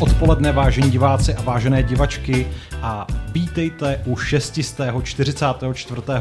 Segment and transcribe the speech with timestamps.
[0.00, 2.46] odpoledne, vážení diváci a vážené divačky
[2.82, 5.32] a vítejte u 644.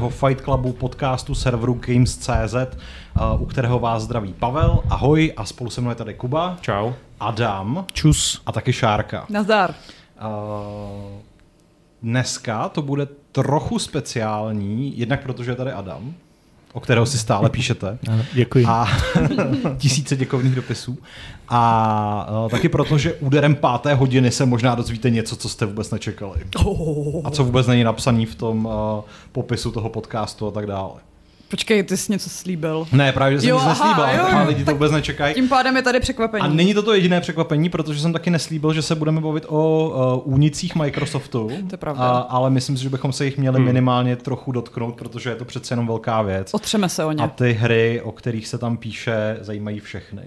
[0.10, 2.56] Fight Clubu podcastu serveru Games.cz,
[3.40, 6.58] u kterého vás zdraví Pavel, ahoj, a spolu se mnou je tady Kuba.
[6.62, 6.92] Čau.
[7.20, 7.86] Adam.
[7.94, 8.42] Čus.
[8.46, 9.26] A taky Šárka.
[9.30, 9.74] Nazdar.
[9.74, 11.20] Uh,
[12.02, 16.14] dneska to bude trochu speciální, jednak protože je tady Adam,
[16.76, 17.98] o kterého si stále píšete.
[18.34, 18.66] děkuji.
[18.66, 18.88] A
[19.78, 20.98] tisíce děkovných dopisů.
[21.50, 25.92] A uh, taky proto, že úderem páté hodiny se možná dozvíte něco, co jste vůbec
[25.92, 26.40] nečekali.
[27.24, 28.72] A co vůbec není napsaný v tom uh,
[29.32, 30.94] popisu toho podcastu a tak dále.
[31.48, 32.88] Počkej, ty jsi něco slíbil.
[32.92, 35.34] Ne, právě, že jsem Jo, nic aha, neslíbil, jo, ale jo, lidi to vůbec nečekají.
[35.34, 36.44] Tím pádem je tady překvapení.
[36.44, 39.90] A není to to jediné překvapení, protože jsem taky neslíbil, že se budeme bavit o
[40.26, 41.48] uh, únicích Microsoftu.
[41.48, 42.04] To je pravda.
[42.04, 43.66] A, ale myslím si, že bychom se jich měli hmm.
[43.66, 46.54] minimálně trochu dotknout, protože je to přece jenom velká věc.
[46.54, 47.24] Otřeme se o ně.
[47.24, 50.22] A ty hry, o kterých se tam píše, zajímají všechny.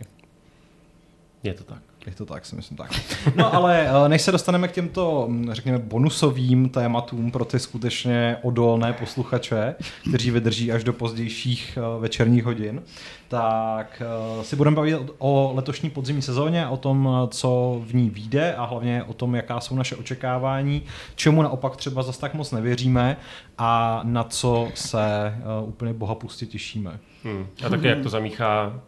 [1.43, 1.88] Je to tak.
[2.09, 2.91] Je to tak, si myslím tak.
[3.37, 8.37] No ale eh, než se dostaneme k těmto, hm, řekněme, bonusovým tématům pro ty skutečně
[8.43, 9.75] odolné posluchače,
[10.09, 12.83] kteří vydrží až do pozdějších eh, večerních hodin,
[13.29, 14.03] tak
[14.41, 18.65] eh, si budeme bavit o letošní podzimní sezóně, o tom, co v ní vyjde a
[18.65, 20.83] hlavně o tom, jaká jsou naše očekávání,
[21.15, 23.17] čemu naopak třeba zas tak moc nevěříme
[23.59, 26.99] a na co se úplně bohapustě těšíme.
[27.25, 27.47] Hmm.
[27.67, 28.81] A taky jak to zamíchá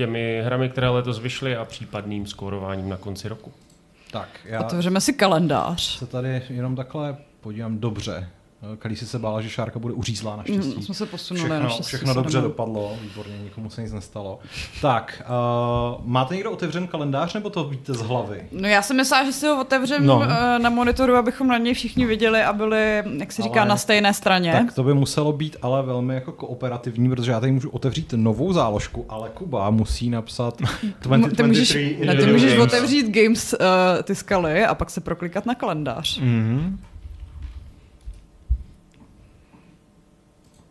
[0.00, 3.52] těmi hrami, které letos vyšly a případným skórováním na konci roku.
[4.10, 5.98] Tak, já Otevřeme si kalendář.
[5.98, 8.28] se tady jenom takhle podívám dobře.
[8.78, 10.74] Kalísi se bála, že Šárka bude uřízlá naštěstí.
[10.76, 12.48] Mm, jsme se posunuli všechno, naštěstí všechno dobře jdeme.
[12.48, 14.38] dopadlo, výborně, nikomu se nic nestalo.
[14.82, 15.22] Tak,
[15.98, 18.42] uh, máte někdo otevřen kalendář, nebo to víte z hlavy?
[18.52, 20.18] No já jsem myslela, že si ho otevřem No.
[20.20, 20.26] no.
[20.58, 24.14] na monitoru, abychom na něj všichni viděli a byli, jak se říká, Ale- na stejné
[24.14, 24.52] straně.
[24.52, 28.52] Tak to by muselo být ale velmi jako kooperativní, protože já tady můžu otevřít novou
[28.52, 30.60] záložku, ale Kuba musí napsat
[31.02, 32.66] 2023 ty můžeš, ne, ty můžeš games.
[32.72, 36.20] otevřít Games uh, ty skaly a pak se proklikat na kalendář.
[36.20, 36.76] Mm-hmm.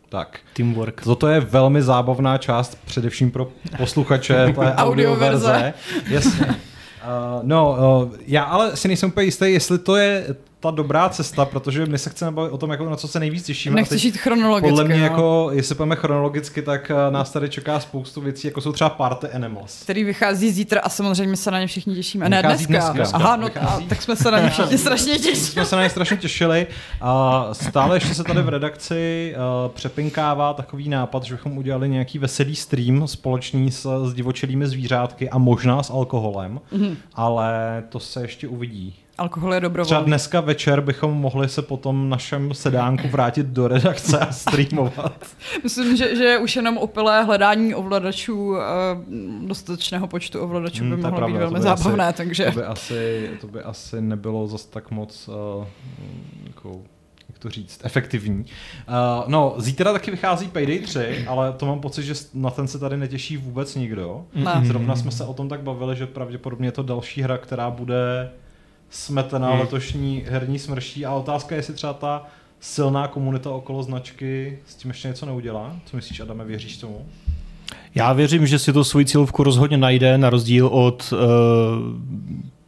[0.09, 0.39] Tak.
[0.53, 1.01] Teamwork.
[1.01, 5.73] Toto je velmi zábavná část, především pro posluchače té Audioverze.
[6.07, 6.45] Jasně.
[6.45, 6.53] Uh,
[7.43, 11.85] no, uh, já ale si nejsem úplně jistý, jestli to je ta dobrá cesta, protože
[11.85, 13.85] my se chceme bavit o tom, jako na co se nejvíc těšíme.
[13.85, 14.69] teď jít chronologicky.
[14.69, 15.03] Podle mě, no.
[15.03, 19.27] jako, jestli půjdeme chronologicky, tak uh, nás tady čeká spoustu věcí, jako jsou třeba Party
[19.27, 19.83] Animals.
[19.83, 22.29] který vychází zítra a samozřejmě se na ně všichni těšíme.
[22.29, 22.91] Ne, Vychází dneska.
[22.93, 23.17] dneska.
[23.17, 23.85] Aha, no Vychází.
[23.85, 25.35] a, tak jsme se na ně všichni strašně těšili.
[25.35, 26.67] jsme se na ně strašně těšili.
[27.01, 32.19] A stále ještě se tady v redakci uh, přepinkává takový nápad, že bychom udělali nějaký
[32.19, 36.95] veselý stream společný s, s divočelými zvířátky a možná s alkoholem, mm-hmm.
[37.15, 38.95] ale to se ještě uvidí.
[39.19, 40.05] Alkohol je Třeba dobrovolný.
[40.05, 45.25] dneska večer bychom mohli se potom našem sedánku vrátit do redakce a streamovat.
[45.63, 48.63] Myslím, že, že už jenom opilé hledání ovladačů, eh,
[49.47, 52.17] dostatečného počtu ovladačů by Hmm, to je mohlo být pravda, to velmi by zábavné, asi-
[52.17, 55.27] takže To by asi, to by asi nebylo zas tak moc
[55.59, 55.65] uh,
[56.47, 56.81] jako,
[57.29, 58.39] jak to říct, efektivní.
[58.39, 58.45] Uh,
[59.27, 62.97] no, zítra taky vychází Payday 3, ale to mám pocit, že na ten se tady
[62.97, 64.25] netěší vůbec nikdo.
[64.35, 64.61] Ne.
[64.63, 68.31] Zrovna jsme se o tom tak bavili, že pravděpodobně je to další hra, která bude
[68.89, 69.59] smetena Hmm.
[69.59, 72.25] letošní herní smrší a otázka je, jestli třeba ta
[72.59, 75.75] silná komunita okolo značky s tím ještě něco neudělá.
[75.85, 77.05] Co myslíš, Adame, věříš tomu?
[77.95, 81.19] Já věřím, že si to svoji cílovku rozhodně najde, na rozdíl od, uh,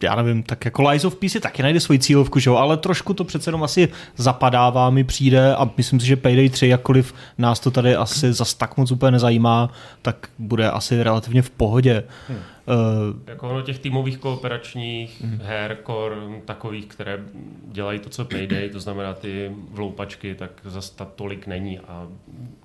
[0.03, 2.55] já nevím, tak jako Lies of P si taky najde svoji cílovku, že jo?
[2.55, 6.67] ale trošku to přece jenom asi zapadává, mi přijde a myslím si, že Payday 3,
[6.67, 9.69] jakkoliv nás to tady asi zas tak moc úplně nezajímá,
[10.01, 12.03] tak bude asi relativně v pohodě.
[12.27, 12.37] Hmm.
[12.37, 15.39] Uh, Jako ono těch týmových kooperačních mm.
[15.43, 17.19] her, kor, takových, které
[17.71, 22.07] dělají to, co Payday, to znamená ty vloupačky, tak zase ta tolik není a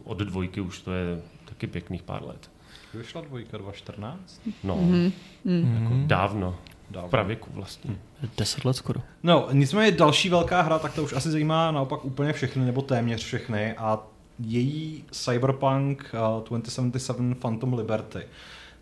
[0.05, 2.51] od dvojky už to je taky pěkných pár let.
[2.95, 4.41] Vyšla dvojka 2014?
[4.65, 5.13] No, Mhm.
[5.45, 5.79] mm.
[5.83, 6.55] jako dávno,
[6.91, 7.09] Dávno.
[7.09, 7.97] v pravěku vlastně.
[8.37, 9.01] 10 let skoro.
[9.23, 13.25] No, nicméně další velká hra, tak to už asi zajímá naopak úplně všechny, nebo téměř
[13.25, 13.99] všechny, a
[14.39, 18.21] její Cyberpunk uh, 2077 Phantom Liberty.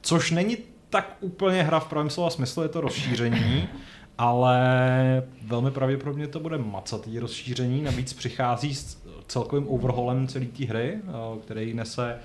[0.02, 0.56] Což není
[0.90, 3.68] tak úplně hra v pravém slova smyslu, je to rozšíření,
[4.18, 4.58] ale
[5.42, 11.38] velmi pravděpodobně to bude macatý rozšíření, navíc přichází s celkovým overhaulem celé té hry, uh,
[11.38, 12.18] který nese,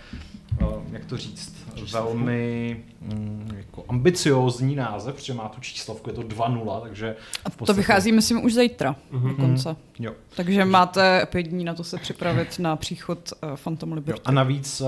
[0.92, 1.56] jak to říct,
[1.92, 7.16] velmi mm, jako ambiciózní název, protože má tu číslovku, je to 2.0, takže
[7.46, 9.30] a v to podstatě- vychází, myslím, už zítra Mhm.
[9.30, 9.76] dokonce.
[10.00, 10.14] Jo.
[10.36, 13.96] Takže máte pět dní na to se připravit na příchod uh, Phantom Jo.
[13.96, 14.22] Liberty.
[14.26, 14.88] A navíc uh,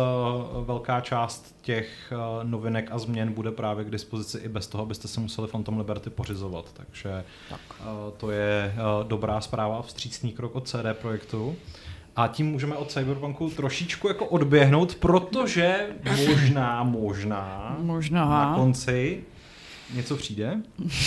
[0.65, 5.07] velká část těch uh, novinek a změn bude právě k dispozici i bez toho, abyste
[5.07, 6.65] se museli Phantom Liberty pořizovat.
[6.73, 7.59] Takže Tak.
[7.79, 7.85] uh,
[8.17, 11.55] to je uh, dobrá zpráva a vstřícný krok od CD Projektu.
[12.15, 15.87] A tím můžeme od Cyberpunku trošičku jako odběhnout, protože
[16.27, 18.25] možná, možná Možná.
[18.29, 19.23] na konci
[19.93, 20.57] něco přijde.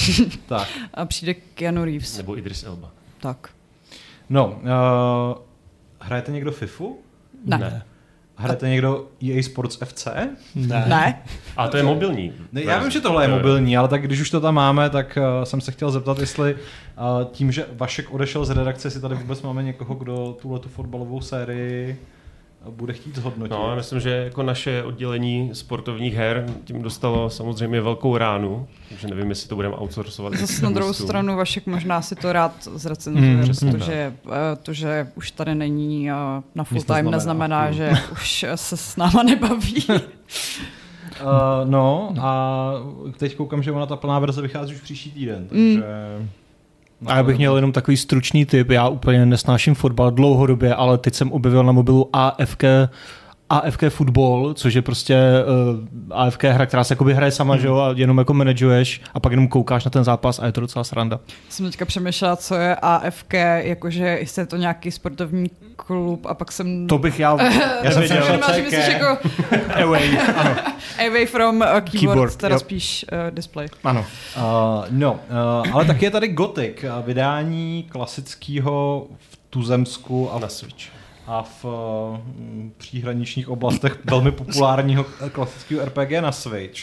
[0.46, 2.16] tak, A přijde Keanu Reeves.
[2.16, 2.90] Nebo Idris Elba.
[3.20, 3.50] Tak.
[4.28, 5.38] no, uh,
[6.00, 6.98] hrajete někdo FIFU?
[7.44, 7.58] Ne.
[7.58, 7.84] Ne.
[8.36, 10.06] Hrajete někdo EA Sports FC?
[10.54, 10.84] Ne.
[10.88, 11.22] Ne?
[11.56, 12.32] A to je mobilní.
[12.52, 15.18] Ne, já vím, že tohle je mobilní, ale tak když už to tam máme, tak
[15.38, 16.60] uh, jsem se chtěl zeptat, jestli uh,
[17.32, 21.20] tím, že Vašek odešel z redakce, jestli tady vůbec máme někoho, kdo tuhle tu fotbalovou
[21.20, 22.13] sérii uh,
[22.70, 23.50] bude chtít zhodnotit.
[23.50, 29.08] No, já myslím, že jako naše oddělení sportovních her tím dostalo samozřejmě velkou ránu, takže
[29.08, 30.34] nevím, jestli to budeme outsourcovat.
[30.34, 33.58] Zase na druhou stranu Vašek možná si to rád zrecenzuje, Mm, tak.
[33.70, 33.92] protože
[34.26, 34.30] eh,
[34.62, 36.14] to, že už tady není eh,
[36.54, 37.64] na full Nic time, neznamená.
[37.64, 39.84] neznamená, že už se s náma nebaví.
[39.88, 39.96] Uh,
[41.64, 42.72] no a
[43.18, 45.82] teď koukám, že ona ta plná verze vychází už příští týden, takže...
[46.18, 46.28] Mm.
[47.06, 51.14] A já bych měl jenom takový stručný tip, já úplně nesnáším fotbal dlouhodobě, ale teď
[51.14, 52.64] jsem objevil na mobilu AFK,
[53.50, 55.16] AFK Football, což je prostě
[56.10, 59.20] uh, AFK hra, která se jakoby hraje sama, že jo, a jenom jako manažuješ a
[59.20, 61.20] pak jenom koukáš na ten zápas a je to docela sranda.
[61.48, 66.52] jsem teďka přemýšlela, co je AFK, jakože jestli je to nějaký sportovní klub a pak
[66.52, 66.86] jsem...
[66.86, 67.42] To bych já,
[67.82, 69.18] Já jsem si Možná, že myslíš jako
[69.82, 70.56] Away, ano,
[71.06, 72.58] away from uh, keyboard, Keyboard, teda jo.
[72.58, 73.66] spíš uh, display.
[73.84, 74.06] ano.
[74.36, 74.44] Uh,
[74.90, 81.03] no, uh, ale taky je tady Gothic, uh, vydání klasického v tuzemsku a Na Switch.
[81.26, 82.18] A v uh,
[82.76, 86.80] příhraničních oblastech velmi populárního eh, klasického RPG na Switch.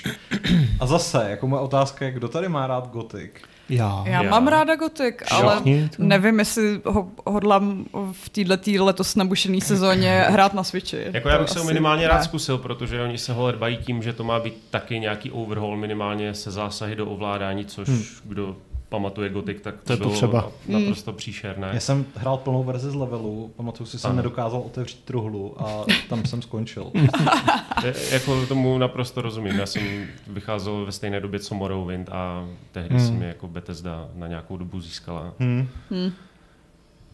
[0.80, 3.32] A zase, jako moje otázka je, kdo tady má rád Gothic?
[3.70, 4.04] Já.
[4.06, 4.30] Já, Já.
[4.30, 5.62] mám ráda Gothic, ale
[5.98, 11.06] nevím, jestli ho hodlám v této letos nabušený sezóně hrát na Switchi.
[11.14, 12.08] Jako já To bych se ho minimálně ne.
[12.08, 15.78] rád zkusil, protože oni se ho dbají tím, že to má být taky nějaký overhaul
[15.78, 18.04] minimálně se zásahy do ovládání, což Hmm.
[18.24, 18.56] kdo
[18.92, 20.52] pamatuje Gothic, tak To je bylo potřeba.
[20.68, 21.70] naprosto příšerné.
[21.74, 25.86] Já jsem hrál plnou verzi z levelu, pamatuju si, že jsem nedokázal otevřít truhlu a
[26.10, 26.92] tam jsem skončil.
[27.84, 29.60] Je, jako tomu naprosto rozumím.
[29.60, 29.84] Já jsem
[30.28, 33.00] vycházel ve stejné době co Morrowind a tehdy Hmm.
[33.00, 33.08] hmm.
[33.08, 35.34] si mi jako Bethesda na nějakou dobu získala.
[35.40, 35.68] Hmm.
[35.92, 36.12] Hm.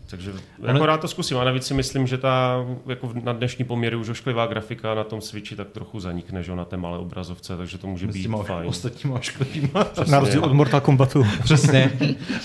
[0.09, 0.33] Takže
[0.67, 1.37] jako rád to zkusím.
[1.37, 5.21] A navíc si myslím, že ta jako na dnešní poměry už ošklivá grafika na tom
[5.21, 8.21] Switchi tak trochu zanikne, že jo, na té malé obrazovce, takže to může S být
[8.21, 8.67] těma fajn.
[8.69, 9.85] ostatníma ošklivýma.
[10.09, 11.23] Na rozdíl od Mortal Kombatu.
[11.43, 11.91] Přesně.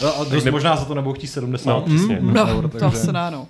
[0.03, 2.19] No, a dost ne- možná za to nebudou chtít 70 No, přesně.
[2.20, 3.49] No, eur, to takže- asi ne, no.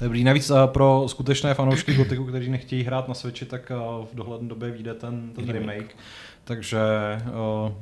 [0.00, 4.14] Dobrý, navíc uh, pro skutečné fanoušky Gotiku, kteří nechtějí hrát na Switchi, tak uh, v
[4.14, 5.60] dohledné době vyjde ten, ten remake.
[5.60, 5.76] Remake.
[5.78, 5.96] remake.
[6.44, 6.78] Takže
[7.66, 7.72] uh,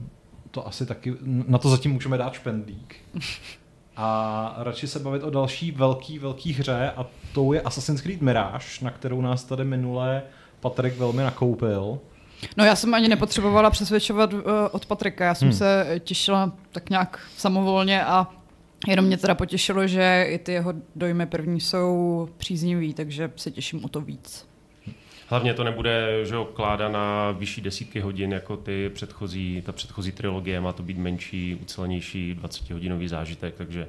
[0.50, 2.96] to asi taky, na to zatím můžeme dát špendlík.
[3.96, 8.66] A radši se bavit o další velký, velký hře a tou je Assassin's Creed Mirage,
[8.82, 10.22] na kterou nás tady minule
[10.60, 11.98] Patrik velmi nakoupil.
[12.56, 14.40] No já jsem ani nepotřebovala přesvědčovat uh,
[14.72, 15.56] od Patrika, já jsem Hmm.
[15.58, 18.26] se těšila tak nějak samovolně a
[18.88, 23.84] jenom mě teda potěšilo, že i ty jeho dojmy první jsou příznivý, takže se těším
[23.84, 24.46] o to víc.
[25.32, 30.12] Hlavně to nebude že jo, kláda na vyšší desítky hodin, jako ty předchozí, ta předchozí
[30.12, 33.88] trilogie, má to být menší, ucelenější 20-hodinový zážitek, takže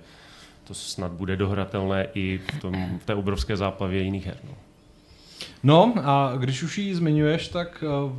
[0.63, 4.37] to snad bude dohratelné i v, tom, v té obrovské záplavě jiných her.
[4.43, 4.55] No.
[5.63, 8.11] No a když už ji zmiňuješ, tak uh,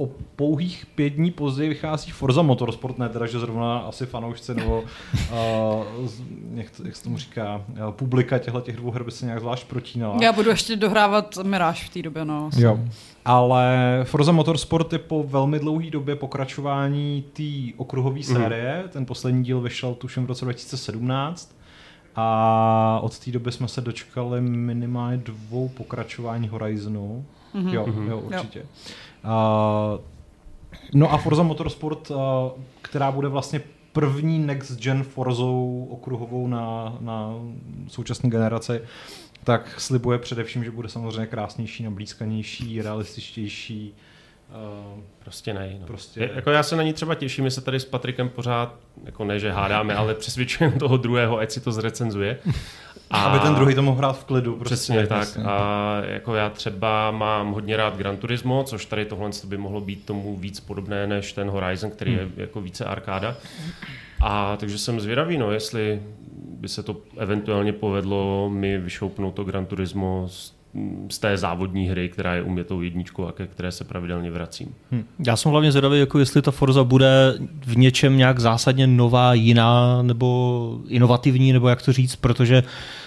[0.00, 4.80] o pouhých pět dní později vychází Forza Motorsport, ne teda, že zrovna asi fanoušci nebo
[5.32, 6.08] uh,
[6.54, 9.40] jak, to, jak se tomu říká, uh, publika těchto těch dvou her by se nějak
[9.40, 10.16] zvlášť protínala.
[10.22, 12.50] Já budu ještě dohrávat Mirage v té době, no.
[12.58, 12.78] Jo.
[13.24, 18.22] Ale Forza Motorsport je po velmi dlouhé době pokračování té okruhové Mhm.
[18.36, 18.84] série.
[18.88, 21.54] Ten poslední díl vyšel tuším v roce 2017.
[22.16, 27.24] A od té doby jsme se dočkali minimálně dvou pokračování Horizonu.
[27.54, 27.68] Mhm.
[27.68, 28.60] Jo, jo, určitě.
[28.60, 28.66] Uh,
[30.94, 32.16] no a Forza Motorsport, uh,
[32.82, 33.60] která bude vlastně
[33.92, 37.34] první next gen Forzou okruhovou na, na
[37.88, 38.80] současné generaci,
[39.44, 43.94] tak slibuje především, že bude samozřejmě krásnější, nablízkanější, realističtější.
[44.96, 45.76] Uh, Prostě ne.
[45.80, 45.86] No.
[45.86, 48.74] Prostě- Je, jako já se na ní třeba těším, my se tady s Patrikem pořád,
[49.04, 52.38] jako ne, že hádáme, ale přesvědčujeme toho druhého, ať si to zrecenzuje.
[53.10, 53.24] A...
[53.24, 54.56] Aby ten druhý to mohl hrát v klidu.
[54.56, 55.18] Prostě, Přesně tak.
[55.18, 55.44] jasně.
[55.44, 60.04] A jako já třeba mám hodně rád Gran Turismo, což tady tohle by mohlo být
[60.06, 62.20] tomu víc podobné než ten Horizon, který Hmm.
[62.36, 63.36] je jako více arkáda.
[64.20, 66.02] A takže jsem zvědavý, no, jestli
[66.60, 70.54] by se to eventuálně povedlo mi vyšoupnout to Gran Turismo z,
[71.10, 74.30] z té závodní hry, která je u mě tou jedničkou a ke které se pravidelně
[74.30, 74.74] vracím.
[75.26, 77.34] Já jsem hlavně zvědavý, jako jestli ta Forza bude
[77.66, 82.62] v něčem nějak zásadně nová, jiná nebo inovativní, nebo jak to říct, protože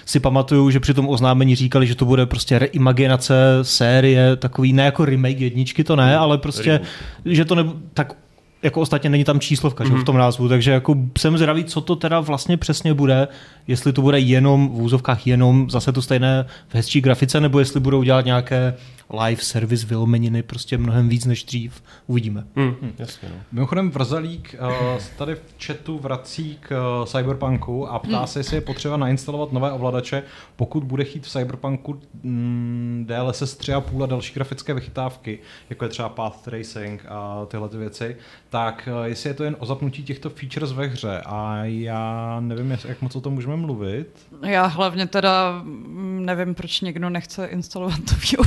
[0.06, 4.86] si pamatuju, že při tom oznámení říkali, že to bude prostě reimaginace série, takový ne
[4.86, 6.88] jako remake jedničky, to ne, ale prostě, Reboot.
[7.26, 7.64] že to ne,
[7.94, 8.16] tak
[8.64, 10.02] jako ostatně není tam číslovka mm-hmm.
[10.02, 13.28] v tom názvu, takže jako jsem zvědavý, co to teda vlastně přesně bude,
[13.68, 17.80] jestli to bude jenom v úzovkách jenom zase to stejné v hezčí grafice, nebo jestli
[17.80, 18.74] budou dělat nějaké
[19.14, 21.84] live service vylomeniny prostě mnohem víc než dřív.
[22.08, 22.44] Uvidíme.
[22.56, 23.36] Hmm, jasně, no.
[23.52, 28.62] Mimochodem Vrzalík uh, tady v chatu vrací k uh, Cyberpunku a ptá se, jestli je
[28.62, 30.24] potřeba nainstalovat nové ovladače,
[30.56, 35.40] pokud bude chtít v Cyberpunku mm, DLSS 3.5 a další grafické vychytávky,
[35.70, 38.16] jako je třeba Path Tracing a tyhle ty věci,
[38.50, 42.72] tak uh, jestli je to jen o zapnutí těchto features ve hře a já nevím,
[42.72, 44.28] jak jak moc o tom můžeme mluvit.
[44.46, 48.38] Já hlavně teda mm, nevím, proč někdo nechce instalovat nový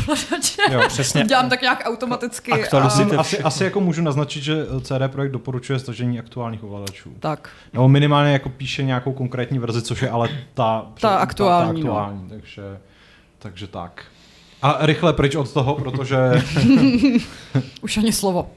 [0.71, 1.21] Jo, přesně.
[1.21, 2.53] To Dělám tak nějak automaticky.
[2.53, 3.21] Aktualizujte a...
[3.21, 7.13] Asi, asi jako můžu naznačit, že CD Projekt doporučuje stažení aktuálních ovladačů.
[7.21, 7.49] Tak.
[7.73, 11.95] Nebo minimálně jako píše nějakou konkrétní verzi, což je ale ta, Ta aktuální, Ta, ta
[11.95, 12.63] aktuální takže,
[13.39, 14.05] takže tak.
[14.63, 16.17] A rychle pryč od toho, protože...
[17.81, 18.51] Už ani slovo.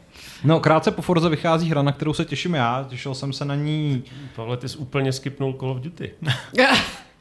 [0.44, 2.86] No, krátce po Forze vychází hra, na kterou se těším já.
[2.90, 4.04] Těšil jsem se na ní
[4.36, 6.12] Pavle, ty jsi úplně skipnul Call of Duty.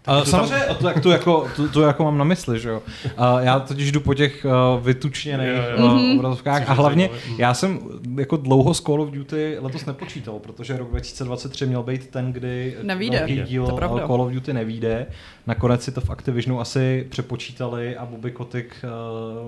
[0.08, 2.82] Uh, samozřejmě, to, to, to, jako, to, to jako mám na mysli, že jo.
[3.04, 5.86] Uh, já totiž jdu po těch uh, vytučněných Jo, jo.
[5.86, 7.34] uh, obrazovkách Což a hlavně zajímavé.
[7.38, 7.78] já jsem
[8.18, 12.76] jako dlouho s Call of Duty letos nepočítal, protože rok 2023 měl být ten, kdy
[12.82, 13.18] Nevyjde.
[13.18, 15.06] velký díl To Call of Duty nevíde.
[15.46, 18.74] Nakonec si to v Activisionu asi přepočítali a Bobby Kotick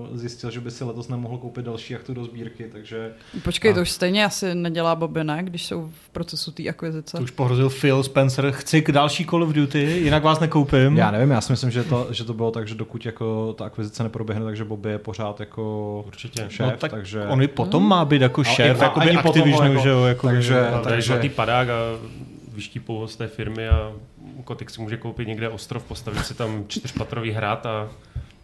[0.09, 3.11] uh, zjistil, že by si letos nemohl koupit další aktu do sbírky, takže
[3.43, 5.39] Počkej, A- to už stejně asi nedělá Bobby, ne?
[5.43, 7.17] Když jsou v procesu té akvizice.
[7.17, 8.51] To už pohrozil Phil Spencer.
[8.51, 10.97] Chci k další Call of Duty, jinak vás nekoupím.
[10.97, 13.65] já nevím, já si myslím, že to, že to bylo tak, že dokud jako ta
[13.65, 16.45] akvizice neproběhne, takže Bobby je pořád jako Určitě.
[16.49, 17.23] šéf, no, tak takže...
[17.25, 20.03] on i potom má být jako šéf, jako Activisionu, jako- že jo?
[20.03, 21.73] Jako takže- A tady je takže- zlatý padák a
[22.53, 23.91] vyštípou ho z té firmy a
[24.43, 27.89] Kotik si může koupit někde ostrov, postavit si tam čtyřpatrový hrad a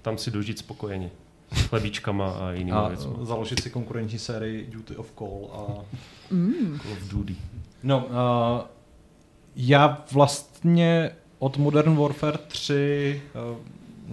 [0.02, 1.12] tam si dožít spokojeně.
[1.52, 3.14] S chlebíčkama a jinými a věcmi.
[3.22, 5.50] založit si konkurenční sérii Duty of Call.
[5.54, 5.58] A...
[6.82, 7.36] Call of Duty.
[7.84, 8.68] No, uh,
[9.56, 13.22] já vlastně od Modern Warfare 3
[13.52, 13.58] uh,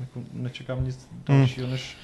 [0.01, 1.97] jako nečekám nic dalšího než,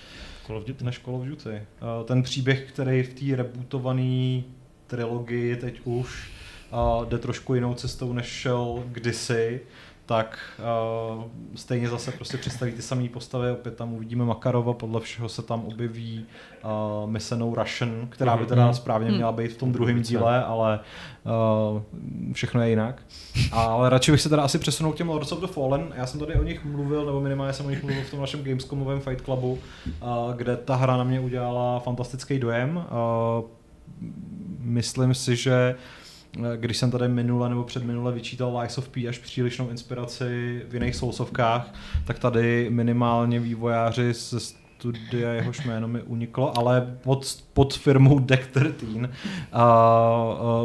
[0.46, 0.84] Call of Duty.
[0.84, 1.50] než Call of Duty.
[1.50, 4.42] Uh, ten příběh, který v té rebootované
[4.86, 6.30] trilogii teď už
[6.72, 9.60] uh, jde trošku jinou cestou, než šel kdysi,
[10.06, 10.38] tak
[11.18, 15.42] uh, stejně zase prostě představí ty samé postavy, opět tam uvidíme Makarova, podle všeho se
[15.42, 16.26] tam objeví
[17.04, 18.74] uh, Missenou Russian, která by teda Mhm.
[18.74, 20.08] správně měla být v tom druhém Rubice.
[20.10, 20.80] díle, ale
[21.74, 23.02] uh, všechno je jinak.
[23.52, 25.92] Ale radši bych se teda asi přesunul k těm Lords of the Fallen.
[25.96, 28.44] Já jsem tady o nich mluvil, nebo minimálně jsem o nich mluvil v tom našem
[28.44, 29.58] Gamescomovém Fight Clubu, uh,
[30.36, 32.76] kde ta hra na mě udělala fantastický dojem.
[32.76, 33.44] Uh,
[34.60, 35.97] myslím si, že eh,
[36.56, 40.96] když jsem tady minule nebo předminule vyčítal Lies of P až přílišnou inspiraci v jiných
[40.96, 41.74] soulsovkách,
[42.06, 48.46] tak tady minimálně vývojáři ze studia, jehož jméno mi uniklo, ale pod, pod firmou Deck
[48.46, 49.60] 13 uh,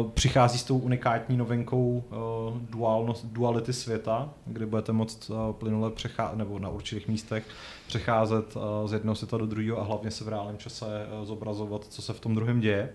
[0.04, 5.90] uh, přichází s tou unikátní novinkou uh, dualnost, duality světa, kdy budete moct uh, plynule
[5.90, 7.44] přecházet, nebo na určitých místech
[7.86, 11.84] přecházet uh, z jednoho světa do druhého a hlavně se v reálném čase uh, zobrazovat,
[11.84, 12.88] co se v tom druhém děje.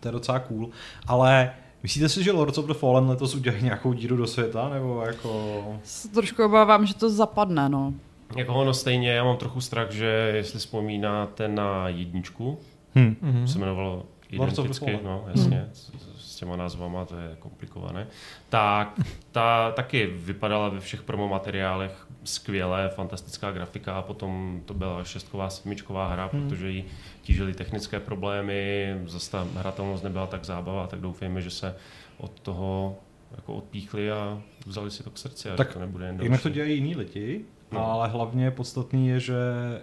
[0.00, 0.70] To je docela cool,
[1.06, 1.52] ale
[1.82, 5.62] myslíte si, že Lords of the Fallen letos udělají nějakou díru do světa, nebo jako...
[5.84, 7.94] Se trošku obávám, že to zapadne, no.
[8.36, 12.58] Jako ono stejně, já mám trochu strach, že jestli vzpomínáte na jedničku,
[12.94, 13.16] Hm.
[13.22, 13.48] Mhm.
[13.48, 14.06] se jmenovalo
[14.38, 15.90] Lords of the identicky, no jasně, s
[16.40, 18.06] těma názvama to je komplikované,
[18.48, 19.00] tak
[19.32, 26.08] ta taky vypadala ve všech promomateriálech skvěle, fantastická grafika a potom to byla šestková, sedmičková
[26.12, 26.48] hra, Hmm.
[26.48, 26.84] protože jí
[27.22, 31.76] tížily technické problémy, zase ta hratelnost nebyla tak zábava, tak doufejme, že se
[32.18, 32.96] od toho
[33.36, 36.48] jako odpíchli a vzali si to k srdci a Tak to nebude jen Jinak to
[36.48, 36.54] další.
[36.54, 37.40] dělají jiní lidi,
[37.72, 37.86] No.
[37.92, 39.34] ale hlavně podstatný je, že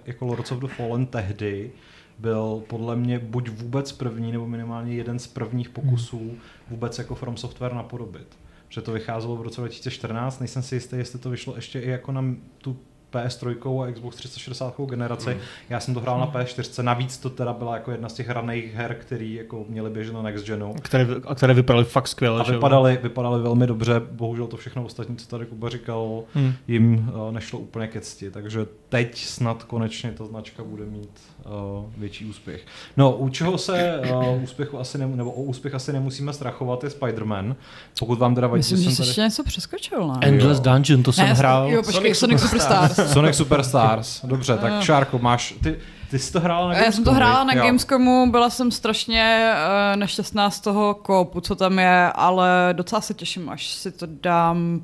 [0.05, 1.71] jako Lords of the Fallen tehdy
[2.19, 6.31] byl podle mě buď vůbec první, nebo minimálně jeden z prvních pokusů
[6.69, 8.37] vůbec jako From Software napodobit.
[8.69, 12.11] Že to vycházelo v roce 2014, nejsem si jistý, jestli to vyšlo ještě i jako
[12.11, 12.23] na
[12.57, 12.77] tu
[13.13, 15.29] PS3 a Xbox 360 generaci.
[15.29, 15.39] Mm.
[15.69, 18.73] Já jsem to hrál na PS4, navíc to teda byla jako jedna z těch hraných
[18.73, 20.73] her, který jako měly běžet na Next Genu.
[20.81, 22.41] Které, a které vypadaly fakt skvěle.
[22.41, 22.57] A že jo?
[22.57, 26.53] vypadaly, vypadaly velmi dobře, bohužel to všechno ostatní, co tady Kuba říkal, Hm.
[26.67, 31.51] jim uh, nešlo úplně ke cti, takže teď snad konečně ta značka bude mít uh,
[31.97, 32.65] větší úspěch.
[32.97, 36.89] No, u čeho se uh, úspěchu asi ne, nebo o úspěch asi nemusíme strachovat je
[36.89, 37.55] Spider-Man,
[37.99, 39.09] pokud vám teda vadí, Myslím, že jsem tady...
[39.09, 40.19] ještě něco přeskočil, ne?
[40.21, 40.63] Endless Jo.
[40.63, 41.69] Dungeon, to jsem ne, hrál.
[41.71, 42.96] Jo, počkej, Sonic Sonic Superstars.
[43.05, 44.81] Sonic Superstars, dobře, tak Jo.
[44.81, 45.79] Šárko, máš, ty,
[46.11, 47.53] ty jsi to hrála na Já jsem to Gamescomu, hrála na?
[47.53, 47.63] Jo.
[47.63, 53.13] Gamescomu, byla jsem strašně uh, nešťastná z toho koupu, co tam je, ale docela se
[53.13, 54.81] těším, až si to dám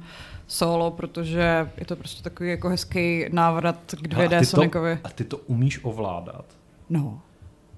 [0.47, 4.99] solo, protože je to prostě takový jako hezký návrat k Hele, a 2D ty Sonicovi.
[5.01, 6.45] To, a ty to umíš ovládat.
[6.89, 7.21] No.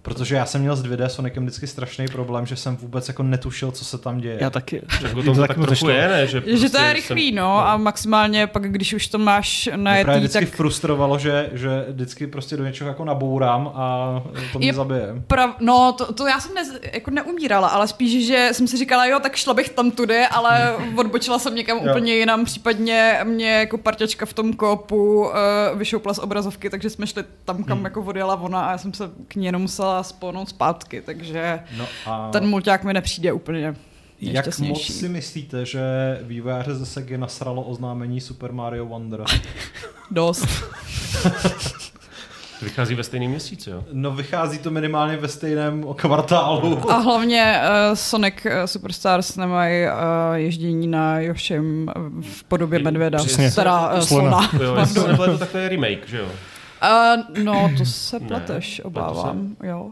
[0.06, 3.72] Protože já jsem měl s 2D Sonicem vždycky strašný problém, že jsem vůbec jako netušil,
[3.72, 4.38] co se tam děje.
[4.42, 4.82] Já taky.
[5.02, 6.28] Jako to, to tak trochu je, ne?
[6.28, 9.64] Že, Že to prostě je rychlý, jsem- no, a maximálně pak, když už to máš
[9.64, 14.08] právě najetý, vždycky tak frustrovalo, že, že vždycky prostě do něčeho jako nabourám a
[14.54, 15.08] to mě Je- zabije.
[15.28, 16.62] Prav, no, to, to já jsem ne,
[16.94, 20.76] jako neumírala, ale spíš, že jsem si říkala, jo, tak šla bych tam tudy, ale
[20.96, 21.92] odbočila jsem někam Jo.
[21.92, 25.34] úplně jinam, případně mě jako parťačka v tom kopu uh,
[25.76, 27.86] vyšoupla z obrazovky, takže jsme šli tam, kam Hmm.
[27.86, 31.86] jako odjela ona a já jsem se k ní jenom musela spolnout zpátky, takže No
[32.06, 33.76] a ten mulťák mi nepřijde úplně
[34.22, 35.82] jak moc si myslíte, že
[36.22, 39.24] vývojáře ze Sega nasralo oznámení Super Mario Wonder?
[40.12, 40.46] Dost.
[42.62, 43.84] Vychází ve stejném měsíci, jo?
[43.92, 46.92] No vychází to minimálně ve stejném kvartálu.
[46.92, 49.92] A hlavně uh, Sonic uh, Superstars nemají uh,
[50.34, 53.52] ježdění na Yoshim v podobě medvěda, Přesně.
[53.52, 54.48] teda uh, Slona.
[54.50, 54.66] slona.
[54.66, 56.28] Jo, jestli to nebylo to takové remake, že jo?
[56.84, 59.92] Uh, no, to se Ne, pleteš, pletu obávám, jo.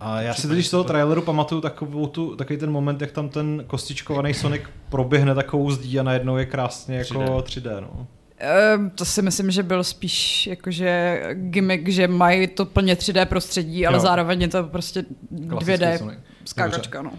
[0.00, 3.28] A já si totiž z toho traileru pamatuju takovou tu, takový ten moment, jak tam
[3.28, 7.42] ten kostičkovaný Sonic proběhne takovou zdí a najednou je krásně jako 3D.
[7.42, 7.80] 3D.
[7.80, 8.06] no.
[8.38, 13.86] Ehm, to si myslím, že byl spíš jakože gimmick, že mají to plně 3D prostředí,
[13.86, 14.00] ale Jo.
[14.00, 15.04] zároveň je to prostě
[15.48, 16.18] Klasický 2D Sonic.
[16.44, 17.10] skákačka, no.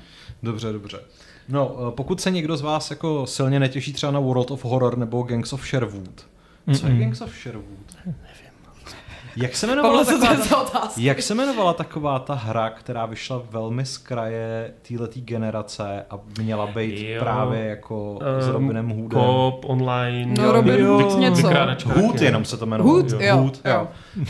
[0.44, 1.00] Dobře, dobře.
[1.50, 4.98] No, eh, pokud se někdo z vás jako silně netěší třeba na World of Horror
[4.98, 6.25] nebo Gangs of Sherwood.
[6.80, 6.96] Co je.
[6.98, 7.98] Gangs of Sherwood?
[9.36, 13.98] Jak se jmenovala taková ta, jak se jmenovala taková ta hra, která vyšla velmi z
[13.98, 17.20] kraje téhletý generace a měla být Jo.
[17.22, 19.20] právě jako s Ehm, Robinem Hoodem?
[19.22, 20.34] Coop, online.
[20.42, 20.94] No, Robin Jo.
[21.00, 21.50] Hood něco.
[21.86, 22.96] Hood jenom se to jmenovalo.
[22.96, 23.88] Hood, jo, Hood, jo.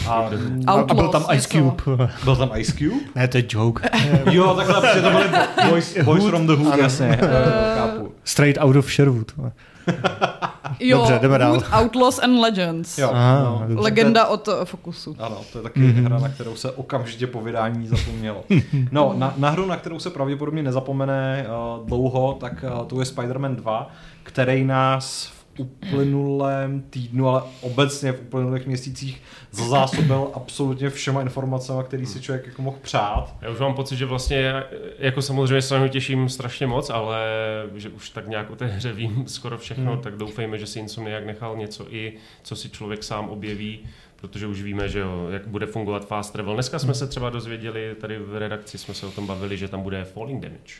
[0.08, 0.30] A,
[0.68, 1.76] A, a byl tam Ice něco.
[1.84, 2.10] Cube.
[2.24, 2.96] byl tam Ice Cube?
[3.16, 3.90] ne, to je joke.
[4.32, 5.30] Jo, takhle, protože to byly
[5.70, 7.20] boys, boys from the Hood, jasně,
[7.78, 8.12] chápu.
[8.24, 9.32] Straight out of Sherwood.
[10.80, 11.62] Jo, Dobře, jdeme dál.
[11.82, 12.98] Outlaws and Legends.
[12.98, 13.64] Jo, Aha, no.
[13.68, 13.84] dobře.
[13.84, 15.16] Legenda od uh, Focusu.
[15.20, 15.92] Ano, to je taky Mhm.
[15.94, 16.06] mm-hmm.
[16.06, 18.44] hra, na kterou se okamžitě po vydání zapomnělo.
[18.92, 21.46] No, na, na hru, na kterou se pravděpodobně nezapomene
[21.80, 23.90] uh, dlouho, tak uh, to je Spider-Man 2,
[24.24, 32.06] který nás v uplynulém týdnu, ale obecně v uplynulých měsících zazásobil absolutně všema informacemi, který
[32.06, 33.36] si člověk jako mohl přát.
[33.42, 34.54] Já už mám pocit, že vlastně,
[35.00, 37.20] jako samozřejmě se na něj těším strašně moc, ale
[37.76, 40.02] že už tak nějak o té hře vím skoro všechno, Hmm.
[40.02, 43.80] tak doufejme, že si Insomniac nechal něco i, co si člověk sám objeví,
[44.16, 46.54] protože už víme, že jo, jak bude fungovat fast travel.
[46.54, 49.82] Dneska jsme se třeba dozvěděli, tady v redakci jsme se o tom bavili, že tam
[49.82, 50.74] bude falling damage,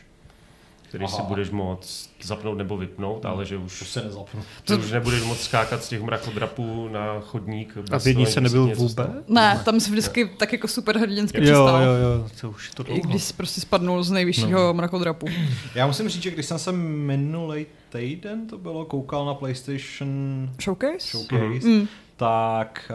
[0.90, 1.16] který Aha.
[1.16, 4.42] si budeš moct zapnout nebo vypnout, ale že už, se nezapnu.
[4.68, 7.76] že už nebudeš moc skákat z těch mrakodrapů na chodník.
[7.92, 8.92] A v aby se nebyl vůbec?
[8.92, 9.08] stalo.
[9.28, 12.82] Ne, tam se vždycky tak jako super hrdinsky Jo, jo, jo, to už je to
[12.82, 13.00] I dlouho.
[13.10, 14.74] když jsi prostě spadnul z nejvyššího no.
[14.74, 15.26] mrakodrapu.
[15.74, 20.98] Já musím říct, že když jsem se minulý týden to bylo, koukal na PlayStation Showcase?
[21.18, 21.88] Showcase, Mm.
[22.20, 22.92] Tak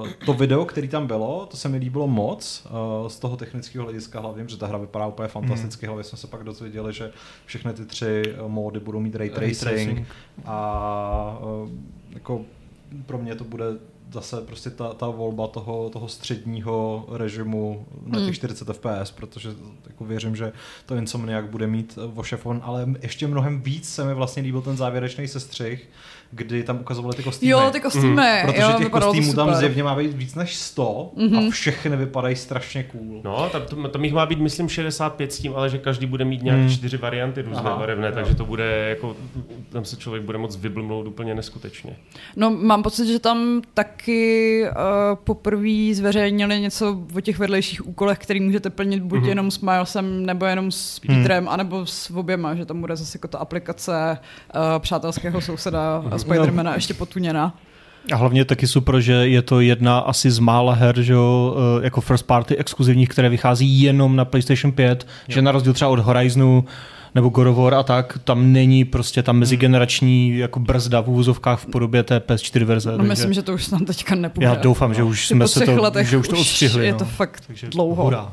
[0.00, 2.66] uh, to video, který tam bylo, to se mi líbilo moc
[3.02, 6.26] uh, z toho technického hlediska hlavně, protože ta hra vypadá úplně fantasticky, hlavně jsme se
[6.26, 7.12] pak dozvěděli, že
[7.46, 10.06] všechny ty tři uh, módy budou mít ray Ray tracing,
[10.44, 11.68] a uh,
[12.10, 12.40] jako
[13.06, 13.66] pro mě to bude
[14.12, 18.34] zase prostě ta, ta volba toho, toho středního režimu na těch Hmm.
[18.34, 19.50] 40 fps, protože
[19.86, 20.52] jako věřím, že
[20.86, 24.76] to Insomniac bude mít eh, ošefon, ale ještě mnohem víc se mi vlastně líbil ten
[24.76, 25.88] závěrečný sestřih,
[26.32, 27.50] kdy tam ukazovali ty kostýmy.
[27.52, 28.06] Jo, ty kostýmy.
[28.12, 28.46] Mhm.
[28.46, 31.38] Protože jo, těch kostýmů tam zjevně má být víc než 100 Mhm.
[31.38, 33.20] a všechny vypadají strašně cool.
[33.24, 36.24] No, tam, tam, tam jich má být, myslím, 65 s tím, ale že každý bude
[36.24, 36.70] mít nějaké Hmm.
[36.70, 38.12] čtyři varianty různé Aha, barevné, jo.
[38.14, 39.16] takže to bude jako,
[39.72, 41.96] tam se člověk bude moc vyblmnout úplně neskutečně.
[42.36, 44.76] No, mám pocit, že tam taky uh,
[45.24, 49.28] poprvé zveřejnili něco o těch vedlejších úkolech, který můžete plnit buď Mhm.
[49.28, 51.16] jenom s Milesem, nebo jenom s Mhm.
[51.22, 54.18] Petrem, anebo s oběma, že tam bude zase jako ta aplikace
[54.54, 57.54] uh, přátelského souseda uh, Spidermana ještě potuněna.
[58.12, 61.56] A hlavně je taky super, že je to jedna asi z mála her, že jo,
[61.80, 65.34] eh, jako first party exkluzivních, které vychází jenom na PlayStation 5, jo.
[65.34, 66.64] že na rozdíl třeba od Horizonu
[67.14, 71.60] nebo God of War a tak, tam není prostě ta mezigenerační jako brzda v úvozovkách
[71.60, 72.90] v podobě té PS4 verze.
[72.90, 74.46] No, takže myslím, že to už snad teďka nepůjde.
[74.46, 76.86] já doufám, že už jsme se to, letech že už to odstřihli.
[76.86, 76.98] Je no.
[76.98, 78.04] to fakt Takže dlouho.
[78.04, 78.32] hurá.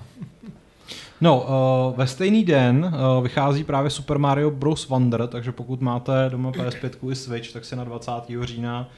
[1.21, 1.41] No,
[1.89, 2.86] uh, ve stejný den
[3.17, 4.89] uh, vychází právě Super Mario Bros.
[4.89, 8.12] Wonder, takže pokud máte doma PS5 i Switch, tak si na 20.
[8.41, 8.89] října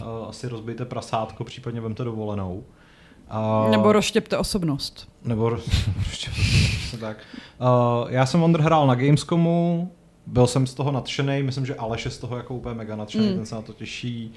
[0.00, 2.64] uh, asi rozbijte prasátko, případně vemte dovolenou.
[3.64, 5.08] Uh, Nebo rozštěpte osobnost.
[5.24, 5.56] Nebo
[6.10, 7.16] přesně tak.
[7.60, 9.92] Uh, já jsem Wonder hrál na Gamescomu,
[10.26, 13.28] byl jsem z toho nadšený, myslím, že Aleš je z toho jako úplně mega nadšený,
[13.28, 13.34] Mm.
[13.34, 14.32] ten se na to těší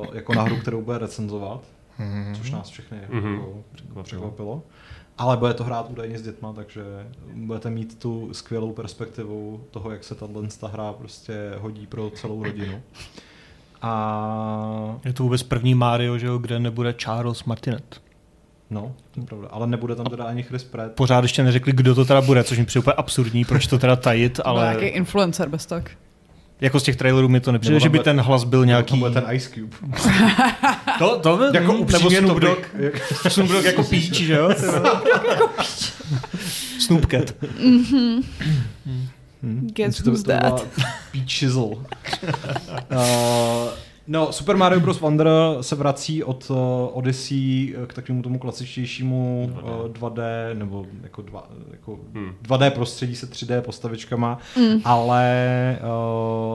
[0.00, 1.60] uh, jako na hru, kterou bude recenzovat,
[1.98, 2.34] Mhm.
[2.34, 3.34] což nás všechny Mhm.
[3.34, 4.02] jako Překvapilo.
[4.04, 4.62] překvapilo.
[5.18, 6.82] Ale bude to hrát údajně s dětma, takže
[7.34, 12.44] budete mít tu skvělou perspektivu toho, jak se tahle ta hra prostě hodí pro celou
[12.44, 12.82] rodinu.
[13.82, 18.00] A Je to vůbec první Mario, že jo, kde nebude Charles Martinet.
[18.70, 19.48] No, to je pravda.
[19.50, 20.92] Ale nebude tam teda ani Chris Pratt.
[20.92, 23.96] Pořád ještě neřekli, kdo to teda bude, což mi přijde úplně absurdní, proč to teda
[23.96, 24.62] tajit, Ale...
[24.62, 25.90] ale Nějaký influencer bez tak.
[26.60, 28.66] jako z těch trailerů mi to nepřijde, Nebo že tam by ten hlas byl Tam
[28.66, 28.98] nějaký...
[28.98, 29.76] bude ten Ice Cube.
[30.98, 32.58] To, to by, jako upřímně Snoop to Dogg,
[33.28, 34.50] Snoop Dogg jako Peach, že jo?
[36.78, 37.34] Snoop Cat.
[39.74, 40.66] Guess To- who's to byla that?
[41.12, 41.64] Peach Shizzle.
[41.66, 41.76] uh,
[44.06, 45.00] no, Super Mario Bros.
[45.00, 45.28] Wonder
[45.60, 46.56] se vrací od uh,
[46.92, 50.12] Odyssey k takovému tomu klasičtějšímu 2D, 2D.
[50.12, 50.22] 2D
[50.58, 52.32] nebo jako, dva, jako Hmm.
[52.48, 54.80] 2D prostředí se 3D postavičkama, mm.
[54.84, 55.78] ale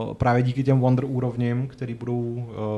[0.07, 2.21] uh, právě díky těm Wonder úrovním, který budou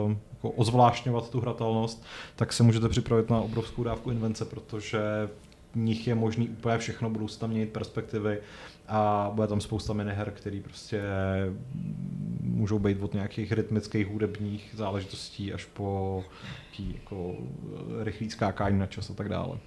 [0.05, 2.03] uh, jako ozvlášňovat tu hratelnost,
[2.35, 4.99] tak se můžete připravit na obrovskou dávku invence, protože
[5.73, 8.39] v nich je možný úplně všechno, budou se tam měnit perspektivy
[8.87, 11.01] a bude tam spousta miniher, který prostě
[12.41, 16.23] můžou být od nějakých rytmických hudebních záležitostí až po
[16.69, 17.35] taký jako
[18.03, 19.57] rychlý skákání na čas a tak dále.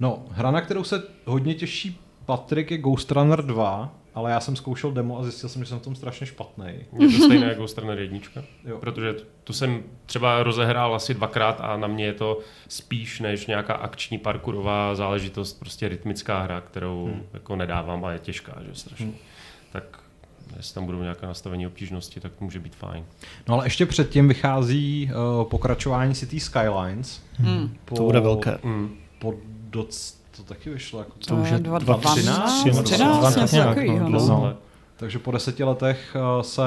[0.00, 4.56] No, hra, na kterou se hodně těší Patrik je Ghost Runner 2, ale já jsem
[4.56, 6.66] zkoušel demo a zjistil jsem, že jsem v tom strašně špatný.
[6.98, 8.42] Je to stejné jako Ghost Runner jednička.
[8.64, 8.78] Jo.
[8.78, 13.74] Protože tu jsem třeba rozehrál asi dvakrát a na mě je to spíš než nějaká
[13.74, 17.22] akční parkourová záležitost, prostě rytmická hra, kterou hmm.
[17.32, 19.06] jako nedávám a je těžká, že strašně.
[19.06, 19.14] Hmm.
[19.14, 19.22] Hmm.
[19.72, 20.02] Tak
[20.56, 23.04] jestli tam budou nějaké nastavení obtížnosti, tak to může být fajn.
[23.48, 27.22] No ale ještě předtím vychází uh, pokračování City Skylines.
[27.32, 27.76] Hmm.
[27.84, 28.58] Po, To bude velké.
[28.62, 28.96] Hmm.
[29.18, 29.34] Po
[29.70, 30.98] doc, to taky vyšlo.
[30.98, 34.08] Jako To už je 2013, 2013, nebo 13, 20, něco nějak, takového.
[34.08, 34.54] no, No.
[34.96, 36.62] Takže po deseti letech uh, se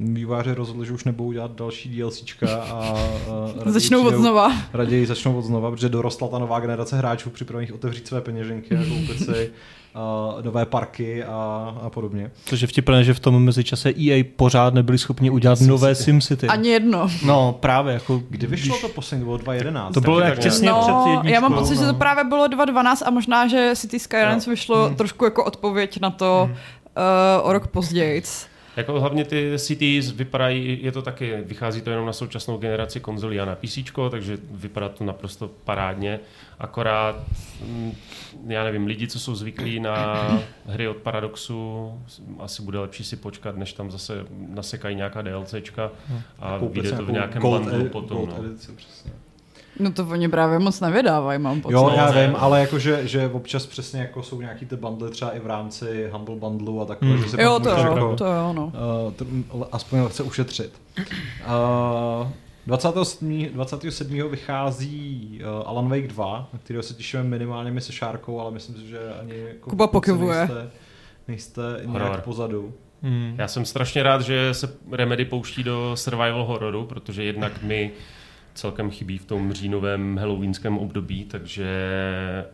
[0.00, 2.94] výváři rozhodli, že už nebudou dělat další DLCčka a
[3.56, 4.52] raději Začnou od znova.
[4.72, 8.84] Raději začnou od znova, protože dorostla ta nová generace hráčů připravených otevřít své peněženky a
[8.88, 9.50] koupit si
[9.94, 12.30] uh, nové parky a, a podobně.
[12.44, 15.70] Což je vtipné, že v tom mezičase EA pořád nebyli schopni udělat SimCity.
[15.70, 16.46] nové SimCity.
[16.46, 17.08] Ani jedno.
[17.26, 18.22] No právě, jako...
[18.30, 19.94] Kdy vyšlo to poslední, to bylo 2011.
[19.94, 21.34] To bylo tak těsně no, před jedničkou.
[21.34, 21.94] já mám pocit, že to no.
[21.94, 24.50] právě bylo 2012 a možná, že City Skylines Jo.
[24.50, 24.96] vyšlo Hmm.
[24.96, 28.22] trošku jako odpověď na to uh, o rok později.
[28.80, 33.40] Jako hlavně ty cities vypadají, je to taky, vychází to jenom na současnou generaci konzolí
[33.40, 33.78] a na PC,
[34.10, 36.20] takže vypadá to naprosto parádně.
[36.58, 37.16] Akorát,
[37.66, 37.92] mm,
[38.46, 40.26] já nevím, lidi, co jsou zvyklí na
[40.66, 41.92] hry od Paradoxu,
[42.38, 45.90] asi bude lepší si počkat, než tam zase nasekají nějaká DLCčka
[46.38, 48.16] a vyjde to v nějakém bundlu potom.
[48.16, 48.44] gold No.
[48.44, 49.12] edici, přesně.
[49.78, 51.74] No to oni právě moc nevydávají, mám pocit.
[51.74, 55.40] Jo, já vím, ale jakože, že občas přesně jako jsou nějaký ty bundly třeba i
[55.40, 57.22] v rámci Humble Bundlu a takhle, Hmm.
[57.22, 58.72] že si Jo, to můžeš jo, jako, to jo, no.
[59.52, 60.72] uh, aspoň chce ušetřit.
[62.20, 62.28] Uh,
[62.66, 63.46] 27.
[63.54, 64.30] 27.
[64.30, 68.76] vychází uh, Alan Wake 2, na kterého se těšíme minimálně my se Šárkou, ale myslím
[68.76, 70.38] si, že ani jako Kuba pokyvuje.
[70.38, 70.70] nejste,
[71.28, 72.20] nejste nějak Horor.
[72.20, 72.72] pozadu.
[73.02, 73.34] Hmm.
[73.38, 77.90] Já jsem strašně rád, že se Remedy pouští do survival hororu, protože jednak mi
[78.54, 81.68] celkem chybí v tom říjnovém halloweenském období, takže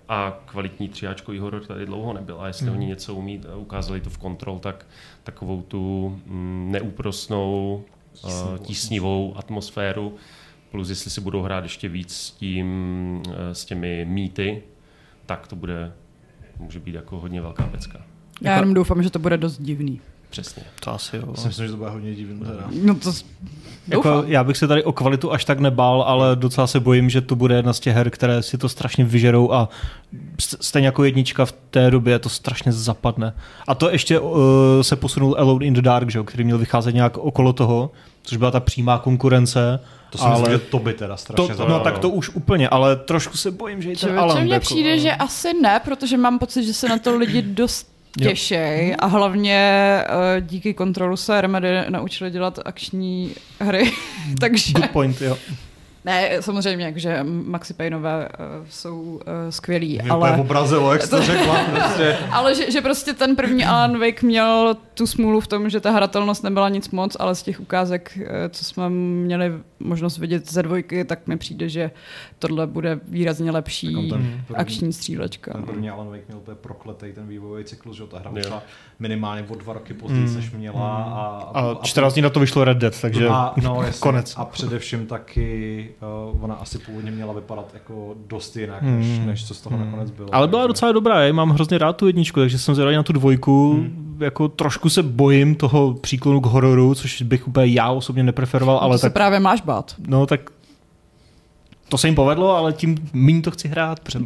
[0.08, 2.40] a kvalitní tříáčkový horor tady dlouho nebyl.
[2.40, 2.76] A jestli Mhm.
[2.76, 4.86] oni něco umí, a ukázali to v kontrol, tak
[5.24, 7.84] takovou tu mm, neúprosnou,
[8.24, 10.14] uh, Tísnivou tísnivou atmosféru,
[10.70, 12.66] plus jestli si budou hrát ještě víc s tím,
[13.30, 14.62] eh, s těmi mýty,
[15.26, 15.92] tak to bude,
[16.58, 17.98] může být jako hodně velká pecka.
[18.42, 20.00] Já Jako- jenom doufám, že to bude dost divný.
[20.42, 20.62] Přesně.
[20.80, 21.22] To asi jo.
[21.30, 22.46] Já si myslím, že to bude hodně divné.
[22.46, 22.64] Teda.
[22.82, 23.24] No to s-
[23.88, 24.24] Jako, doufám.
[24.26, 27.36] já bych se tady o kvalitu až tak nebál, ale docela se bojím, že to
[27.36, 29.68] bude jedna z těch her, které si to strašně vyžerou a
[30.60, 33.34] stejně jako jednička v té době to strašně zapadne.
[33.66, 34.38] A to ještě uh,
[34.82, 37.90] se posunul Alone in the Dark, že, jo, který měl vycházet nějak okolo toho,
[38.22, 39.80] což byla ta přímá konkurence.
[40.10, 41.84] To si ale myslím, že to by teda to, strašně no zaujalo.
[41.84, 44.42] tak to už úplně, ale trošku se bojím, že i ten Alan...
[44.42, 47.95] mně jako- přijde, že asi ne, protože mám pocit, že se na to lidi dost.
[48.22, 53.92] Těšej a hlavně uh, díky kontrolu se Remedy naučili dělat akční hry,
[54.40, 55.38] takže Good point, jo.
[56.04, 61.22] ne, samozřejmě, jakže Maxi Payneové uh, jsou uh, skvělí, Mě ale, obrazilo, jak jsi to
[61.22, 61.64] řekla.
[61.74, 62.16] Prostě.
[62.30, 65.90] ale že, že prostě ten první Alan Wake měl tu smůlu v tom, že ta
[65.90, 70.62] hratelnost nebyla nic moc, ale z těch ukázek, eh, co jsme měli možnost vidět ze
[70.62, 71.90] dvojky, tak mi přijde, že
[72.38, 75.52] tohle bude výrazně lepší ten první- akční střílečka.
[75.52, 78.62] Ten první Alan Wake měl úplně prokletej ten vývojový cyklus, že ta hra vyšla
[78.98, 80.34] minimálně o dva roky později, Mm.
[80.34, 80.96] než měla.
[81.54, 84.00] A, A 14 dní na to vyšlo Red Dead, takže a, no, jasně.
[84.00, 84.34] konec.
[84.36, 85.88] A především taky
[86.34, 89.26] uh, ona asi původně měla vypadat jako dost jinak, než, Hmm.
[89.26, 89.86] než co z toho Hmm.
[89.86, 90.34] nakonec bylo.
[90.34, 93.02] Ale byla takže- docela dobrá, já mám hrozně rád tu jedničku, takže jsem zvědavý na
[93.02, 93.72] tu dvojku.
[93.74, 94.05] Hmm.
[94.20, 98.94] Jako trošku se bojím toho příklonu k hororu, což bych úplně já osobně nepreferoval, ale
[98.94, 99.94] to se tak, právě máš bát.
[100.08, 100.50] no tak
[101.88, 104.18] to se jim povedlo, ale tím méně to chci hrát, protože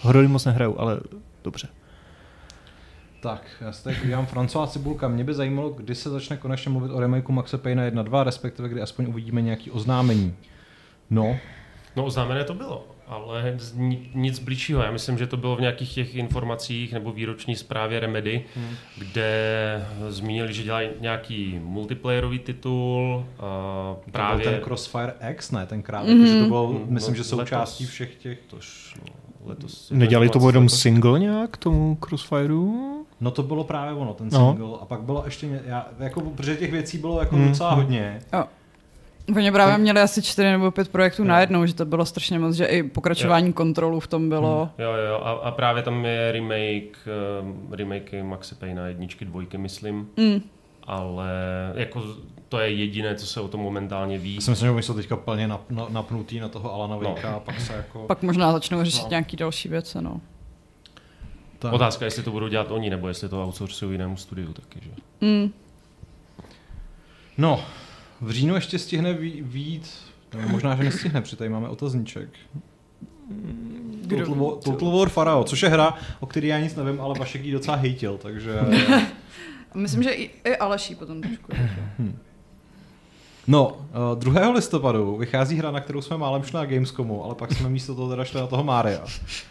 [0.00, 1.00] horory moc nehraju, ale
[1.44, 1.68] dobře.
[3.22, 5.08] Tak, já se tady podívám, Francová Cibulka.
[5.08, 8.82] Mě by zajímalo, kdy se začne konečně mluvit o remakeu Maxe Payne 1.2, respektive kdy
[8.82, 10.34] aspoň uvidíme nějaký oznámení.
[11.10, 11.36] No,
[11.96, 13.56] No oznámené to bylo, ale
[14.14, 14.82] nic blížšího.
[14.82, 18.68] Já myslím, že to bylo v nějakých těch informacích nebo výroční zprávě Remedy, hmm.
[18.98, 23.24] kde zmínili, že dělají nějaký multiplayerový titul.
[23.40, 24.44] A Právě...
[24.44, 26.24] To byl ten Crossfire X, ne tenkrát, mm-hmm.
[26.26, 27.92] že to bylo, Mm, myslím, no, že součástí letos.
[27.94, 28.38] všech těch...
[28.46, 29.12] Tož, no,
[29.48, 32.94] letos, Nedělali to jenom single nějak tomu Crossfireu?
[33.20, 34.50] No to bylo právě ono, ten No.
[34.52, 34.78] single.
[34.80, 38.20] A pak bylo ještě, já, jako, protože těch věcí bylo jako Mm, docela hodně.
[39.36, 41.28] Oni právě měli asi čtyři nebo pět projektů Jo.
[41.28, 44.70] najednou, že to bylo strašně moc, že i pokračování kontrolu v tom bylo.
[44.78, 46.98] Jo, jo, a, a právě tam je remake,
[47.42, 50.08] um, remakey Maxi Payna jedničky, dvojky, myslím.
[50.16, 50.40] Mm.
[50.82, 51.30] Ale
[51.74, 52.02] jako
[52.48, 54.34] to je jediné, co se o tom momentálně ví.
[54.34, 57.16] Já si myslím, že oni jsou teďka plně nap, na, napnutý na toho Alana No.
[57.36, 57.98] A pak se jako...
[58.06, 59.08] Pak možná začnou řešit No.
[59.10, 60.20] nějaký další věci, no.
[61.58, 64.90] ta, Otázka, jestli to budou dělat oni, nebo jestli to outsourcují jinému studiu taky, že?
[65.20, 65.52] Mm.
[67.38, 67.60] No,
[68.20, 69.90] v říjnu ještě stihne výjít,
[70.34, 72.28] no, možná, že nestihne, protože tady máme otazníček.
[74.02, 77.18] Kdo Total, War, Total War Pharaoh, což je hra, o který já nic nevím, ale
[77.18, 78.60] Vašek ji docela hejtil, takže...
[79.74, 81.52] Myslím, že i, i Aleší potom trošku.
[83.50, 83.76] No,
[84.12, 84.50] uh, 2.
[84.50, 88.10] listopadu vychází hra, na kterou jsme málem šli na Gamescomu, ale pak jsme místo toho
[88.10, 89.00] teda šli na toho Maria.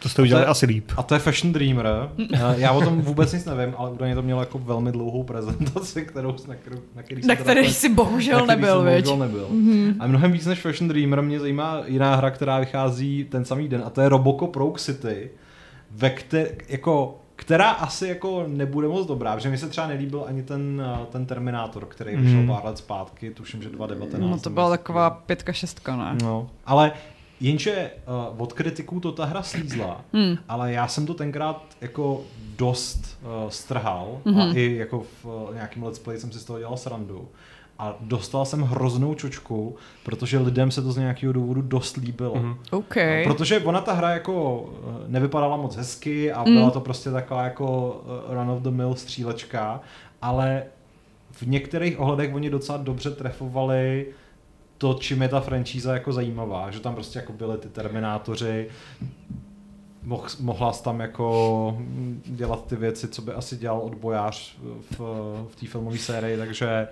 [0.02, 0.90] To jste udělali to je- asi líp.
[0.96, 1.86] A to je Fashion Dreamer.
[2.18, 6.02] Uh, já o tom vůbec nic nevím, ale údajně to mělo jako velmi dlouhou prezentaci,
[6.02, 8.84] kterou, na, kterou, na který Na jsem teda- který jsi bohužel na který nebyl, jsem
[8.92, 9.46] bohužel nebyl.
[9.52, 9.94] Mm-hmm.
[10.00, 13.82] A mnohem víc než Fashion Dreamer mě zajímá jiná hra, která vychází ten samý den,
[13.86, 15.30] a to je Robocop Rogue City,
[15.90, 20.42] ve kter- jako, která asi jako nebude moc dobrá, protože mi se třeba nelíbil ani
[20.42, 22.24] ten, uh, ten Terminátor, který Mhm.
[22.24, 24.30] vyšel pár let zpátky, tuším, že 2019.
[24.30, 26.16] No to byla taková pětka, šestka, ne?
[26.22, 26.92] No, ale
[27.40, 27.90] jenže
[28.34, 30.38] uh, od kritiků to ta hra slízla, Hmm.
[30.48, 32.20] ale já jsem to tenkrát jako
[32.56, 34.56] dost uh, strhal a Mhm.
[34.56, 37.28] i jako v uh, nějakém let's play jsem si z toho dělal srandu.
[37.78, 42.34] A dostal jsem hroznou čočku, protože lidem se to z nějakého důvodu dost líbilo.
[42.34, 42.56] Mhm.
[42.70, 42.96] OK.
[42.96, 46.54] No, protože ona ta hra jako eh, nevypadala moc hezky a Mm.
[46.54, 49.80] byla to prostě taková jako eh, run of the mill střílečka,
[50.22, 50.62] ale
[51.32, 54.06] v některých ohledech oni docela dobře trefovali
[54.78, 58.68] to, čím je ta franšíza jako zajímavá, že tam prostě jako byly ty Terminátoři,
[60.02, 64.56] mohl, mohla jsi tam jako mm, dělat ty věci, co by asi dělal odbojář
[64.90, 64.98] v,
[65.50, 66.88] v té filmové sérii, takže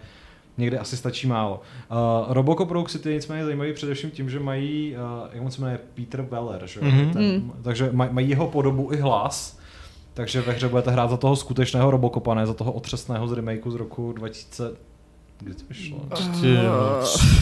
[0.59, 1.61] někde asi stačí málo.
[1.90, 5.61] Uh, Robocop Rogue City je nicméně zajímavý především tím, že mají, uh, jak on se
[5.61, 6.81] jmenuje, Peter Weller, že?
[6.81, 7.11] Mhm.
[7.11, 7.53] Ten, Mm.
[7.62, 9.59] takže maj, mají jeho podobu i hlas,
[10.14, 13.71] takže ve hře budete hrát za toho skutečného Robocopa, ne za toho otřesného z remakeu
[13.71, 14.71] z roku 2000,
[15.38, 15.99] kdy to vyšlo?
[16.40, 16.57] Ty,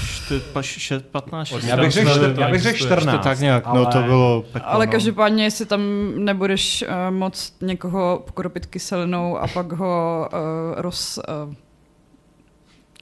[0.07, 2.96] čty- pa- še- 15, Od- Já bych řekl, Tam čtyř, to já bych řekl existuje.
[2.98, 3.18] 14.
[3.18, 3.81] to tak nějak, ale...
[3.81, 4.92] no to bylo peklo, Ale no.
[4.92, 5.81] každopádně, jestli tam
[6.16, 10.38] nebudeš uh, moc někoho pokropit kyselinou a pak ho uh,
[10.81, 11.18] roz...
[11.48, 11.55] Uh,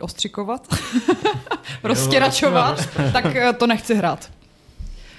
[0.02, 0.66] ostřikovat,
[1.82, 4.30] roztěračovat, tak uh, to nechci hrát.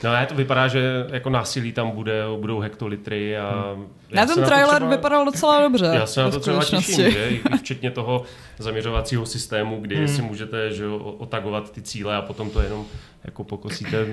[0.04, 3.76] No ne, to vypadá, že jako násilí tam bude, budou hektolitry a...
[4.10, 5.86] já Na ten trailer třeba- vypadal docela dobře.
[5.94, 7.30] Já se na to třeba těším, že?
[7.30, 8.24] I včetně toho
[8.60, 10.08] zaměřovacího systému, kdy Hmm.
[10.08, 12.86] si můžete že, jo, otagovat ty cíle a potom to jenom
[13.24, 14.06] jako pokosíte.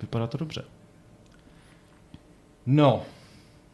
[0.00, 0.64] Vypadá to dobře.
[2.66, 3.02] No,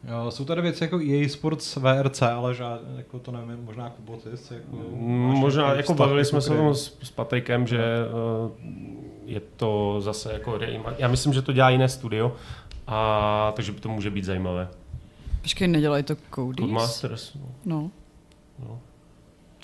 [0.09, 4.17] Jo, jsou tady věci jako EA Sports VRC, ale žád, jako to nevím, možná Kubo,
[4.17, 4.75] ty jsi jako...
[4.91, 7.79] Mm, Možná, jako vztah bavili jsme se o tom s, s Patrikem, že
[8.45, 8.51] uh,
[9.25, 10.59] je to zase jako
[10.97, 12.35] Já myslím, že to dělá jiné studio,
[12.87, 14.67] a takže by to může být zajímavé.
[15.41, 16.55] Počkej, nedělají to Codys?
[16.59, 17.91] Codemasters, no, No.
[18.59, 18.79] no.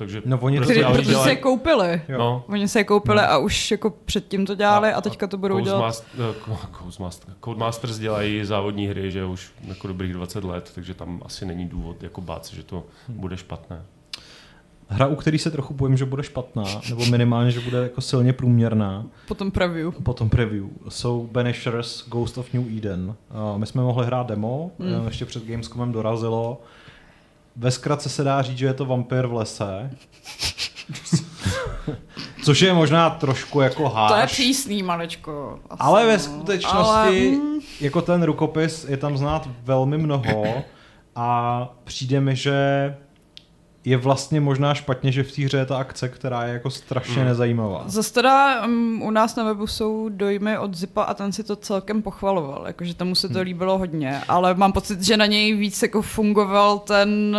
[0.01, 2.01] Takže No, oni to Který, dělají- ale protože se je koupili.
[2.09, 2.17] Jo.
[2.17, 5.59] No, Oni se je koupili a už jako předtím to dělali a teďka to budou
[5.59, 5.79] dělat.
[5.93, 10.93] Codemast- eh, Co- Codemasters, Codemasters dělají závodní hry, že už jako dobrých 20 let, takže
[10.93, 13.81] tam asi není důvod jako bát se, že to bude špatné.
[14.87, 18.33] Hra, u který se trochu bojím, že bude špatná, nebo minimálně, že bude jako silně
[18.33, 19.91] průměrná, Potom preview.
[20.03, 23.15] po tom preview, jsou Banishers Ghost of New Eden.
[23.53, 25.05] Uh, my jsme mohli hrát demo, mm.
[25.07, 26.61] ještě před Gamescomem dorazilo.
[27.55, 29.89] Ve zkratce se dá říct, že je to vampír v lese.
[32.43, 34.11] Což je možná trošku jako háš.
[34.11, 35.59] To je přísný, malečko.
[35.69, 36.19] Asi, Ale ve no.
[36.19, 40.63] skutečnosti, Ale, mm, jako ten rukopis, je tam znát velmi mnoho
[41.15, 42.55] a přijde mi, že
[43.85, 47.21] je vlastně možná špatně, že v té hře je ta akce, která je jako strašně
[47.21, 47.25] Mm.
[47.27, 47.83] nezajímavá.
[47.87, 51.55] Zase teda um, u nás na webu jsou dojmy od Zipa a ten si to
[51.55, 53.43] celkem pochvaloval, jakože tomu se to Hmm.
[53.43, 57.37] líbilo hodně, ale mám pocit, že na něj víc jako fungoval ten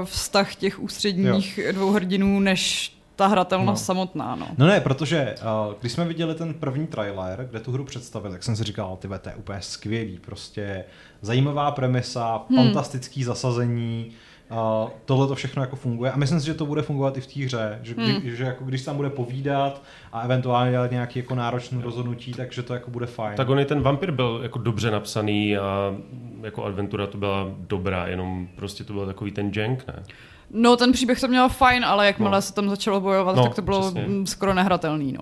[0.00, 1.72] uh, vztah těch ústředních jo.
[1.72, 3.86] dvou hrdinů, než ta hratelnost No.
[3.86, 4.46] samotná, no.
[4.58, 5.34] No ne, protože
[5.68, 8.96] uh, když jsme viděli ten první trailer, kde tu hru představili, tak jsem si říkal,
[8.96, 10.84] ty to je úplně skvělý, prostě
[11.22, 12.58] zajímavá premisa, Hmm.
[12.58, 14.10] fantastický zasazení,
[14.52, 17.26] Uh, tohle to všechno jako funguje a myslím si, že to bude fungovat i v
[17.26, 18.14] té hře, že, Hmm.
[18.20, 22.62] kdy, že jako když tam bude povídat a eventuálně dělat nějaký jako náročný rozhodnutí, takže
[22.62, 23.36] to jako bude fajn.
[23.36, 25.94] Tak on i ten vampir byl jako dobře napsaný a
[26.42, 30.02] jako adventura to byla dobrá, jenom prostě to byl takový ten jank, ne?
[30.50, 32.42] No, ten příběh to měl fajn, ale jakmile No.
[32.42, 34.26] se tam začalo bojovat, No, tak to bylo přesně.
[34.26, 35.20] skoro nehratelný, no.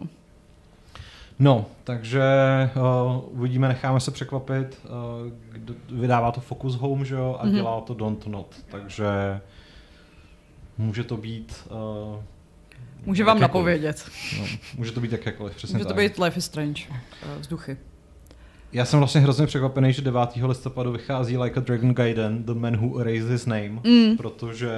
[1.41, 2.23] No, takže
[2.77, 4.81] uh, uvidíme, necháme se překvapit.
[4.85, 7.53] Uh, kdo, vydává to Focus Home, že jo, a Mhm.
[7.53, 7.57] mm-hmm.
[7.57, 9.07] dělá to Don't Not, takže
[10.79, 11.69] může to být...
[12.15, 12.23] Uh,
[13.07, 14.11] Může vám napovědět.
[14.39, 14.45] No,
[14.77, 15.97] může to být jakékoliv, přesně Může to tak.
[15.99, 16.83] být Life is Strange.
[17.23, 17.77] eh, Vzduchy.
[18.73, 20.21] Já jsem vlastně hrozně překvapený, že 9.
[20.47, 24.17] listopadu vychází Like a Dragon Gaiden, The Man Who Erased His Name, Mm.
[24.17, 24.71] protože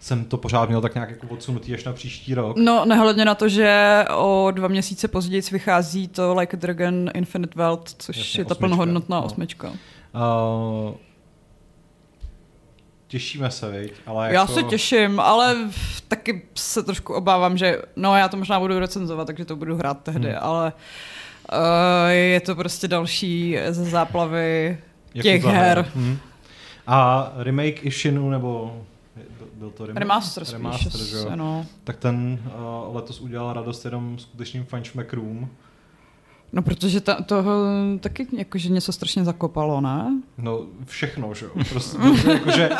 [0.00, 2.56] jsem to pořád měl tak nějak jako odsunutý až na příští rok.
[2.56, 7.52] No, nehledně na to, že o dva měsíce později vychází to Like a Dragon Infinite
[7.62, 9.26] World, což Jasně, je ta osmička, plnohodnotná no.
[9.26, 9.68] osmička.
[9.68, 10.94] Uh,
[13.08, 13.92] těšíme se, viď?
[14.06, 14.34] Ale jako...
[14.34, 15.56] Já se těším, ale
[16.08, 20.02] taky se trošku obávám, že no já to možná budu recenzovat, takže to budu hrát
[20.02, 20.38] tehdy, Hmm.
[20.40, 20.72] ale uh,
[22.08, 24.78] je to prostě další ze záplavy
[25.14, 25.62] Jako těch zahraj.
[25.68, 25.86] her.
[25.94, 26.18] Hmm.
[26.86, 28.76] A remake Ishinu, nebo
[29.54, 29.98] byl to remake?
[30.00, 31.30] Remaster spíš, Remaster, že jo?
[31.34, 31.66] no.
[31.84, 32.38] Tak ten
[32.88, 35.48] uh, letos udělal radost jenom skutečným fanšmekrům.
[36.54, 37.52] No, protože ta, toho
[38.00, 40.12] taky jakože něco strašně zakopalo, ne?
[40.38, 41.50] No všechno, že jo.
[41.68, 41.98] Prostě,
[42.32, 42.70] jakože,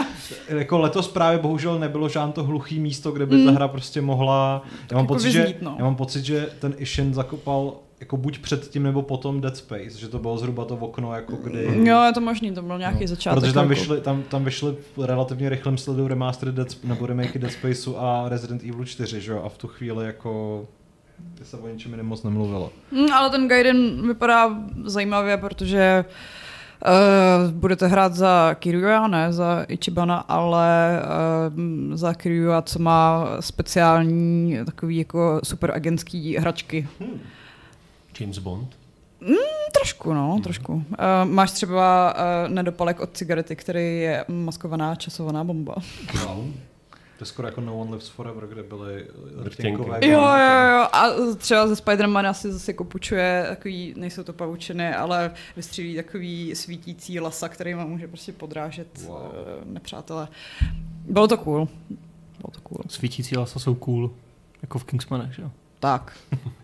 [0.48, 3.56] jako letos právě bohužel nebylo žádné to hluchý místo, kde by ta Mm.
[3.56, 4.62] hra prostě mohla...
[4.90, 5.74] Já mám, jako pocit, že, vyznít, no.
[5.78, 10.08] já mám pocit, že ten Ishin zakopal jako buď předtím nebo potom Dead Space, že
[10.08, 11.88] to bylo zhruba to okno, jako kdy...
[11.88, 13.40] Jo, je to možný, to byl nějaký No, začátek.
[13.40, 17.96] Protože tam vyšly, tam, tam vyšly relativně rychlém sledu remastery Dead, nebo remake Dead Spaceu
[17.96, 19.42] a Resident Evil 4, že jo?
[19.44, 20.64] A v tu chvíli jako
[21.42, 22.70] se o něčem jiném moc nemluvilo.
[22.92, 26.04] Hmm, ale ten Gaiden vypadá zajímavě, protože
[26.86, 31.00] uh, budete hrát za Kiryuya, ne za Ichibana, ale
[31.90, 36.88] uh, za Kiryuya, co má speciální takový jako super agentský hračky.
[38.20, 38.78] James Bond.
[39.72, 40.72] Trošku, no, trošku.
[40.72, 40.82] Uh,
[41.24, 45.74] máš třeba uh, nedopalek od cigarety, který je maskovaná časovaná bomba.
[46.26, 46.46] Wow.
[47.18, 49.06] To je skoro jako No One Lives Forever, kde byly
[49.44, 49.48] Rtěnky.
[49.48, 50.86] rtěnkové Jo, jo, jo.
[50.92, 51.04] A
[51.36, 57.48] třeba ze Spidermana si zase půjčuje takový, nejsou to pavučiny, ale vystřílí takový svítící lasa,
[57.48, 59.16] který vám může prostě podrážet Wow.
[59.18, 59.28] wow.
[59.64, 60.28] nepřátelé.
[61.04, 61.68] Bylo to cool.
[62.38, 62.80] Bylo to cool.
[62.88, 64.10] Svítící lasa jsou cool.
[64.62, 65.50] Jako v Kingsmanech, že jo?
[65.80, 66.16] Tak.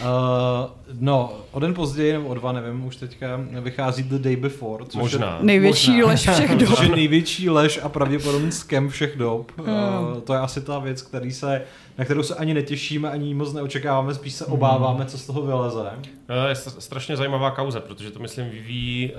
[0.00, 4.84] Uh, no, o den později, nebo o dva, nevím, už teďka vychází The Day Before.
[4.84, 5.36] Což Možná.
[5.38, 6.06] Je, Největší možná.
[6.10, 6.68] lež všech dob.
[6.68, 9.52] Což je největší lež a pravděpodobný scam všech dob.
[9.60, 10.20] Uh, Hmm.
[10.20, 11.62] to je asi ta věc, který se,
[11.98, 15.90] na kterou se ani netěšíme, ani moc neočekáváme, spíš se obáváme, co z toho vyleze.
[16.28, 19.16] Eh, Je st- strašně zajímavá kauza, protože to myslím vyvíjí, eh,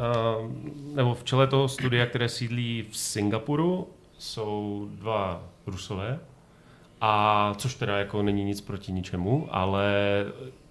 [0.95, 6.19] nebo v čele toho studia, které sídlí v Singapuru, jsou dva rusové,
[7.05, 9.85] a což teda jako není nic proti ničemu, ale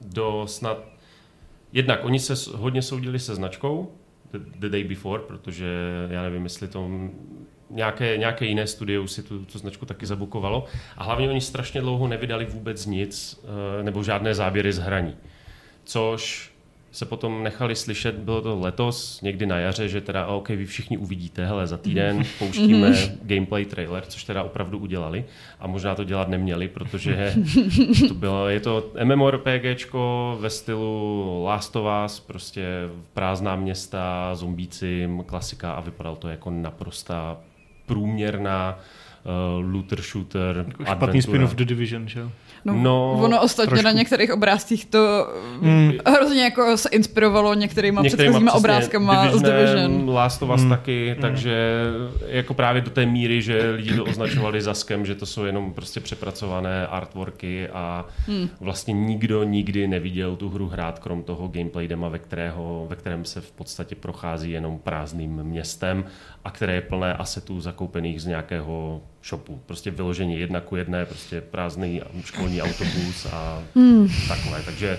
[0.01, 0.79] do snad
[1.73, 3.93] jednak oni se hodně soudili se značkou
[4.31, 5.67] The, the Day Before, protože
[6.11, 6.91] já nevím, jestli to
[7.71, 10.65] nějaké, nějaké jiné studio už si tu, tu značku taky zabukovalo.
[10.97, 15.17] A hlavně oni strašně dlouho nevydali vůbec nic, eh, nebo žádné záběry z hraní.
[15.85, 16.52] Což
[16.93, 20.99] se potom nechali slyšet, bylo to letos, někdy na jaře, že teda OK, vy všichni
[20.99, 25.25] uvidíte, hele, za týden pouštíme gameplay trailer, což teda opravdu udělali.
[25.61, 27.35] A možná to dělat neměli, protože
[28.09, 32.65] to bylo, je to MMORPGčko ve stylu Last of Us, prostě
[33.15, 37.37] prázdná města, zombíci, klasika a vypadalo to jako naprosta
[37.87, 38.79] průměrná
[39.59, 42.31] uh, looter shooter Jako špatný spin-off The Division, že jo?
[42.65, 43.85] No, No, no ono ostatně trošku.
[43.85, 45.29] na některých obrázcích to
[45.61, 45.93] Mm.
[46.07, 50.11] hrozně jako se inspirovalo některýma, Některýma předchozíma obrázkama z Division.
[50.11, 50.69] Last of Us Mm.
[50.71, 51.83] taky, takže
[52.27, 55.73] jako právě do té míry, že lidi to označovali za skem, že to jsou jenom
[55.73, 58.49] prostě přepracované artworky a Hmm.
[58.61, 63.25] vlastně nikdo nikdy neviděl tu hru hrát krom toho gameplay dema, ve, kterého, ve kterém
[63.25, 66.05] se v podstatě prochází jenom prázdným městem
[66.45, 69.61] a které je plné asetů zakoupených z nějakého shopu.
[69.67, 74.09] Prostě vyložení jedna ku jedné, prostě prázdný školní autobus a Hmm.
[74.29, 74.63] takové.
[74.65, 74.99] Takže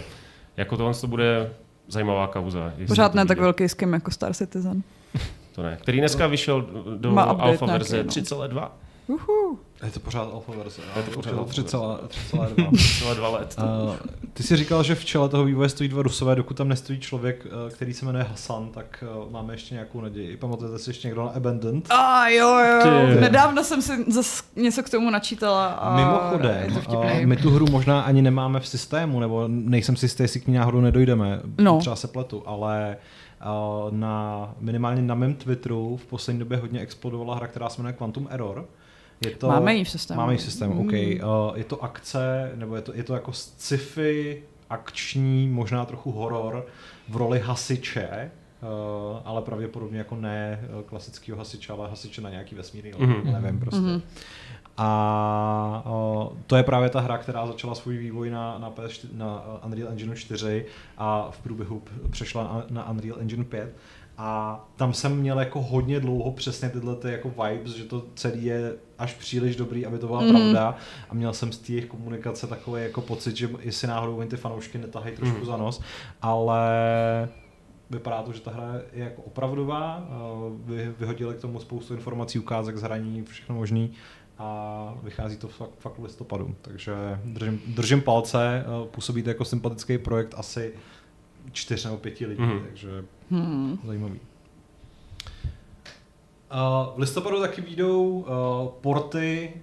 [0.58, 1.52] jako tohle to bude
[1.88, 2.74] zajímavá kauza.
[2.88, 4.84] Pořád ne tak velký skim jako Star Citizen.
[5.52, 5.78] To ne.
[5.82, 6.62] Který dneska vyšel
[6.98, 8.10] do Má alfa verze no.
[8.10, 8.70] 3.2.
[9.08, 9.60] Uhu.
[9.84, 10.82] Je to pořád alfa verze.
[10.96, 13.00] Je to pořád alfa 3,2.
[13.00, 13.56] Celé dva let.
[13.58, 13.96] Uh,
[14.34, 17.46] ty jsi říkal, že v čele toho vývoje stojí dva rusové, dokud tam nestojí člověk,
[17.46, 20.38] uh, který se jmenuje Hasan, tak uh, máme ještě nějakou naději.
[20.38, 21.92] Pamatujete si ještě někdo na Abandoned?
[21.92, 22.80] A jo, jo.
[22.84, 23.22] Ty.
[23.22, 25.68] Nedávno jsem si zas něco k tomu načítala.
[25.68, 27.26] A Mimochodem, to uh, vtipný.
[27.26, 30.54] my tu hru možná ani nemáme v systému, nebo nejsem si jistý, jestli k ní
[30.54, 31.42] náhodou nedojdeme.
[31.58, 31.80] No.
[31.80, 32.98] Třeba se pletu, ale
[33.92, 38.28] na, minimálně na mém Twitteru v poslední době hodně explodovala hra, která se jmenuje Quantum
[38.32, 38.66] Error.
[39.22, 40.18] Je to, Máme ji v systému.
[40.18, 40.92] Máme ji v systému, OK.
[40.92, 40.98] Mm.
[40.98, 46.66] Uh, je to akce, nebo je to, je to jako sci-fi, akční, možná trochu horor
[47.10, 52.56] v roli hasiče, uh, ale pravděpodobně jako ne uh, klasického hasiče, ale hasiče na nějaký
[52.56, 53.24] vesmírný mm-hmm.
[53.24, 53.42] Mhm.
[53.42, 53.82] nevím prostě.
[53.82, 53.90] Mhm.
[53.90, 54.02] Mm-hmm.
[54.78, 59.44] A uh, to je právě ta hra, která začala svůj vývoj na, na, PS4, na
[59.66, 60.66] Unreal Engine 4
[60.98, 63.76] a v průběhu přešla na, na Unreal Engine 5.
[64.18, 68.46] A tam jsem měl jako hodně dlouho přesně tyhle ty jako vibes, že to celý
[68.46, 70.30] je až příliš dobrý, aby to byla mm.
[70.30, 70.76] pravda.
[71.10, 74.38] A měl jsem z té jejich komunikace takový jako pocit, že jestli náhodou oni ty
[74.38, 75.46] fanoušky netahají trošku Mhm.
[75.46, 75.82] za nos,
[76.22, 76.60] ale
[77.90, 80.14] vypadá to, že ta hra je jako opravdová, eh,
[80.66, 83.92] vy, vyhodili k tomu spoustu informací, ukázek z hraní, všechno možný
[84.38, 86.94] a vychází to fakt, fakt v listopadu, takže
[87.26, 90.74] držím, držím palce, působí to jako sympatický projekt asi
[91.52, 92.60] čtyř nebo pěti lidí, Mhm.
[92.68, 92.90] takže
[93.34, 93.80] Hmm.
[93.86, 94.20] zajímavý.
[96.54, 98.28] Uh, v listopadu taky výjdou uh,
[98.82, 99.54] porty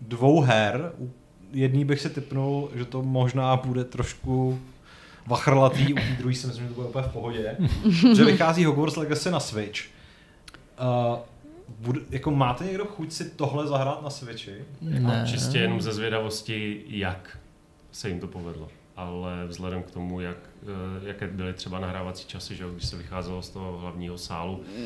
[0.00, 0.92] dvou her.
[0.98, 1.10] U
[1.52, 4.58] jedný bych si typnul, že to možná bude trošku
[5.26, 7.56] vachrlatý, u té druhý si myslím, že to bude úplně v pohodě.
[8.16, 9.80] že vychází Hogwarts Legacy na Switch.
[10.80, 11.18] Uh,
[11.78, 14.54] bude, jako máte někdo chuť si tohle zahrát na Switchi?
[14.80, 15.24] Ne.
[15.26, 17.38] Čistě jenom ze zvědavosti, jak
[17.92, 18.68] se jim to povedlo.
[18.96, 20.36] Ale vzhledem k tomu, jak,
[21.06, 24.82] jaké byly třeba nahrávací časy, že když se vycházelo z toho hlavního sálu eh,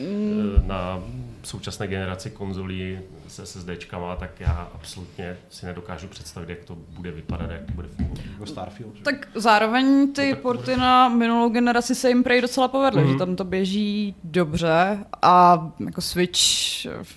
[0.67, 1.03] na
[1.43, 2.99] současné generaci konzolí
[3.29, 7.89] s SSDčkama, tak já absolutně si nedokážu představit, jak to bude vypadat, jak to bude
[7.89, 8.25] fungovat.
[8.33, 8.97] Jako Starfield?
[8.97, 9.03] Že?
[9.03, 13.13] Tak zároveň ty No tak- porty na minulou generaci se jim prej docela povedly, Mhm.
[13.13, 16.39] že tam to běží dobře a jako Switch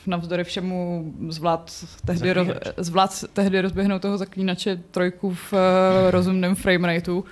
[0.07, 2.47] navzdory všemu zvlád tehdy, roz,
[2.77, 5.59] zvlád tehdy rozběhnout toho zaklínače trojku v uh,
[6.09, 7.23] rozumném framerateu.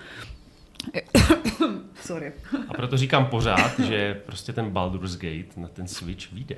[2.01, 2.31] Sorry.
[2.69, 6.55] A proto říkám pořád, že prostě ten Baldur's Gate na ten Switch vyjde.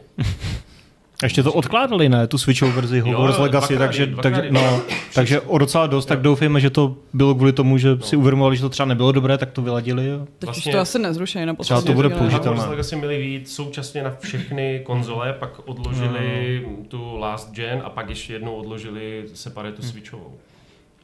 [1.24, 2.28] Ještě to odkládali, ne?
[2.28, 4.82] Tu Switchovou verzi Hogwarts Legacy, dvakrát, takže, dvakrát, takže, no,
[5.14, 8.62] takže o docela dost, tak doufejme, že to bylo kvůli tomu, že si uvědomovali, že
[8.62, 10.08] to třeba nebylo dobré, tak to vyladili.
[10.08, 10.20] Jo.
[10.40, 12.50] Teď Vlastně- už to asi nezrušejí na Třeba to bude použitelné.
[12.50, 18.10] Hogwarts Legacy měli vyjít současně na všechny konzole, pak odložili tu last gen a pak
[18.10, 20.34] ještě jednou odložili separétu Switchovou.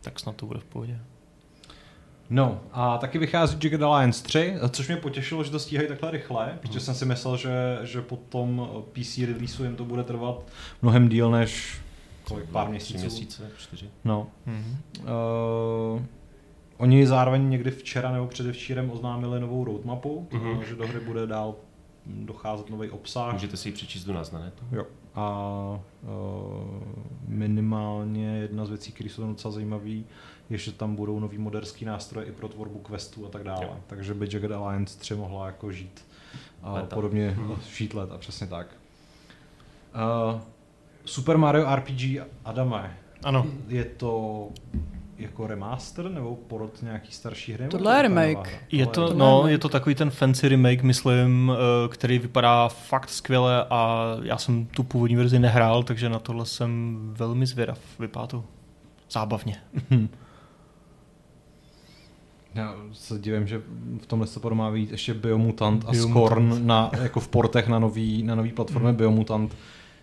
[0.01, 0.97] Tak snad to bude v pohodě.
[2.29, 6.57] No a taky vychází Jagged Alliance 3, což mě potěšilo, že to stíhají takhle rychle,
[6.61, 10.43] protože jsem si myslel, že, že po tom PC releaseu jim to bude trvat
[10.81, 11.81] mnohem díl než
[12.23, 12.99] kolik, pár Tři měsíců.
[12.99, 13.85] měsíce, čtyři.
[14.05, 14.27] No.
[14.45, 14.77] Mhm.
[15.95, 16.01] Uh,
[16.77, 20.43] oni zároveň někdy včera nebo předevčírem oznámili novou roadmapu, Mhm.
[20.43, 20.61] mm-hmm.
[20.61, 21.55] že do hry bude dál
[22.05, 23.33] docházet nový obsah.
[23.33, 24.63] Můžete si ji přečíst u nás na netu.
[24.71, 24.85] Jo.
[25.15, 26.09] A uh,
[27.27, 29.89] minimálně jedna z věcí, které jsou tam docela zajímavé,
[30.49, 33.63] je, že tam budou nový moderský nástroje i pro tvorbu questů a tak dále.
[33.65, 33.75] Jo.
[33.87, 36.05] Takže by Jagged Alliance 3 mohla jako žít
[36.63, 36.95] uh, Léta.
[36.95, 37.55] podobně Mhm.
[37.75, 38.67] žít let a přesně tak.
[40.33, 40.39] Uh,
[41.05, 42.01] Super Mario RPG
[42.45, 43.45] Adame, Ano.
[43.67, 44.47] je to
[45.19, 47.67] jako remaster nebo porod nějaký starší hry?
[47.67, 48.63] Tohle to je remake.
[48.71, 52.67] Je to, Tohle no, je- je to takový ten fancy remake, myslím, eh, který vypadá
[52.67, 57.79] fakt skvěle a já jsem tu původní verzi nehrál, takže na tohle jsem velmi zvědav.
[57.99, 58.43] Vypadá to
[59.11, 59.57] zábavně.
[62.55, 63.61] Já se divím, že
[64.01, 66.25] v tom listopadu má být ještě Biomutant a Biomutant.
[66.27, 68.93] Scorn na, jako v portech na nový, na nový platformě.
[68.93, 69.55] Biomutant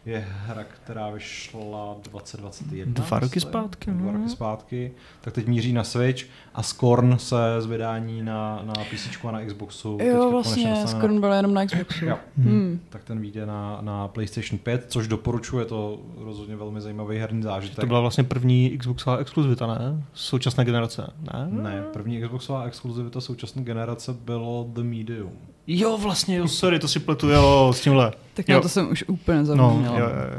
[0.06, 2.92] je hra, která vyšla 2021.
[2.92, 3.50] Dva roky myslím.
[3.50, 4.18] zpátky, Dva no.
[4.18, 4.92] roky zpátky.
[5.20, 9.44] Tak teď míří na Switch a Scorn se z vydání na, na PC a na
[9.44, 9.96] Xboxu.
[9.96, 12.04] teďka Jo, konečně vlastně, skoro byl jenom na Xboxu.
[12.06, 12.18] Jo.
[12.38, 12.80] Hmm.
[12.88, 17.42] Tak ten vyjde na, na PlayStation 5, což doporučuji, je to rozhodně velmi zajímavý herní
[17.42, 17.80] zážitek.
[17.80, 20.04] To byla vlastně první Xboxová exkluzivita, ne?
[20.14, 21.48] Současné generace, ne?
[21.50, 25.32] Ne, první Xboxová exkluzivita současné generace bylo The Medium.
[25.66, 28.12] Jo, vlastně, jo, sorry, to si pletu, jo, s tímhle.
[28.34, 28.54] Tak Jo.
[28.56, 29.98] na to jsem už úplně No, zapomněla.
[29.98, 30.38] jo, jo,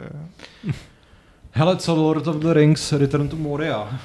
[0.63, 0.73] jo.
[1.51, 3.99] Hele, co Lord of the Rings Return to Moria?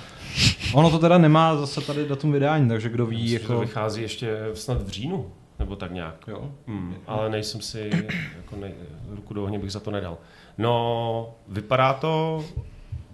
[0.75, 3.61] Ono to teda nemá zase tady datum vydání, takže kdo ví, Myslím, že to jako...
[3.61, 6.15] vychází ještě snad v říjnu, nebo tak nějak.
[6.29, 6.51] Jo.
[6.67, 7.91] Hmm, ale nejsem si,
[8.37, 8.73] jako ne,
[9.11, 10.17] ruku do ohně bych za to nedal.
[10.59, 12.45] No, vypadá to,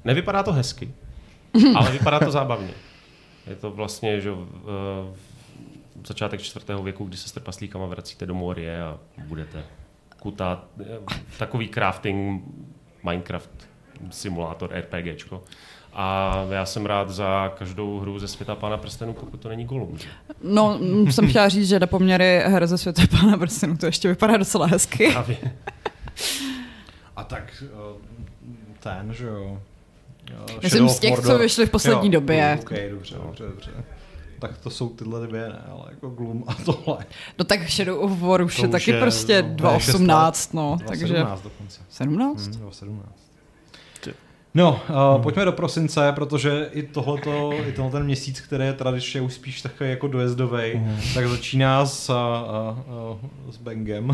[0.05, 0.91] nevypadá to hezky,
[1.77, 2.71] ale vypadá to zábavně.
[3.47, 4.37] Je to vlastně, že v,
[5.15, 5.28] v
[6.07, 9.65] začátek čtvrtého věku, kdy se s trpaslíkama vracíte do Morie a budete
[10.21, 10.65] kutat.
[10.81, 10.85] eh,
[11.39, 12.43] Takový crafting
[13.03, 13.51] Minecraft
[14.11, 15.43] simulátor RPGčko.
[15.93, 19.99] A já jsem rád za každou hru ze světa Pána prstenů, pokud to není Gollum.
[20.43, 24.09] No, mm, jsem chtěla říct, že na poměry her ze světa Pána prstenů to ještě
[24.09, 25.11] vypadá docela hezky.
[25.13, 25.37] Právě.
[27.17, 27.69] A tak eh,
[28.81, 29.61] ten, že jo.
[30.31, 31.27] eh, Myslím Shadow z těch, Mordor.
[31.33, 32.59] co vyšly v poslední Jo, době.
[32.61, 33.71] OK, dobře, dobře, dobře.
[34.39, 36.99] Tak to jsou tyhle dvě, ne, ale jako Gloom a tohle.
[37.39, 40.79] No tak Shadow of War už To je už taky je, prostě no, 2018, no,
[40.87, 41.81] takže 2017 dokonce.
[41.89, 42.47] 17?
[42.47, 43.29] Hmm, 2017.
[44.55, 44.81] No,
[45.17, 49.35] uh, pojďme do prosince, protože i tohleto, i tenhle ten měsíc, který je tradičně už
[49.35, 52.17] spíš takový jako dojezdový, tak začíná s, uh,
[53.13, 54.11] uh, s bangem.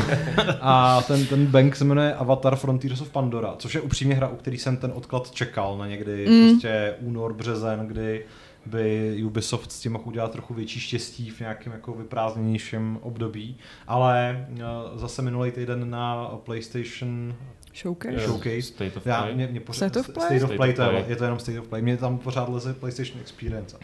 [0.60, 4.36] a ten, ten bang se jmenuje Avatar Frontiers of Pandora, což je upřímně hra, u
[4.36, 6.50] který jsem ten odklad čekal na někdy Mm.
[6.50, 8.24] prostě únor, březen, kdy
[8.66, 13.56] by Ubisoft s tím mohl udělat trochu větší štěstí v nějakém jako vyprázdněnějším období,
[13.86, 14.58] ale uh,
[14.98, 17.34] zase minulý týden na PlayStation
[17.74, 18.20] Showcase?
[18.20, 18.62] Showcase.
[18.62, 19.34] State of Já, Play.
[19.34, 20.26] mě, mě pořád, State of Play?
[20.26, 21.82] State of State Play, of to je, je to jenom State of Play.
[21.82, 23.78] Mě tam pořád leze PlayStation Experience.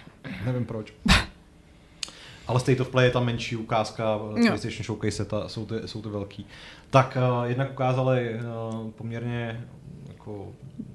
[0.45, 0.93] Nevím proč.
[2.47, 4.47] Ale State of Play je tam menší ukázka, Jo.
[4.47, 6.47] PlayStation Showcase je ta, jsou, ty, jsou ty velký.
[6.91, 9.65] Tak uh, jednak ukázali uh, poměrně
[10.09, 10.53] jako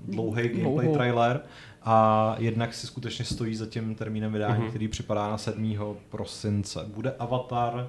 [0.07, 1.41] dlouhý gameplay trailer
[1.89, 4.69] a jednak si skutečně stojí za tím termínem vydání, Mhm.
[4.69, 5.97] který připadá na 7.
[6.09, 6.85] prosince.
[6.93, 7.87] Bude Avatar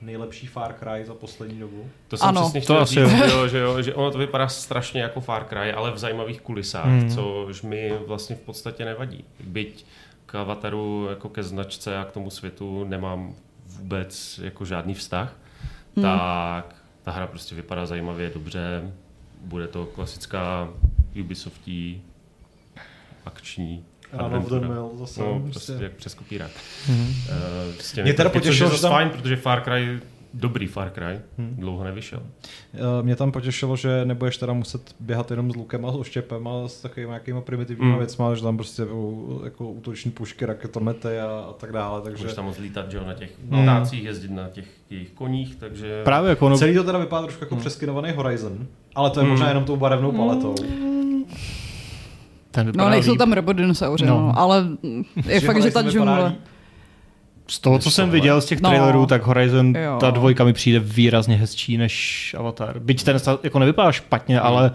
[0.00, 1.86] nejlepší Far Cry za poslední dobu?
[2.08, 2.40] To jsem Ano.
[2.42, 3.48] přesně To chtěl asi říct, jo.
[3.48, 7.10] že, jo, že, ono to vypadá strašně jako Far Cry, ale v zajímavých kulisách, hmm.
[7.10, 9.24] což mi vlastně v podstatě nevadí.
[9.44, 9.86] Byť
[10.26, 13.34] k Avataru jako ke značce a k tomu světu nemám
[13.66, 15.36] vůbec jako žádný vztah,
[15.96, 16.02] Hmm.
[16.04, 18.92] tak ta hra prostě vypadá zajímavě, dobře,
[19.40, 20.68] bude to klasická
[21.20, 22.02] Ubisoftí
[23.24, 24.68] akční Run of the adventura.
[24.68, 25.20] Mill zase.
[25.20, 25.50] No, prostě.
[25.50, 26.50] prostě jak přes kopírák.
[27.94, 29.98] Těmi Mě teda potěšilo, je že tam- fajn, protože Far Cry,
[30.34, 31.54] dobrý Far Cry, Hmm.
[31.58, 32.22] dlouho nevyšel.
[32.74, 36.48] Eh, Mě tam potěšilo, že nebudeš teda muset běhat jenom s lukem a s oštěpem
[36.48, 37.92] a s takovými nějakými primitivními Mm.
[37.92, 37.98] mm.
[37.98, 42.36] věcmi, že tam prostě budou jako útoční pušky, raketomety a, a tak dále, takže Můžeš
[42.36, 43.62] tam moc lítat, že jo, na těch Mm.
[43.62, 46.04] ptácích, jezdit na těch jejich koních, takže...
[46.04, 49.30] Právě jako ono, celý to teda vypadá trošku jako přeskinovaný Horizon, ale to je Mm.
[49.30, 50.54] možná jenom tou barevnou paletou.
[52.52, 53.18] Ten No nejsou líp.
[53.18, 54.20] tam robodinosauři, No.
[54.20, 54.32] no.
[54.38, 54.66] ale
[55.26, 56.34] je fakt, že ta džungle.
[57.48, 58.68] Z toho, co jsem viděl z těch No.
[58.70, 59.96] trailerů, tak Horizon, Jo.
[60.00, 62.78] ta dvojka mi přijde výrazně hezčí než Avatar.
[62.78, 64.46] Byť ten jako nevypadá špatně, Hmm.
[64.46, 64.70] ale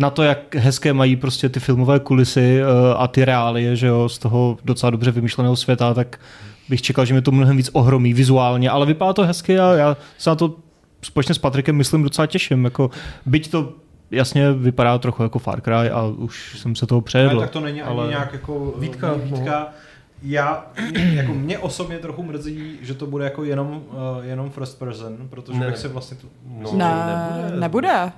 [0.00, 2.64] na to, jak hezké mají prostě ty filmové kulisy eh,
[2.96, 6.20] a ty reálie, že jo, z toho docela dobře vymyšleného světa, tak
[6.68, 9.96] bych čekal, že mě to mnohem víc ohromí vizuálně, ale vypadá to hezky a já
[10.18, 10.56] se na to
[11.02, 12.64] společně s Patrikem myslím docela těším.
[12.64, 12.90] Jako,
[13.26, 13.72] byť to
[14.10, 17.40] jasně vypadá trochu jako Far Cry a už jsem se toho Ne, přejedl.
[17.40, 19.36] tak to není ani ale- nějak jako Výtka, výtka.
[19.36, 19.68] výtka.
[20.22, 24.78] Já, mě, jako mě osobně trochu mrzí, že to bude jako jenom, uh, jenom first
[24.78, 25.66] person, protože Ne.
[25.66, 26.26] bych si vlastně tu...
[26.46, 28.12] No, Ne, nebude.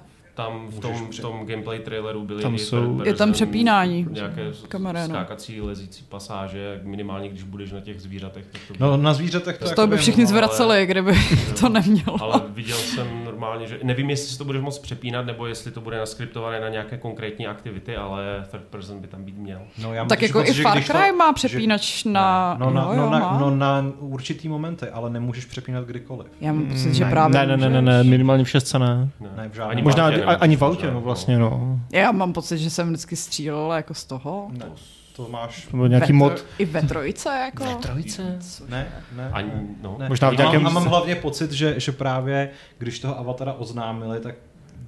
[0.45, 4.43] Tam v tom, v tom gameplay traileru byly Tam jsou- third Je tam přepínání Nějaké
[4.69, 5.05] kamery, no.
[5.09, 8.45] skákací, lezící pasáže, minimálně když budeš na těch zvířatech.
[8.53, 11.13] Tak to No na zvířatech to Z jako by všichni ale- zvraceli, kdyby
[11.61, 12.23] to nemělo.
[12.23, 15.81] Ale viděl jsem normálně, že nevím, jestli si to budeš moc přepínat, nebo jestli to
[15.81, 19.61] bude naskriptované na nějaké konkrétní aktivity, ale third person by tam být měl.
[19.83, 22.57] No, já Tak jako i že Far když to- Cry má že- přepínač na...
[22.61, 23.39] No, na, jo, no, jo, na, má.
[23.41, 26.27] no, na určitý momenty, ale nemůžeš přepínat kdykoliv.
[26.41, 29.09] Já mám pocit, že Ne, právě ne, ne, ne, ne, minimálně v šestce ne.
[29.37, 31.81] Ne, v Možná ani, v autě, no vlastně, no.
[31.93, 34.49] Já mám pocit, že jsem vždycky střílel jako z toho.
[34.53, 34.67] Ne,
[35.17, 35.67] to máš...
[35.67, 36.45] To byl nějaký mod.
[36.59, 37.65] I ve trojce, jako.
[37.65, 38.39] Ve trojice?
[38.69, 39.31] Ne, ne.
[39.33, 39.51] Ani,
[39.83, 39.97] no.
[39.99, 40.09] ne.
[40.09, 43.53] Možná v a, nějakém- mám, a mám hlavně pocit, že, že právě když toho avatara
[43.53, 44.35] oznámili, tak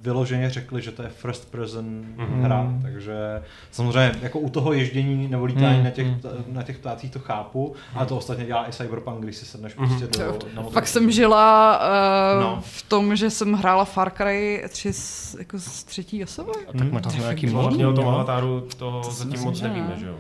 [0.03, 2.43] vyloženě řekli, že to je first person Mhm.
[2.43, 3.15] hra, takže
[3.71, 5.85] samozřejmě jako u toho ježdění nebo lítání Mhm.
[5.85, 6.07] na, těch,
[6.49, 9.89] na těch ptácích to chápu, ale to ostatně dělá i Cyberpunk, když si sedneš Mhm.
[9.99, 10.39] prostě do...
[10.55, 11.79] na Fakt jsem žila
[12.37, 12.63] uh, No.
[12.67, 16.53] v tom, že jsem hrála Far Cry 3 z, jako z třetí osoby.
[16.79, 17.47] Tak možná jsme nějaký.
[17.47, 18.11] Hlavně o tom no.
[18.15, 20.15] avataru to, zatím moc nevíme, že jo.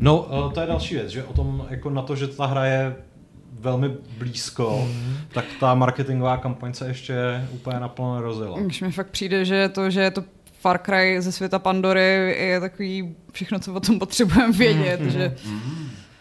[0.00, 2.64] No, eh, to je další věc, že o tom, jako na to, že ta hra
[2.64, 2.96] je
[3.62, 3.88] velmi
[4.18, 4.88] blízko,
[5.34, 7.14] tak ta marketingová kampaň se ještě
[7.52, 8.60] úplně naplno nerozjela.
[8.60, 10.24] Když mi fakt přijde, že to, že je to
[10.60, 15.10] Far Cry ze světa Pandory je takový všechno, co o tom potřebujeme vědět, Mhm.
[15.10, 15.34] že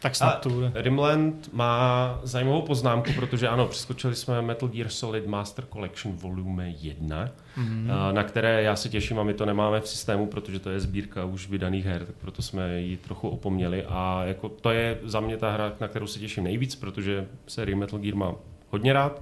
[0.01, 0.71] Tak snad to bude.
[0.75, 7.29] Rimland má zajímavou poznámku, protože ano, přeskočili jsme Metal Gear Solid Master Collection Volume 1,
[7.57, 7.67] Mhm.
[7.83, 7.89] mm.
[8.11, 11.25] na které já se těším a my to nemáme v systému, protože to je sbírka
[11.25, 15.37] už vydaných her, tak proto jsme ji trochu opomněli a jako to je za mě
[15.37, 18.35] ta hra, na kterou se těším nejvíc, protože sérii Metal Gear mám
[18.69, 19.21] hodně rád.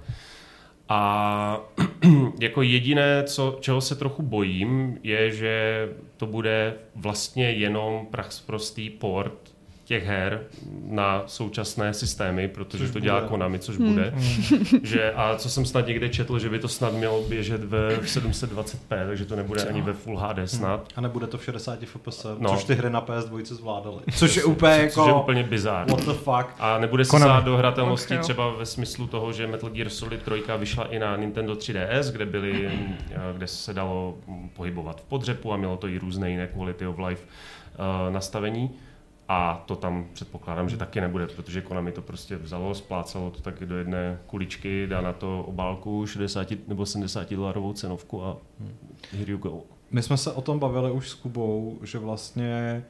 [0.90, 1.60] A
[2.40, 8.90] jako jediné, co, čeho se trochu bojím, je, že to bude vlastně jenom prax prostý
[8.90, 9.56] port
[9.90, 10.42] těch her
[10.86, 13.30] na současné systémy, protože Což to dělá bude.
[13.30, 14.14] Konami, což bude.
[14.84, 18.06] Že, a co jsem snad někde četl, že by to snad mělo běžet ve v
[18.06, 20.88] 720p, takže to nebude ani ve Full HD snad.
[20.96, 22.50] A nebude to v 60 FPS, No.
[22.50, 23.98] což ty hry na PS2 zvládaly.
[24.16, 24.94] Což je úplně jako...
[25.02, 25.88] Což je úplně bizár.
[25.88, 26.48] What the fuck?
[26.60, 28.22] A nebude se sát do hratelnosti jo.
[28.22, 32.26] třeba ve smyslu toho, že Metal Gear Solid 3 vyšla i na Nintendo 3DS, kde,
[32.26, 36.48] byly, eh, kde se dalo mm, pohybovat v podřepu a mělo to i různé jiné
[36.48, 38.72] quality of life uh, nastavení.
[39.32, 43.66] A to tam předpokládám, že taky nebude, protože Konami to prostě vzalo, splácalo to taky
[43.66, 48.38] do jedné kuličky, dá na to obálku 60 nebo 70 dolarovou cenovku a
[49.12, 49.62] here you go.
[49.92, 52.84] My jsme se o tom bavili už s Kubou, že vlastně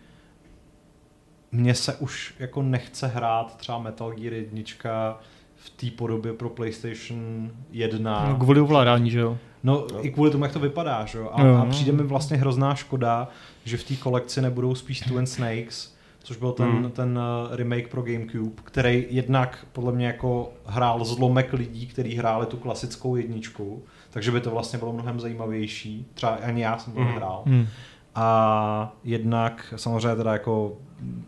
[1.51, 5.19] mně se už jako nechce hrát třeba Metal Gear 1
[5.55, 8.25] v té podobě pro PlayStation 1.
[8.29, 9.37] No, kvůli ovládání, že jo?
[9.63, 11.29] No, i kvůli tomu, jak to vypadá, že jo?
[11.33, 11.55] A, Jo.
[11.55, 13.27] a přijde mi vlastně hrozná škoda,
[13.65, 15.98] že v té kolekci nebudou spíš Twin Snakes,
[16.29, 16.91] což byl ten, Hmm.
[16.91, 17.17] ten
[17.49, 22.57] uh, remake pro GameCube, který jednak podle mě jako hrál zlomek lidí, kteří hráli tu
[22.57, 26.05] klasickou jedničku, takže by to vlastně bylo mnohem zajímavější.
[26.13, 27.09] Třeba ani já jsem to Mhm.
[27.09, 27.43] nehrál.
[27.45, 27.67] Hmm.
[28.15, 30.77] A jednak samozřejmě teda jako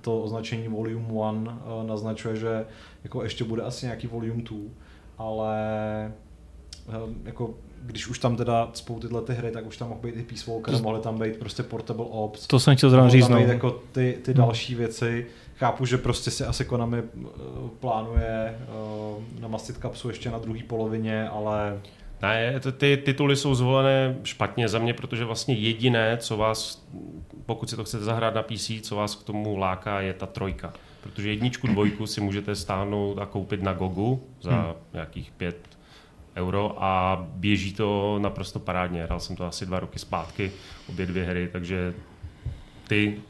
[0.02, 1.32] to označení Volume 1
[1.82, 2.66] uh, naznačuje, že
[3.04, 4.58] jako ještě bude asi nějaký Volume 2,
[5.18, 5.56] ale
[6.88, 6.94] uh,
[7.24, 10.24] jako když už tam teda spou tyhle ty hry, tak už tam mohl být i
[10.24, 13.32] Peace Walker, To- mohly tam být prostě Portable Ops, To jsem chtěl zrovna říct, tam
[13.34, 13.40] no.
[13.42, 14.42] být jako ty, ty Hmm.
[14.42, 15.26] další věci.
[15.58, 17.28] Chápu, že prostě si asi Konami uh,
[17.80, 18.58] plánuje
[19.18, 21.80] uh, namastit kapsu ještě na druhé polovině, ale
[22.22, 26.86] Ne, ty tituly jsou zvolené špatně za mě, protože vlastně jediné, co vás,
[27.46, 30.74] pokud si to chcete zahrát na PC, co vás k tomu láká, je ta trojka.
[31.04, 34.74] Protože jedničku, dvojku si můžete stáhnout a koupit na Gogu za Hmm.
[34.94, 35.58] nějakých pět
[36.36, 39.04] euro a běží to naprosto parádně.
[39.04, 40.52] Hrál jsem to asi dva roky zpátky,
[40.90, 41.94] obě dvě hry, takže
[42.88, 43.22] ty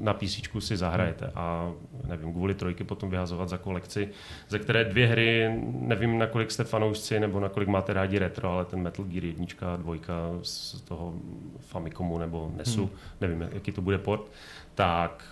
[0.00, 1.72] na PC si zahrajete a
[2.06, 4.08] nevím, kvůli trojky potom vyhazovat za kolekci,
[4.48, 8.82] ze které dvě hry, nevím, nakolik jste fanoušci nebo nakolik máte rádi retro, ale ten
[8.82, 9.94] Metal Gear 1 a 2
[10.42, 11.14] z toho
[11.60, 12.90] Famicomu nebo NESu, hmm.
[13.20, 14.30] nevím, jaký to bude port,
[14.74, 15.24] tak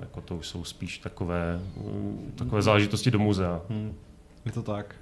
[0.00, 1.60] jako to už jsou spíš takové,
[2.34, 3.60] takové záležitosti do muzea.
[3.70, 3.94] hm,
[4.44, 4.94] je to tak.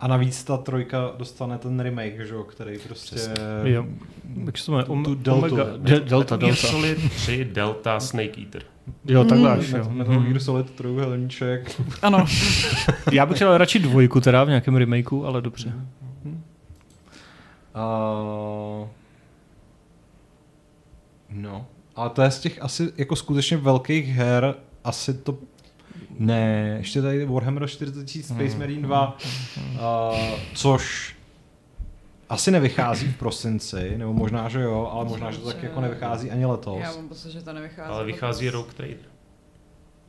[0.00, 3.16] A navíc ta trojka dostane ten remake, že jo, který prostě...
[3.64, 3.86] Jo.
[4.44, 5.16] Jak se to jmenuje?
[5.24, 5.32] Tu-.
[5.32, 5.64] Omega.
[5.76, 6.68] De- Delta, Metal Gear Delta.
[6.68, 8.62] Solid 3 Delta Snake Eater.
[9.04, 9.90] Jo, takhle až, Met- jo.
[9.90, 10.26] Metal Mhm.
[10.26, 11.80] Gear Solid trojuhelníček.
[12.02, 12.24] Ano.
[13.12, 15.72] Já bych chtěl radši dvojku teda v nějakém remakeu, ale dobře.
[17.74, 18.88] Uh,
[21.30, 21.66] no,
[21.96, 25.38] ale to je z těch asi jako skutečně velkých her, asi to
[26.18, 29.18] ne, ještě tady Warhammer 40 000 Space Marine 2,
[29.74, 30.16] uh,
[30.54, 31.16] což
[32.28, 36.30] asi nevychází v prosinci, nebo možná, že jo, ale možná, že to tak jako nevychází
[36.30, 36.78] ani letos.
[36.80, 37.90] Já mám pocit, že to nevychází.
[37.90, 38.60] Ale vychází letos.
[38.60, 39.10] Rogue Trader,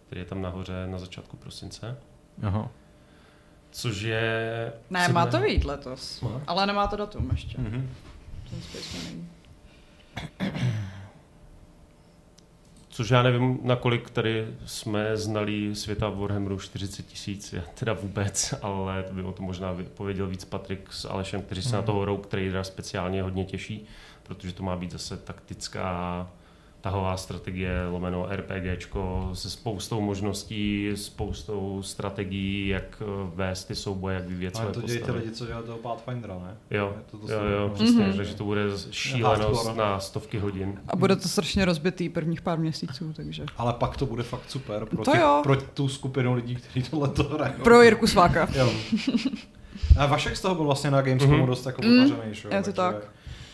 [0.05, 1.97] který je tam nahoře na začátku prosince.
[2.43, 2.69] Aha.
[3.71, 4.73] Což je...
[4.89, 6.21] Ne, má to vyjít letos.
[6.21, 6.41] Má?
[6.47, 7.61] Ale nemá to datum ještě.
[7.61, 7.89] Mhm.
[8.49, 9.27] Ten Space Marine.
[12.97, 19.03] Což já nevím, nakolik tady jsme znali světa Warhammeru 40 tisíc, já teda vůbec, ale
[19.03, 22.27] to by o tom možná pověděl víc Patrik s Alešem, kteří se na toho Rogue
[22.27, 23.87] Tradera speciálně hodně těší,
[24.23, 26.29] protože to má být zase taktická
[26.87, 34.27] tahová strategie, lomeno RPGčko se spoustou možností, spoustou strategií, jak eh, vést ty souboje, jak
[34.27, 36.57] vyvíjet Ale své to dělají ty lidi, co dělají toho Pathfindera, ne?
[36.77, 38.17] Jo, Je to to jo, jo, přesně, Mhm.
[38.17, 38.61] takže to bude
[38.91, 40.79] šílenost na stovky hodin.
[40.87, 43.45] A bude to strašně rozbitý prvních pár měsíců, takže.
[43.57, 45.39] Ale pak to bude fakt super pro, To těch, jo.
[45.43, 47.63] pro tu skupinu lidí, kteří tohle to hrajou.
[47.63, 48.47] Pro Jirku Sváka.
[48.55, 48.71] Jo.
[49.97, 51.45] A Vašek z toho byl vlastně na Gamescomu Mhm.
[51.45, 52.55] dost jako Mm, popařený, že jo?
[52.55, 52.95] je to tak.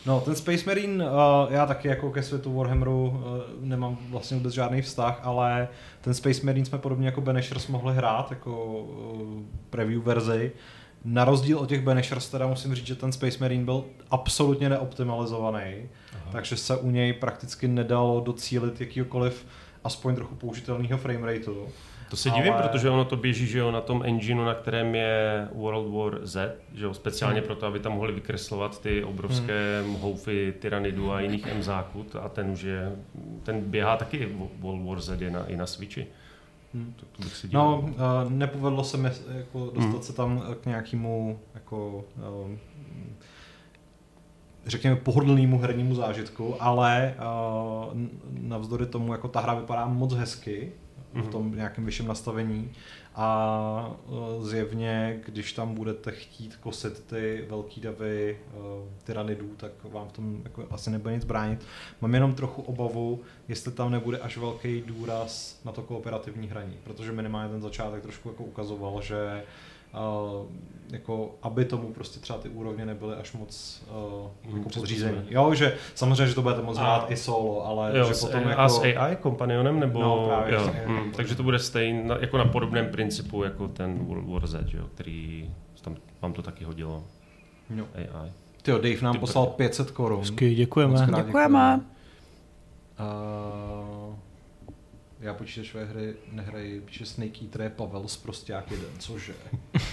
[0.06, 1.12] No, ten Space Marine, uh,
[1.50, 5.68] já taky jako ke světu Warhammeru uh, nemám vlastně vůbec žádný vztah, ale
[6.02, 10.52] ten Space Marine jsme podobně jako Banishers mohli hrát, jako uh, preview verzi.
[11.06, 15.74] Na rozdíl od těch Banishers teda musím říct, že ten Space Marine byl absolutně neoptimalizovaný,
[16.32, 19.46] takže se u něj prakticky nedalo docílit jakýkoliv
[19.84, 21.68] aspoň trochu použitelného framerateu.
[22.14, 24.96] To se Ale- divím, protože ono to běží že jo, na tom engineu, na kterém
[24.96, 27.48] je World War Z, že jo, speciálně Hmm.
[27.48, 32.62] proto, aby tam mohli vykreslovat ty obrovské houfy tyranidu a jiných emzáků a ten už
[32.64, 32.92] je,
[33.44, 36.08] ten běhá taky World War Z je na, i na Switchi.
[36.74, 36.94] Hmm.
[36.96, 37.60] To, to bych si divil.
[37.62, 40.02] No, uh, nepovedlo se mi jako dostat Hmm.
[40.04, 42.06] se tam k nějakému jako
[42.46, 42.60] um,
[44.66, 47.94] řekněme pohodlnému hernímu zážitku, ale uh,
[48.42, 50.72] navzdory tomu jako ta hra vypadá moc hezky
[51.14, 51.28] v Mhm.
[51.28, 52.72] tom nějakém vyšším nastavení
[53.16, 58.62] A uh, zjevně, když tam budete chtít kosit ty velký davy uh,
[59.04, 61.66] tyranidů, tak vám v tom jako asi nebude nic bránit.
[62.02, 67.12] Mám jenom trochu obavu, jestli tam nebude až velký důraz na to kooperativní hraní, protože
[67.12, 69.44] minimálně ten začátek trošku jako ukazoval, že
[70.92, 73.84] jako, aby tomu prostě třeba ty úrovně nebyly až moc
[74.46, 75.22] uh, jako podřízení.
[75.30, 78.48] Jo, že samozřejmě, že to budete moc hrát i solo, ale jo, že s, potom
[78.48, 78.70] a jako...
[78.70, 80.02] s AI kompanionem, nebo...
[80.02, 84.06] No, právě, jo, že- hm, takže to bude stejný, jako na podobném principu, jako ten
[84.06, 85.50] World War Z, jo, který
[85.82, 87.04] tam, vám to taky hodilo.
[87.70, 87.86] Jo.
[87.96, 88.32] AI.
[88.62, 89.58] Tyjo, Dave nám Ty poslal prde.
[89.58, 90.22] 500 korun.
[90.56, 91.06] Děkujeme.
[91.06, 91.82] Krát Děkujeme.
[93.00, 93.93] Uh,
[95.24, 99.34] já počítačové hry nehraji, píše Snake Eater je Pavel z Prosták jeden, cože?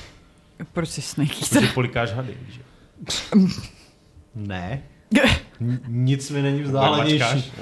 [0.72, 2.60] Proč jsi Snake Protože polikáš hady, že?
[4.34, 4.82] Ne.
[5.60, 7.52] N- nic mi není vzdálenější.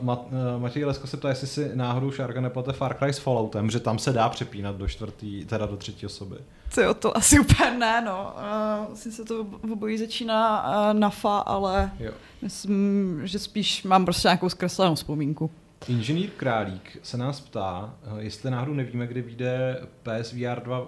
[0.00, 3.70] Ma- uh, Matěj Lesko se ptá, jestli si náhodou Šárka neplate Far Cry s Falloutem,
[3.70, 6.36] že tam se dá přepínat do čtvrtý, teda do třetí osoby.
[6.70, 8.34] Co jo, to asi úplně ne, no.
[8.36, 12.12] Uh, vlastně se to v obojí začíná na fa, ale Jo.
[12.42, 15.50] myslím, že spíš mám prostě nějakou zkreslenou vzpomínku.
[15.88, 20.86] Inženýr Králík se nás ptá, jestli náhodou nevíme, kdy vyjde PSVR 2 uh,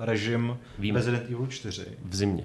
[0.00, 0.98] režim Víme.
[0.98, 1.86] Resident Evil 4.
[2.04, 2.44] V zimě.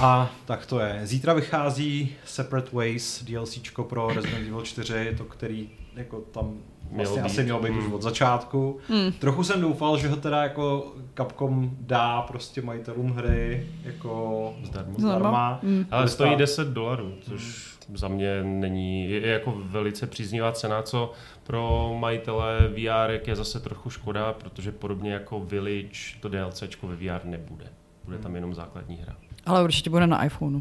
[0.00, 1.00] A tak to je.
[1.04, 6.44] Zítra vychází Separate Ways DLCčko pro Resident Evil 4, to který jako tam
[6.90, 7.26] Mělo vlastně být.
[7.26, 7.94] asi mělo být už Hmm.
[7.94, 8.78] od začátku.
[8.88, 9.12] Hmm.
[9.12, 14.94] Trochu jsem doufal, že ho teda jako Capcom dá prostě majitelům hry jako Zdarma.
[14.98, 15.60] zdarma.
[15.62, 15.86] Hmm.
[15.90, 20.82] Ale stojí stát- 10 dolarů, což za mě není, je je jako velice příznivá cena,
[20.82, 21.12] co
[21.44, 27.24] pro majitele VR je zase trochu škoda, protože podobně jako Village to DLCčko ve VR
[27.24, 27.66] nebude.
[28.04, 29.16] Bude tam jenom základní hra.
[29.46, 30.60] Ale určitě bude na iPhoneu.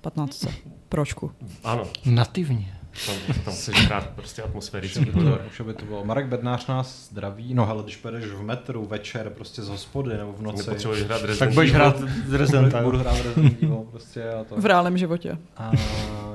[0.00, 0.46] 15.
[0.88, 1.30] Pročku.
[1.64, 2.74] Ano, Nativně.
[3.06, 5.40] tam, tam chceš hrát prostě Už atmosférický by, to, horor.
[5.50, 6.04] už by to bylo.
[6.04, 7.54] Marek Bednář nás zdraví.
[7.54, 10.58] No hele, když půjdeš v metru večer prostě z hospody nebo v noci.
[10.66, 11.80] Nepotřebuješ hrát Resident Tak budeš Evil.
[11.84, 11.98] hrát
[12.28, 12.82] z Residenta.
[12.82, 14.60] Budu hrát Resident Evil prostě a to.
[14.60, 15.38] V reálném životě.
[15.56, 15.72] A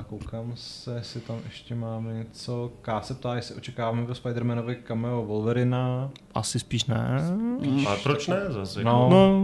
[0.08, 2.70] koukám se, jestli tam ještě máme něco.
[2.82, 6.10] K se ptá, jestli očekáváme ve Spider-Manovi cameo Wolverina.
[6.34, 7.20] Asi spíš ne.
[7.86, 8.84] Ale proč ne zase?
[8.84, 9.08] No.
[9.10, 9.42] No,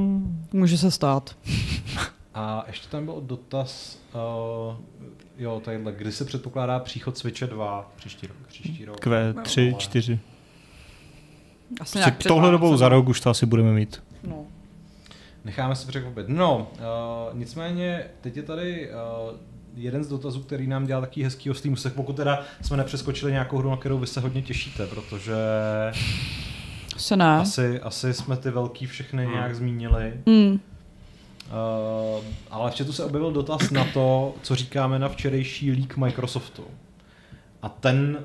[0.53, 1.37] Může se stát.
[2.35, 4.76] A ještě tam byl dotaz, uh,
[5.39, 7.93] jo, tadyhle, kdy se předpokládá příchod Switche 2?
[7.97, 8.37] Příští rok.
[8.47, 9.07] Příští rok.
[9.07, 10.18] Q3, No, 4.
[11.80, 14.03] Asi nějak před tohle dobou za rok už to asi budeme mít.
[14.24, 14.45] No.
[15.45, 16.28] Necháme se překvapit.
[16.28, 19.37] No, uh, nicméně, teď je tady uh,
[19.76, 23.59] jeden z dotazů, který nám dělal taký hezký o Steamu, pokud teda jsme nepřeskočili nějakou
[23.59, 25.35] hru, na kterou vy se hodně těšíte, protože
[26.97, 27.39] Se ne.
[27.39, 29.32] asi, asi jsme ty velký všechny Hmm.
[29.35, 30.12] nějak zmínili.
[30.26, 30.61] Hmm.
[31.47, 36.64] Uh, ale v chatu se objevil dotaz na to, co říkáme na včerejší leak Microsoftu.
[37.62, 38.24] A ten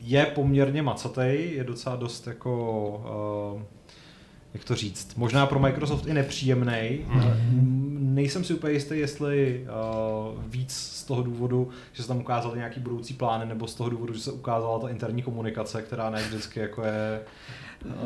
[0.00, 3.62] je poměrně macatej, je docela dost jako, uh,
[4.54, 7.06] jak to říct, možná pro Microsoft i nepříjemný.
[7.98, 9.66] Nejsem si úplně jistý, jestli
[10.34, 13.90] uh, víc z toho důvodu, že se tam ukázaly nějaký budoucí plány, nebo z toho
[13.90, 17.20] důvodu, že se ukázala ta interní komunikace, která ne vždycky jako je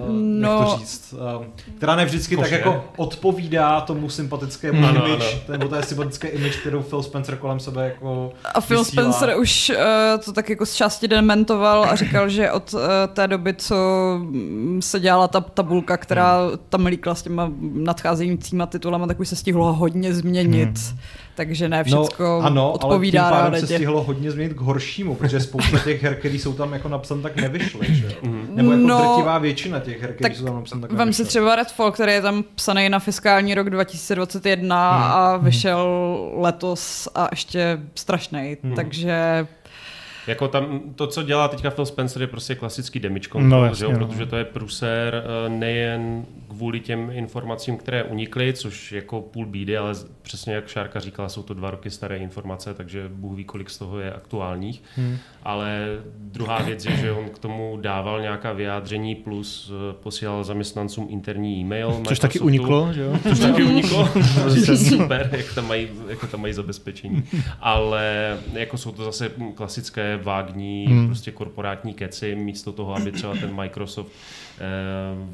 [0.09, 0.79] no, jak to No.
[0.79, 1.45] říct, uh,
[1.77, 5.41] která ne vždycky tak jako odpovídá tomu sympatickému ano, image, ano.
[5.49, 9.03] nebo té sympatické image, kterou Phil Spencer kolem sebe jako A Phil vysílá.
[9.03, 12.81] Spencer už uh, to tak jako z části dementoval a říkal, že od uh,
[13.13, 13.77] té doby, co
[14.19, 19.37] mm, se dělala ta tabulka, která tam líkla s těma nadcházejícíma titulama, tak už se
[19.37, 20.81] stihlo hodně změnit.
[21.35, 25.15] Takže ne všecko no, ano, odpovídá ale tím pádem se stihlo hodně změnit k horšímu,
[25.15, 28.13] protože spousta těch her, které jsou tam jako napsané, tak nevyšly, že jo?
[28.49, 31.25] Nebo jako No, drtivá většina těch her, které jsou tam napsané, tak Vem si nevyšly.
[31.25, 35.13] třeba Redfall, který je tam psaný na fiskální rok 2021 Hmm.
[35.13, 35.87] a vyšel
[36.37, 38.57] letos a ještě strašný.
[38.65, 38.75] Hmm.
[38.75, 39.47] Takže
[40.27, 43.79] Jako tam to, co dělá teďka Phil Spencer, je prostě klasický damage No, control, jasně,
[43.79, 43.99] že jo?
[43.99, 44.07] no.
[44.07, 49.77] protože to je pruser eh, nejen kvůli těm informacím, které unikly, což jako půl bídy,
[49.77, 53.71] ale přesně jak Šárka říkala, jsou to dva roky staré informace, takže Bůh ví, kolik
[53.71, 54.83] z toho je aktuálních.
[54.97, 55.17] Hmm.
[55.43, 55.87] Ale
[56.19, 61.61] druhá věc je, že on k tomu dával nějaká vyjádření plus eh, posílal zaměstnancům interní
[61.61, 62.01] e-mail.
[62.09, 62.47] Což taky Microsoftu.
[62.47, 63.19] uniklo, že jo?
[63.29, 64.09] Což taky uniklo.
[64.43, 67.25] Prostě super, jak tam, mají, jak tam mají zabezpečení.
[67.61, 71.07] Ale jako jsou to zase klasické vágní, Hmm.
[71.07, 74.13] prostě korporátní keci, místo toho, aby třeba ten Microsoft
[74.61, 75.27] eh,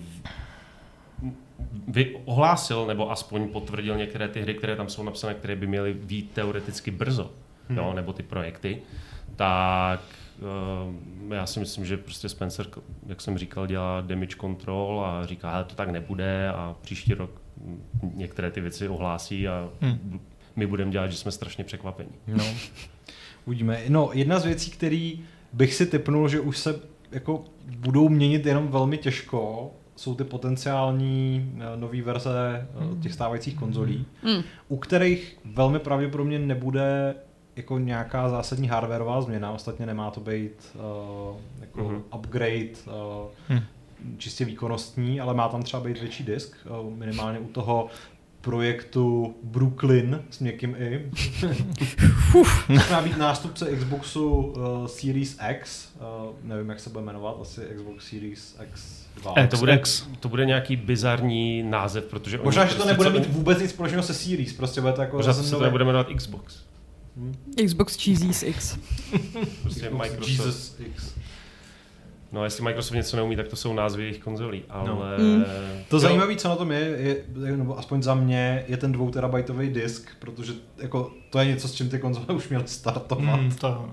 [1.89, 5.95] vy ohlásil, nebo aspoň potvrdil některé ty hry, které tam jsou napsané, které by měly
[5.95, 7.31] být teoreticky brzo,
[7.69, 7.79] hmm.
[7.79, 8.83] jo, nebo ty projekty,
[9.37, 10.01] tak
[11.31, 12.67] eh, já si myslím, že prostě Spencer,
[13.07, 17.31] jak jsem říkal, dělá damage control a říká, ale to tak nebude a příští rok
[18.15, 20.21] některé ty věci ohlásí a Hmm.
[20.57, 22.11] my budeme dělat, že jsme strašně překvapení.
[22.27, 22.45] No.
[23.49, 23.81] Uvidíme.
[23.89, 25.21] No, jedna z věcí, který
[25.53, 26.81] bych si typnul, že už se
[27.13, 27.45] jako
[27.79, 32.67] budou měnit jenom velmi těžko, jsou ty potenciální eh, nové verze
[32.99, 34.43] eh, těch stávajících konzolí, Hmm.
[34.69, 37.15] u kterých velmi pravděpodobně nebude
[37.57, 42.03] jako nějaká zásadní hardwareová změna, ostatně nemá to být uh, jako Mhm.
[42.15, 42.93] upgrade uh,
[43.49, 43.61] Hmm.
[44.19, 47.87] čistě výkonnostní, ale má tam třeba být větší disk, uh, minimálně u toho
[48.41, 51.11] projektu Brooklyn s měkkým i.
[52.91, 58.09] má být nástupce Xboxu uh, Series X, uh, nevím jak se bude jmenovat, asi Xbox
[58.09, 59.45] Series X2.
[59.45, 59.51] X.
[59.51, 60.09] To bude, X.
[60.21, 64.03] to bude nějaký bizarní název, protože Možná, že to prostě nebude mít vůbec nic společného
[64.03, 66.69] se Series, prostě bude to jako Možná se to nebude jmenovat Xbox.
[67.67, 68.79] Xbox Cheesies X.
[69.63, 70.29] Prostě Xbox Microsoft.
[70.29, 71.18] Jesus X.
[72.33, 75.19] No, jestli Microsoft něco neumí, tak to jsou názvy jejich konzolí, ale...
[75.19, 75.45] Mm.
[75.89, 79.11] To Jo, zajímavé, co na tom je, je, nebo aspoň za mě, je ten 2
[79.11, 83.51] terabajtový disk, protože jako, to je něco, s čím ty konzole už měly startovat, Hmm,
[83.51, 83.91] to,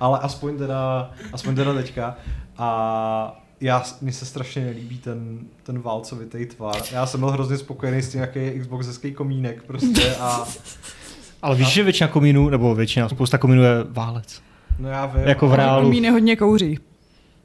[0.00, 2.16] ale aspoň teda, aspoň teda teďka.
[2.58, 6.82] A já, mně se strašně nelíbí ten, ten válcovitý tvar.
[6.92, 10.44] Já jsem byl hrozně spokojený s tím, jaký je Xbox hezký komínek prostě a
[11.42, 14.42] ale víš, že většina komínů, nebo většina, spousta komínů je válec.
[14.78, 15.22] no já vím.
[15.28, 15.90] Jako v ale- reálu.
[15.90, 16.78] Míny hodně kouří.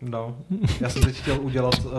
[0.09, 0.35] No,
[0.81, 1.91] já jsem teď chtěl udělat uh,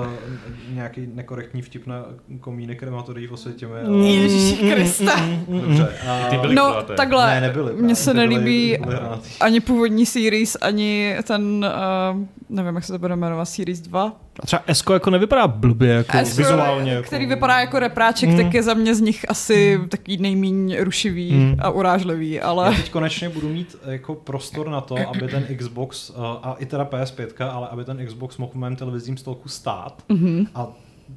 [0.74, 2.04] nějaký nekorektní vtip na
[2.40, 3.72] komínek krematorií v Osvětěmi.
[3.86, 5.12] ale- Ježíši Kriste.
[5.48, 5.88] Dobře.
[6.08, 6.28] A...
[6.30, 6.94] Ty byly No, kulaté.
[6.94, 7.26] takhle.
[7.26, 7.72] Ne, nebyly.
[7.72, 9.28] Mně se ty byly- nelíbí byly hranatý.
[9.40, 11.66] ani původní series, ani ten,
[12.14, 12.20] uh,
[12.54, 14.12] nevím, jak se to bude jmenovat, series 2.
[14.42, 16.92] A třeba Esko jako nevypadá blbě, jako S, vizuálně.
[16.92, 18.36] Jako, který vypadá jako repráček, Mm.
[18.36, 21.56] tak je za mě z nich asi takový nejmíň rušivý Mm.
[21.58, 26.10] a urážlivý, Já ale teď konečně budu mít jako prostor na to, aby ten Xbox,
[26.10, 30.02] uh, a i teda PS5, ale aby ten Xbox mohl v mém televizním stolku stát.
[30.08, 30.46] Mhm.
[30.54, 30.66] A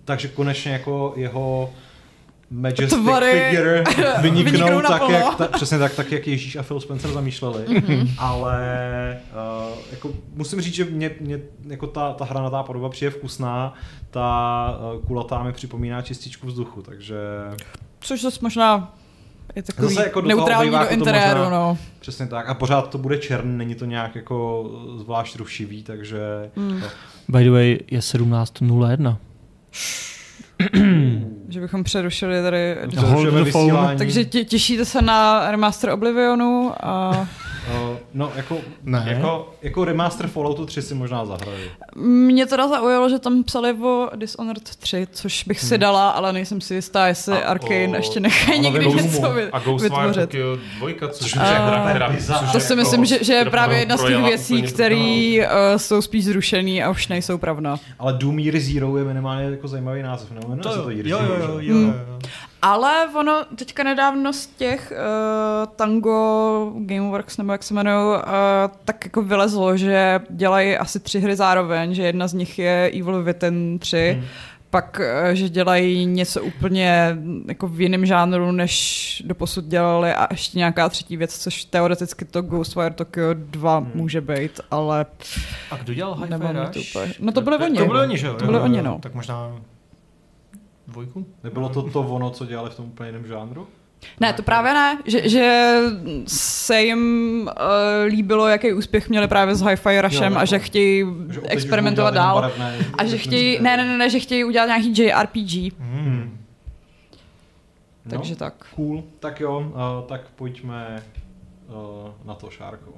[0.06, 1.70] takže konečně jako jeho
[2.50, 3.84] Majestic Tvary figure
[4.22, 7.66] vyniknou tak, jak, ta, přesně tak, tak, jak Ježíš a Phil Spencer zamýšleli.
[7.68, 8.10] Mhm.
[8.18, 9.18] Ale
[9.70, 13.74] uh, jako, musím říct, že mě, mě jako ta, ta hranatá podoba přijde vkusná,
[14.12, 17.18] ta uh, kulatá mi připomíná čističku vzduchu, takže
[18.00, 18.93] což zase možná
[19.56, 21.78] je takový Zase jako do neutrální do to interiéru, možná- no.
[22.00, 22.50] Přesně tak.
[22.50, 26.20] A pořád to bude černý, není to nějak jako zvlášť rušivý, takže...
[26.56, 26.80] Mm.
[26.80, 26.88] No.
[27.28, 29.18] By the way, je 17.01.
[31.49, 32.76] Že bychom přerušili tady...
[32.88, 33.97] Přerušujeme vysílání.
[33.97, 37.28] Takže tě, těšíte se na remaster Oblivionu a
[38.13, 39.03] no, jako, Ne.
[39.07, 41.72] jako, jako remaster Falloutu 3 si možná zahraji.
[41.95, 46.61] mě teda zaujalo, že tam psali o Dishonored 3, což bych si dala, ale nejsem
[46.61, 49.36] si jistá, jestli A Arkane o- ještě nechají a někdy něco Doomu.
[49.36, 50.22] vy- A Ghostwire vytvořit.
[50.30, 53.80] Tokyo 2, což je A- hra, což To si jako- myslím, že, že je právě
[53.80, 57.78] jedna z těch věcí, které uh, jsou spíš zrušený a už nejsou pravda.
[57.99, 61.18] Ale Doom Year Zero je minimálně jako zajímavý název, nebo jmenuje se to Year jo,
[61.22, 61.68] Zero, jo, jo, že?
[61.72, 61.88] jo, Hmm.
[61.88, 62.20] jo.
[62.62, 68.22] Ale ono teďka nedávno z těch uh, Tango Gameworks, nebo jak se jmenují, uh,
[68.86, 73.24] tak jako vylezlo, že dělají asi tři hry zároveň, že jedna z nich je Evil
[73.24, 74.26] Within 3, Hmm.
[74.70, 80.28] pak, eh, že dělají něco úplně mm, jako v jiném žánru, než doposud dělali a
[80.32, 83.91] ještě nějaká třetí věc, což teoreticky to Ghostwire Tokyo 2 Hmm.
[83.95, 85.05] může být, ale
[85.72, 86.68] A kdo dělal Hi-Fi
[87.08, 87.20] Rush?
[87.20, 87.78] No to byly oni.
[87.80, 88.34] To byli oni, že jo?
[88.34, 88.99] To byli Jo, oni, no.
[89.01, 89.51] Tak možná
[90.88, 91.26] dvojku?
[91.44, 93.68] Nebylo to to ono, co dělali v tom úplně jiném žánru?
[94.20, 95.76] Ne, to právě ne, že, že
[96.28, 97.00] se jim
[97.42, 102.14] uh, líbilo, jaký úspěch měli právě s Hi-Fi Rushem Jo, a že chtějí Že experimentovat
[102.14, 102.36] dál.
[102.42, 106.38] barevné A že chtějí, ne, ne, ne, ne, že chtějí udělat nějaký JRPG, Hmm.
[108.06, 108.54] No, takže tak.
[108.76, 109.04] Cool.
[109.20, 111.04] Tak jo, uh, tak pojďme
[111.68, 112.92] uh, na to, Šárko.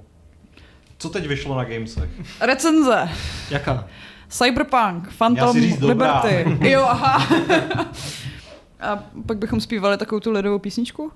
[0.98, 2.10] Co teď vyšlo na Gamesech?
[2.42, 3.10] Recenze.
[3.50, 3.88] Jaká?
[4.30, 6.22] Cyberpunk, Já Phantom říct dobrá.
[6.24, 6.70] Liberty.
[6.70, 7.28] Jo, aha.
[8.80, 11.12] A pak bychom zpívali takovou tu lidovou písničku?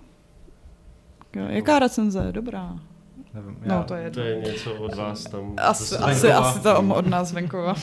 [1.35, 2.27] Jo, jaká recenze?
[2.31, 2.79] Dobrá.
[3.33, 5.53] Nevím, No, to je To je něco od vás tam.
[5.57, 7.73] Asi, asi, asi to od nás venkova.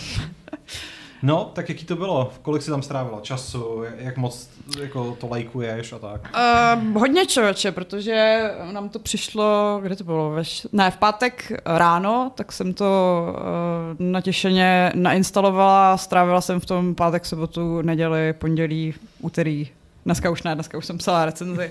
[1.22, 2.32] No, tak jaký to bylo?
[2.42, 3.82] Kolik si tam strávila času?
[3.98, 4.48] Jak moc
[4.80, 6.20] jako, to lajkuješ a tak?
[6.34, 8.42] Uh, hodně člověče, protože
[8.72, 10.30] nám to přišlo, kde to bylo?
[10.30, 16.94] Veš, ne, v pátek ráno, tak jsem to uh, natěšeně nainstalovala, strávila jsem v tom
[16.94, 19.68] pátek, sobotu, neděli, pondělí, úterý.
[20.04, 21.70] Dneska už ne, dneska už jsem psala recenzi.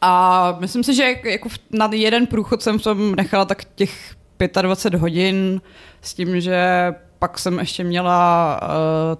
[0.00, 4.14] A myslím si, že jako na jeden průchod jsem v tom nechala tak těch
[4.62, 5.60] 25 hodin
[6.00, 8.68] s tím, že pak jsem ještě měla uh,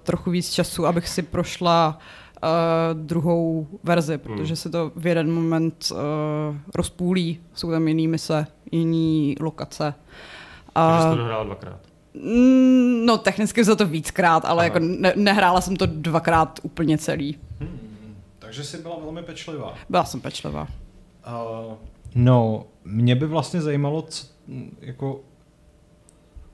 [0.03, 1.97] trochu víc času, abych si prošla
[2.43, 2.49] uh,
[3.01, 5.97] druhou verzi, protože se to v jeden moment uh,
[6.75, 9.93] rozpůlí, jsou tam jiný mise, jiný lokace.
[10.73, 11.79] Takže jsi A, to dohrál dvakrát.
[12.13, 14.63] mm, no technicky za to víckrát, ale Aha.
[14.63, 17.37] jako ne, nehrála jsem to dvakrát úplně celý.
[17.59, 19.73] Hmm, takže jsi byla velmi pečlivá.
[19.89, 20.67] Byla jsem pečlivá.
[21.27, 21.73] Uh,
[22.15, 24.27] no, mě by vlastně zajímalo, co,
[24.81, 25.19] jako,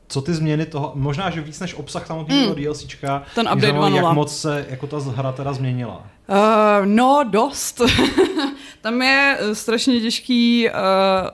[0.10, 2.64] co ty změny toho, možná, že víc než obsah samotného mm.
[2.64, 3.96] DLCčka, Ten update zajímalo, 2.0.
[3.96, 6.04] jak moc se jako ta hra teda změnila.
[6.30, 6.36] Uh,
[6.86, 7.82] no, dost.
[8.82, 10.76] Tam je eh, strašně těžký uh,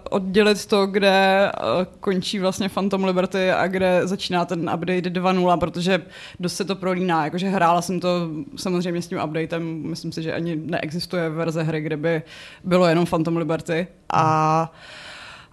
[0.09, 6.01] oddělit to, kde uh, končí vlastně Phantom Liberty a kde začíná ten update 2.0, protože
[6.39, 7.25] dost se to prolíná.
[7.25, 11.81] Jakože hrála jsem to samozřejmě s tím updatem, myslím si, že ani neexistuje verze hry,
[11.81, 12.23] kde by
[12.63, 13.87] bylo jenom Phantom Liberty.
[14.09, 14.71] A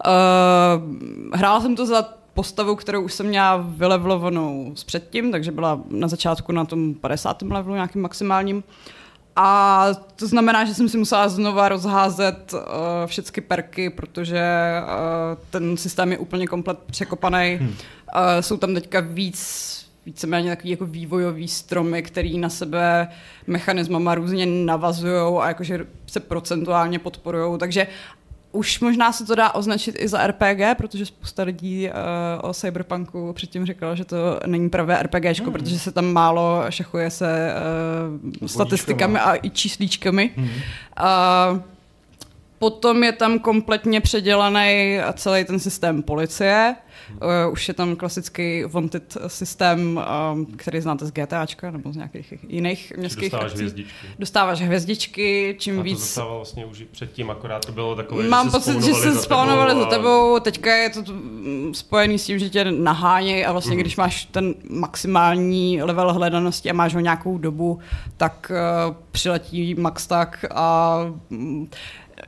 [0.06, 5.80] uh, hrála jsem to za postavu, kterou už jsem měla vylevlovanou s předtím, takže byla
[5.88, 7.42] na začátku na tom 50.
[7.42, 8.64] levelu nějakým maximálním.
[9.36, 12.60] A to znamená, že jsem si musela znova rozházet uh,
[13.06, 14.42] všechny perky, protože
[14.82, 17.58] uh, ten systém je úplně komplet překopaný.
[17.60, 17.68] Hmm.
[17.68, 17.74] Uh,
[18.40, 23.08] jsou tam teďka víc víceméně takový jako vývojový stromy, který na sebe
[23.46, 27.58] mechanismama různě navazují a jakože se procentuálně podporují.
[27.58, 27.86] Takže
[28.53, 33.32] už možná se to dá označit i za RPG, protože spousta lidí uh, o Cyberpunku
[33.32, 35.53] předtím říkala, že to není pravé RPGčko, hmm.
[35.53, 37.55] protože se tam málo šachuje se
[38.40, 40.30] uh, statistikami a i číslíčkami.
[40.36, 40.48] Hmm.
[40.48, 41.61] Uh,
[42.62, 46.76] Potom je tam kompletně předělaný celý ten systém policie.
[47.46, 50.00] Uh, už je tam klasický wanted systém,
[50.34, 53.58] um, který znáte z GTAčka nebo z nějakých jiných městských Dostáváš akcí.
[53.58, 54.06] hvězdičky.
[54.18, 55.98] Dostáváš hvězdičky, čím A to víc...
[55.98, 59.86] dostával vlastně už předtím, akorát to bylo takové, Mám že pocit, že se spawnovali za
[59.86, 63.80] a- tebou, teďka je to mm, spojený s tím, že tě nahánějí a vlastně Mhm.
[63.80, 67.78] když máš ten maximální level hledanosti a máš ho nějakou dobu,
[68.16, 68.52] tak
[68.88, 70.96] uh, přiletí max tak a
[71.30, 71.68] mm,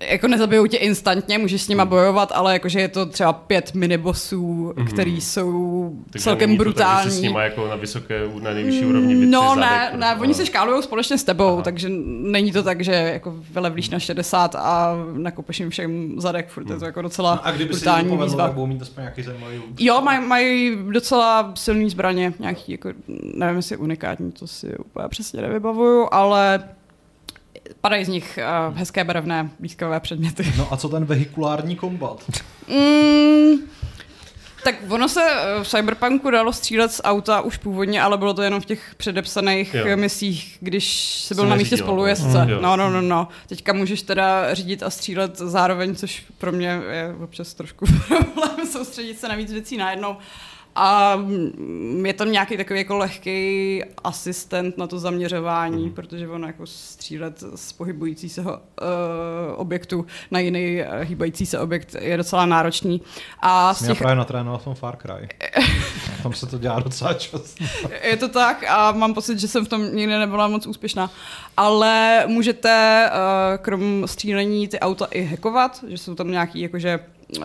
[0.00, 4.72] jako nezabijou tě instantně, můžeš s nima bojovat, ale jakože je to třeba pět minibosů,
[4.76, 4.86] Mhm.
[4.86, 7.10] který jsou Takže celkem Tak, že brutální.
[7.10, 10.16] se s nima jako na vysoké, na nejvyšší úrovni vytři No zadek, ne, prostě, ne,
[10.20, 11.62] oni se škálují společně s tebou, Aha.
[11.62, 16.70] takže není to tak, že jako vylevlíš na 60 a nakopeš jim všem zadek, furt
[16.70, 18.44] je to jako docela No a kdyby brutální povedlo, výzva.
[18.44, 19.62] tak budou mít aspoň nějaký zajímavý.
[19.78, 22.88] Jo, mají maj docela silný zbraně, nějaký, jako,
[23.34, 26.64] nevím, jestli unikátní, to si úplně přesně nevybavuju, ale
[27.80, 28.38] padají z nich
[28.70, 30.52] uh, hezké barevné blízkavé předměty.
[30.56, 32.24] No a co ten vehikulární kombat?
[32.68, 33.56] Mm,
[34.64, 38.42] tak ono se eh, v Cyberpunku dalo střílet z auta už původně, ale bylo to
[38.42, 39.96] jenom v těch předepsaných Jo.
[39.96, 42.44] misích, když se byl na místě neřídilo, spolujezdce.
[42.46, 42.52] no.
[42.52, 42.60] Jo.
[42.60, 43.28] No, no, no, no.
[43.46, 49.18] Teďka můžeš teda řídit a střílet zároveň, což pro mě je občas trošku problém soustředit
[49.20, 50.16] se na víc věcí najednou.
[50.76, 55.94] A mm, je tam nějaký takový jako lehký asistent na to zaměřování, Mhm.
[55.94, 58.48] protože ono jako střílet z pohybující se uh,
[59.56, 63.02] objektu na jiný uh, hýbající se objekt je docela náročný.
[63.42, 65.28] A Mě těch, právě natrénoval v tom Far Cry.
[66.22, 67.64] Tam se to dělá docela často.
[68.02, 71.10] je to tak a mám pocit, že jsem v tom nikdy nebyla moc úspěšná.
[71.56, 76.98] Ale můžete uh, krom střílení ty auta i hackovat, že jsou tam nějaký jakože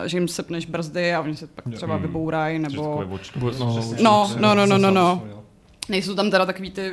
[0.06, 2.02] že jim sepneš brzdy a oni se pak třeba Mm.
[2.02, 3.38] vybourají, nebo očko.
[4.02, 5.14] No, No, no, no, no, no, no.
[5.16, 5.40] Vzpomněl.
[5.88, 6.92] nejsou tam teda takový ty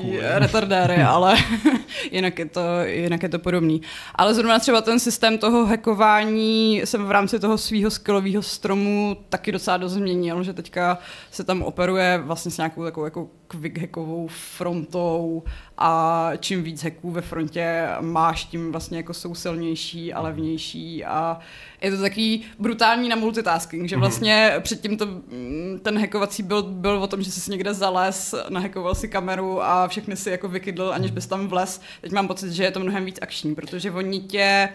[0.00, 0.16] cool.
[0.20, 1.36] retardéry, ale
[2.10, 3.82] jinak je, to, jinak je to podobný.
[4.14, 9.52] Ale zrovna třeba ten systém toho hackování jsem v rámci toho svého skillového stromu taky
[9.52, 10.98] docela dost změnil, že teďka
[11.30, 15.42] se tam operuje vlastně s nějakou takovou jako quick hackovou frontou
[15.78, 21.38] a čím víc hacků ve frontě máš, tím vlastně jako jsou silnější a levnější a
[21.80, 27.02] je to takový brutální na multitasking, že vlastně předtím to, mm, ten hackovací byl, byl
[27.02, 30.92] o tom, že jsi si někde zales, nahackoval si kameru a všechny si jako vykydl,
[30.94, 31.80] aniž bys tam vles.
[32.00, 34.68] Teď mám pocit, že je to mnohem víc akční, protože oni tě,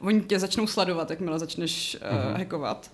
[0.00, 2.90] oni tě začnou sledovat, jakmile začneš uh, hackovat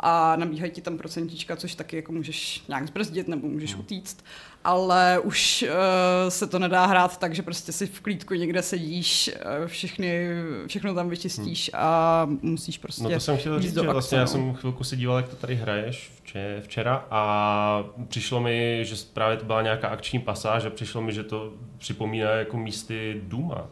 [0.00, 4.24] a nabíhají ti tam procentíčka, což taky jako můžeš nějak zbrzdit nebo můžeš utíct,
[4.64, 9.30] ale už uh, se to nedá hrát tak, že prostě si v klídku někde sedíš,
[9.60, 10.28] uh, všechny,
[10.66, 14.24] všechno tam vyčistíš a musíš prostě No to jsem chtěl říct, že akce, vlastně já
[14.24, 14.28] no.
[14.28, 19.36] jsem chvilku se díval, jak to tady hraješ vče- včera a přišlo mi, že právě
[19.36, 23.66] to byla nějaká akční pasáž a přišlo mi, že to připomíná jako místy Duma.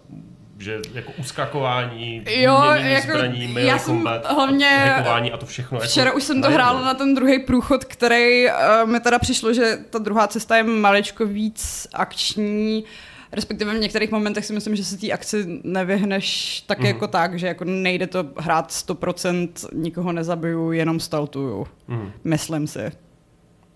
[0.59, 4.94] Že jako uskakování, Jo, jako zbraní, já jsem combat, hlavně-
[5.32, 5.78] a to všechno.
[5.80, 9.52] Včera jako už jsem to hrála na ten druhý průchod, který uh, mi teda přišlo,
[9.52, 12.84] že ta druhá cesta je maličko víc akční.
[13.32, 16.86] Respektive v některých momentech si myslím, že se té akci nevyhneš tak Mhm.
[16.86, 21.66] jako tak, že jako nejde to hrát 100%, nikoho nezabiju, jenom staltuju.
[21.88, 22.12] Mhm.
[22.24, 22.92] Myslím si.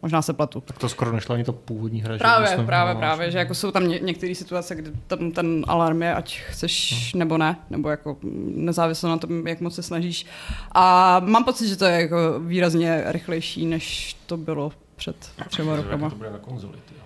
[0.02, 0.60] Možná se platu.
[0.60, 2.14] Tak to skoro nešlo ani to původní hra.
[2.14, 2.18] že?
[2.18, 5.64] Právě, Myslím, právě, no, právě, že jako jsou tam ně, některé situace, kde tam ten
[5.68, 8.16] alarm je, ať chceš nebo ne, nebo jako
[8.54, 10.26] nezávisle na tom, jak moc se snažíš.
[10.72, 15.16] A mám pocit, že to je jako výrazně rychlejší, než to bylo před
[15.48, 16.10] třema Jaké rokama.
[16.10, 17.02] to bude na konzoli, ty jo.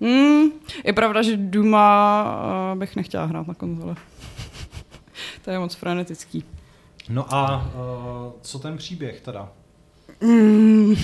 [0.00, 0.50] Hmm,
[0.84, 2.24] je pravda, že Duma
[2.72, 3.94] eh, bych nechtěla hrát na konzole.
[5.44, 6.44] to je moc frenetický.
[7.08, 9.48] No a uh, co ten příběh teda?
[10.22, 10.94] Mm,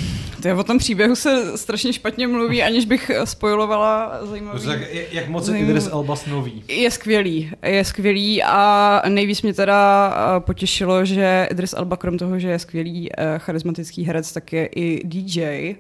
[0.42, 4.60] to je o tom příběhu se strašně špatně mluví, aniž bych spojilovala zajímavý.
[4.66, 6.64] Tak jak- jak moc je zajímavý- Idris Elba snový?
[6.68, 12.38] Je skvělý, je skvělý a nejvíc mě teda eh, potěšilo, že Idris Elba, krom toho,
[12.38, 15.74] že je skvělý eh, charismatický herec, tak je i DJ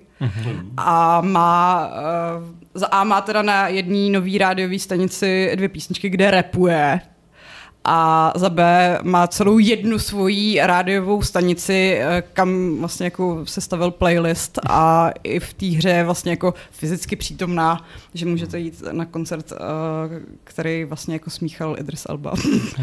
[0.76, 6.30] a má, eh, za A má teda na jedné nový rádiové stanici dvě písničky, kde
[6.30, 7.00] rapuje
[7.88, 14.58] a za B má celou jednu svoji rádiovou stanici, eh, kam vlastně jako sestavil playlist
[14.68, 19.52] a i v té hře je vlastně jako fyzicky přítomná, že můžete jít na koncert,
[19.52, 19.56] eh,
[20.44, 22.34] který vlastně jako smíchal Idris Elba.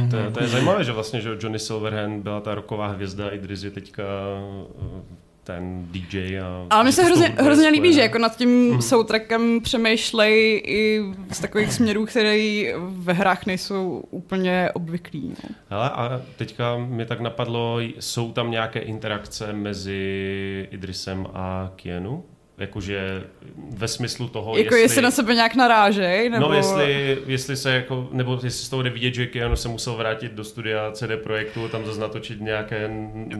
[0.09, 3.63] To je, to je zajímavé, že vlastně že Johnny Silverhand byla ta roková hvězda, Idris
[3.63, 6.39] je teďka eh, ten DJ.
[6.39, 7.93] A Ale mi se hrozně, hrozně líbí, spojené.
[7.93, 14.69] že jako nad tím soundtrackem přemýšlej i z takových směrů, které ve hrách nejsou úplně
[14.73, 15.33] obvyklí.
[15.43, 15.55] No.
[15.69, 22.23] Hele, a teďka mi tak napadlo, jsou tam nějaké interakce mezi Idrisem a Kienu?
[22.57, 23.23] Jakože
[23.69, 26.47] ve smyslu toho, Jako jestli na sebe nějak narážej, nebo...
[26.47, 29.93] No, jestli, jestli se jako, nebo jestli z toho jde vidět, že Keanu se musel
[29.95, 32.89] vrátit do studia CD Projektu, tam zase natočit nějaké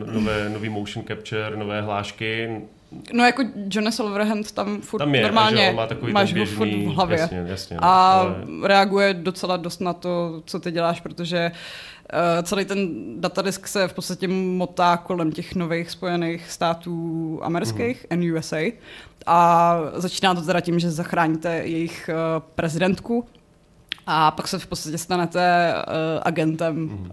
[0.06, 2.60] nové, nový motion capture, nové hlášky.
[3.12, 6.44] No jako Johnny Silverhand tam furt Tam je, normálně že má takový máš ten ho
[6.44, 7.18] běžný, furt v hlavě.
[7.18, 11.58] Jasně, jasně, no, a ale, reaguje docela dost na to, co ty děláš, protože uh,
[12.42, 12.88] celý ten
[13.20, 18.20] datadisk se v podstatě motá kolem těch nových spojených států amerických, mm.
[18.20, 18.56] NUSA.
[19.26, 23.26] A začíná to teda tím, že zachráníte jejich uh, prezidentku,
[24.06, 25.82] a pak se v podstatě stanete uh,
[26.22, 27.00] agentem, Mhm.
[27.00, 27.10] uh,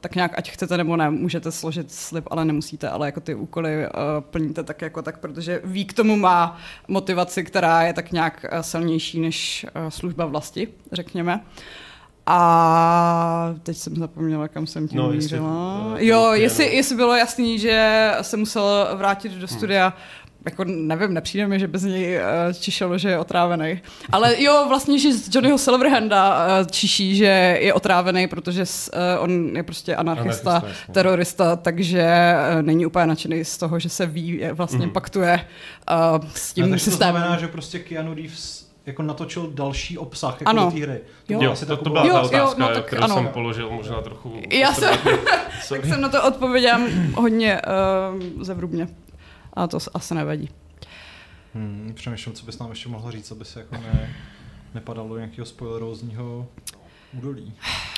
[0.00, 3.86] tak nějak, ať chcete nebo ne, můžete složit slib, ale nemusíte, ale jako ty úkoly
[3.86, 6.58] uh, plníte tak jako tak, protože ví k tomu má
[6.88, 11.40] motivaci, která je tak nějak uh, silnější než uh, služba vlasti, řekněme.
[12.30, 15.80] A teď jsem zapomněla, kam jsem tím No, jestli, mířila.
[15.96, 19.92] eh, Jo, to je, jestli, jestli bylo jasný, že se musel vrátit do studia,
[20.44, 23.80] jako nevím, nepřijde mi, že bez něj uh, čišelo, že je otrávený.
[24.12, 29.24] Ale jo, vlastně, že z Johnnyho Silverhanda uh, čiší, že je otrávený, protože s, uh,
[29.24, 32.08] on je prostě anarchista, Anarchista, terorista, takže
[32.56, 34.86] uh, není úplně nadšený z toho, že se ví, je- vlastně Mhm.
[34.86, 34.92] mm.
[34.92, 35.40] paktuje
[36.20, 37.14] uh, s tím takže to systémem.
[37.16, 40.64] znamená, že prostě Keanu Reeves jako natočil další obsah jako Ano.
[40.64, 41.00] do té hry.
[41.26, 41.52] To Jo.
[41.52, 43.14] asi to, to byla Jo, ta jo, otázka, no jo, tak kterou ano.
[43.14, 44.40] jsem položil možná trochu...
[44.52, 44.98] Já jsem-.
[45.68, 46.80] Tak jsem na to odpověděla
[47.14, 47.60] hodně
[48.36, 48.88] uh, zevrubně.
[49.52, 50.48] A to asi nevadí.
[51.54, 54.14] Hmm, přemýšlím, co bys nám ještě mohl říct, aby se jako ne,
[54.74, 56.46] nepadalo do nějakého spoilerózního
[57.18, 57.52] údolí.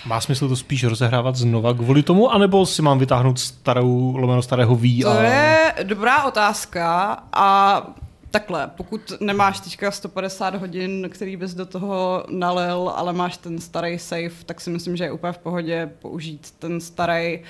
[0.07, 4.76] Má smysl to spíš rozehrávat znova kvůli tomu, anebo si mám vytáhnout starou, lomeno starého
[4.76, 5.22] V To a...
[5.22, 7.82] je dobrá otázka a
[8.31, 13.99] takhle, pokud nemáš teďka 150 hodin, který bys do toho nalil, ale máš ten starý
[13.99, 17.41] save, tak si myslím, že je úplně v pohodě použít ten starý.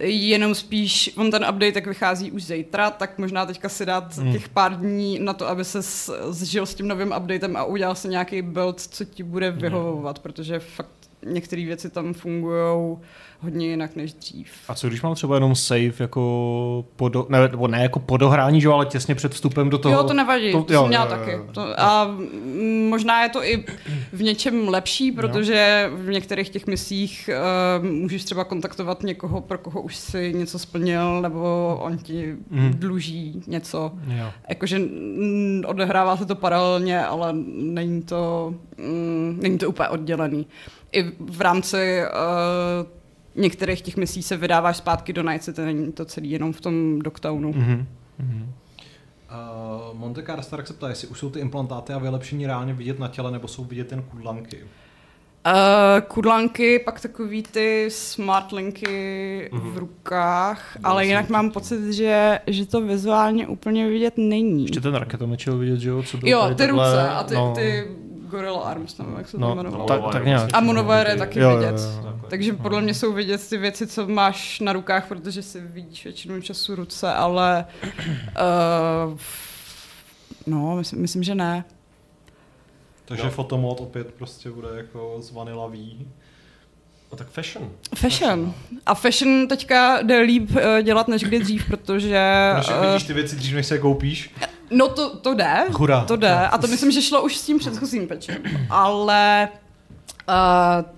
[0.00, 4.32] Jenom spíš, on ten update tak vychází už zítra, tak možná teďka si dát Hmm.
[4.32, 5.82] těch pár dní na to, aby se
[6.30, 10.58] zžil s tím novým updatem a udělal si nějaký build, co ti bude vyhovovat, protože
[10.58, 10.90] fakt
[11.26, 12.96] některé věci tam fungují
[13.40, 14.48] hodně jinak než dřív.
[14.68, 18.66] A co když mám třeba jenom save jako podo, ne, nebo ne jako podohrání, že
[18.66, 19.94] jo, ale těsně před vstupem do toho?
[19.94, 21.32] Jo, to nevadí, to, to jo, jsem měla jo, jo, taky.
[21.32, 21.44] jo.
[21.52, 23.64] To, a mm, možná je to i
[24.12, 27.30] v něčem lepší, protože v některých těch misích
[27.80, 32.70] uh, můžeš třeba kontaktovat někoho, pro koho už si něco splnil, nebo on ti Mhm.
[32.74, 33.92] dluží něco.
[34.08, 34.26] Jo.
[34.48, 40.46] Jakože mm, odehrává se to paralelně, ale není to, mm, není to úplně oddělený.
[40.92, 42.86] I v rámci uh,
[43.36, 46.98] některých těch misí se vydáváš zpátky do Night City, není to celý jenom v tom
[46.98, 47.52] Dogtownu.
[47.52, 47.86] Mhm.
[48.18, 48.52] Mhm.
[49.92, 52.98] Uh, Monte Carlo Stark se ptá, jestli už jsou ty implantáty a vylepšení reálně vidět
[52.98, 54.56] na těle, nebo jsou vidět jen kudlanky.
[55.46, 59.70] Uh, kudlanky, pak takový ty smart linky Mhm.
[59.72, 64.62] v rukách, No, ale jinak mám pocit, že, že to vizuálně úplně vidět není.
[64.62, 66.02] Ještě ten raketomeč je vidět, že jo?
[66.02, 67.86] Co byl Jo, tady ty takhle, ruce a ty, no, ty
[68.30, 69.86] Gorilla Arms, nebo jak se to No, jmenovalo.
[69.86, 70.50] tak, tak nějak.
[70.52, 71.74] A monover je taky Jo, jo, vidět.
[72.04, 72.12] jo.
[72.28, 76.40] Takže podle mě jsou vidět ty věci, co máš na rukách, protože si vidíš většinou
[76.40, 77.66] času ruce, ale
[79.12, 79.18] uh,
[80.46, 81.64] no, myslím, myslím, že ne.
[83.04, 83.28] Takže No.
[83.28, 83.34] no.
[83.34, 86.06] fotomod opět prostě bude jako z Vanilla V.
[87.12, 87.70] No tak fashion.
[87.94, 88.54] Fashion.
[88.86, 92.52] A fashion teďka jde líp uh, dělat než kdy dřív, protože...
[92.58, 94.34] Protože eh, vidíš ty věci dřív, než se je koupíš.
[94.70, 96.04] No to, to jde, Hurá.
[96.04, 98.36] to jde a to myslím, že šlo už s tím předchozím pečem,
[98.70, 99.48] ale
[100.28, 100.34] Uh,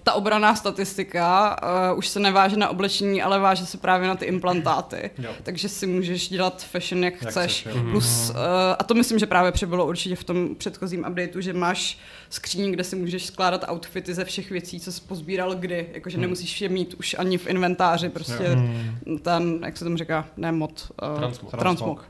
[0.03, 1.57] ta obraná statistika
[1.93, 5.11] uh, už se neváže na oblečení, ale váže se právě na ty implantáty.
[5.19, 5.31] Jo.
[5.43, 7.61] Takže si můžeš dělat fashion, jak, Jak chceš.
[7.61, 7.82] chceš, jo.
[7.90, 8.36] Plus, uh,
[8.78, 11.99] a to myslím, že právě přibylo určitě v tom předchozím updateu, že máš
[12.31, 15.89] skříň, kde si můžeš skládat outfity ze všech věcí, co jsi pozbíral kdy.
[15.93, 16.23] Jakože Hmm.
[16.23, 19.19] nemusíš je mít už ani v inventáři, prostě Hmm.
[19.23, 21.51] ten, jak se tomu říká, ne mod, uh, Transmog.
[21.51, 21.61] transmog.
[21.61, 22.05] Transmog.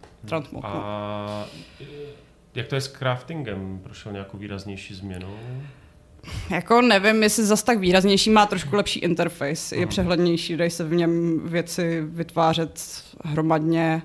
[0.53, 0.67] No.
[0.67, 1.47] A
[2.55, 3.81] jak to je s craftingem?
[3.83, 5.37] Prošel nějakou výraznější změnu?
[6.51, 10.93] Jako nevím, jestli zas tak výraznější, má trošku lepší interface, je přehlednější, dají se v
[10.93, 14.03] něm věci vytvářet hromadně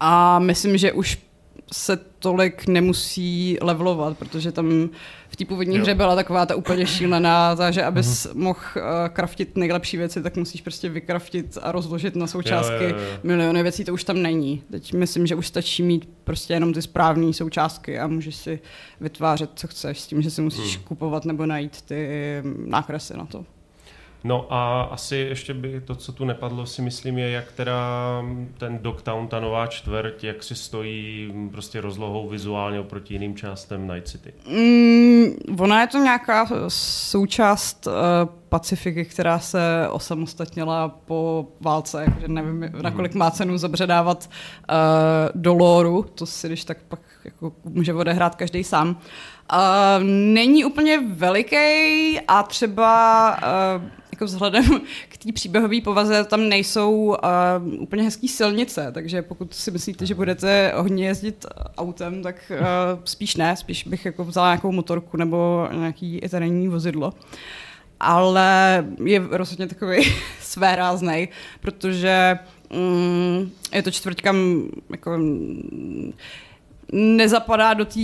[0.00, 1.18] a myslím, že už
[1.72, 4.88] se tolik nemusí levelovat, protože tam
[5.28, 5.82] v té původní Jo.
[5.82, 8.82] hře byla taková ta úplně šílená, takže abys mohl uh,
[9.12, 13.18] kraftit nejlepší věci, tak musíš prostě vykraftit a rozložit na součástky Jo, jo, jo.
[13.22, 14.62] miliony věcí, to už tam není.
[14.70, 18.58] Teď myslím, že už stačí mít prostě jenom ty správné součástky a můžeš si
[19.00, 20.84] vytvářet, co chceš, s tím, že si musíš Hmm.
[20.84, 22.08] kupovat nebo najít ty
[22.66, 23.44] nákresy na to.
[24.26, 27.74] No a asi ještě by to, co tu nepadlo, si myslím, je, jak teda
[28.58, 34.08] ten Dogtown, ta nová čtvrť, jak si stojí prostě rozlohou vizuálně oproti jiným částem Night
[34.08, 34.32] City.
[34.48, 37.92] Mm, ona je to nějaká součást uh,
[38.48, 44.76] Pacifiky, která se osamostatnila po válce, jakože nevím, nakolik má cenu zabředávat uh,
[45.34, 48.88] do loru, to si když tak pak jako může odehrát každý sám.
[49.52, 49.58] Uh,
[50.04, 53.30] není úplně veliký a třeba
[53.76, 53.82] uh,
[54.16, 54.64] jako vzhledem
[55.08, 60.14] k té příběhové povaze tam nejsou uh, úplně hezký silnice, takže pokud si myslíte, že
[60.14, 61.46] budete hodně jezdit
[61.78, 67.12] autem, tak uh, spíš ne, spíš bych jako vzala nějakou motorku nebo nějaký terénní vozidlo.
[68.00, 71.28] Ale je rozhodně takový své ráznej,
[71.60, 72.38] protože
[72.72, 75.18] mm, je to čtvrťka mm, jako,
[76.92, 78.00] nezapadá do té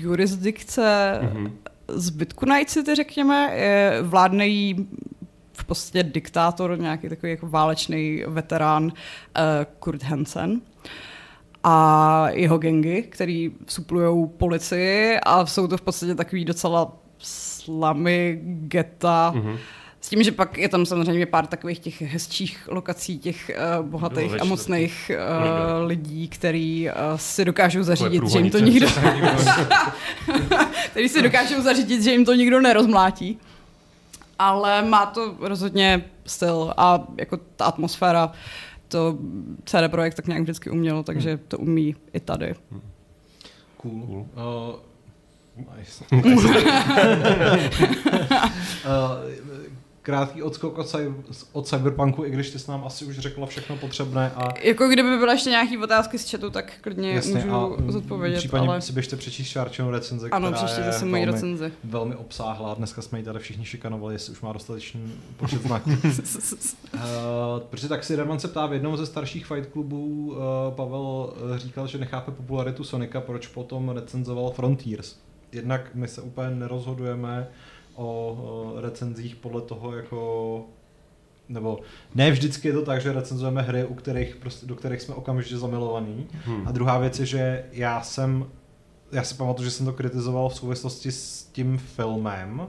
[0.00, 1.52] jurisdikce Mhm.
[1.88, 3.50] zbytku Night City, řekněme.
[3.56, 4.88] Je, vládne jí
[5.60, 8.90] v podstatě diktátor, nějaký takový jako válečný veterán uh,
[9.78, 10.60] Kurt Hansen
[11.64, 19.32] a jeho gengy, který suplují policii a jsou to v podstatě takový docela slamy, geta.
[19.36, 19.56] Mhm.
[20.00, 24.40] S tím, že pak je tam samozřejmě pár takových těch hezčích lokací, těch uh, bohatých
[24.40, 28.86] a mocných uh, lidí, který uh, si dokážou zařídit, že jim to nikdo,
[30.90, 33.38] který si dokážou zařídit, že jim to nikdo nerozmlátí.
[34.42, 38.32] Ale má to rozhodně styl a jako ta atmosféra,
[38.88, 39.18] to
[39.64, 42.54] CD Projekt tak nějak vždycky umělo, takže to umí i tady.
[43.76, 44.06] Cool.
[44.06, 44.18] Cool.
[44.18, 44.26] Uh,
[45.76, 46.04] nice.
[46.12, 46.20] uh,
[50.02, 51.14] krátký odskok od, cy-
[51.52, 55.16] od Cyberpunku, i když ty jsi nám asi už řekla všechno potřebné a Jako kdyby
[55.18, 58.80] byly ještě nějaký otázky z chatu, tak klidně Jasně, můžu a zodpovědět, případně ale...
[58.80, 61.72] si běžte přečíst Šárčinu recenzi, Ano, která je moji velmi, recenzi.
[61.84, 62.74] velmi obsáhlá.
[62.74, 65.90] Dneska jsme ji tady všichni šikanovali, jestli už má dostatečný počet znaků.
[66.94, 67.00] uh,
[67.70, 70.36] protože tak si Redman se ptá, v jednom ze starších fight klubů uh,
[70.74, 75.16] Pavel uh, říkal, že nechápe popularitu Sonika, proč potom recenzoval Frontiers.
[75.52, 77.48] Jednak my se úplně nerozhodujeme
[78.00, 80.64] o recenzích podle toho, jako
[81.48, 81.80] nebo
[82.14, 85.58] ne vždycky je to tak, že recenzujeme hry, u kterých prostě, do kterých jsme okamžitě
[85.58, 86.26] zamilovaní.
[86.44, 86.68] Hmm.
[86.68, 88.46] A druhá věc je, že já jsem,
[89.12, 92.66] já si pamatuju, že jsem to kritizoval v souvislosti s tím filmem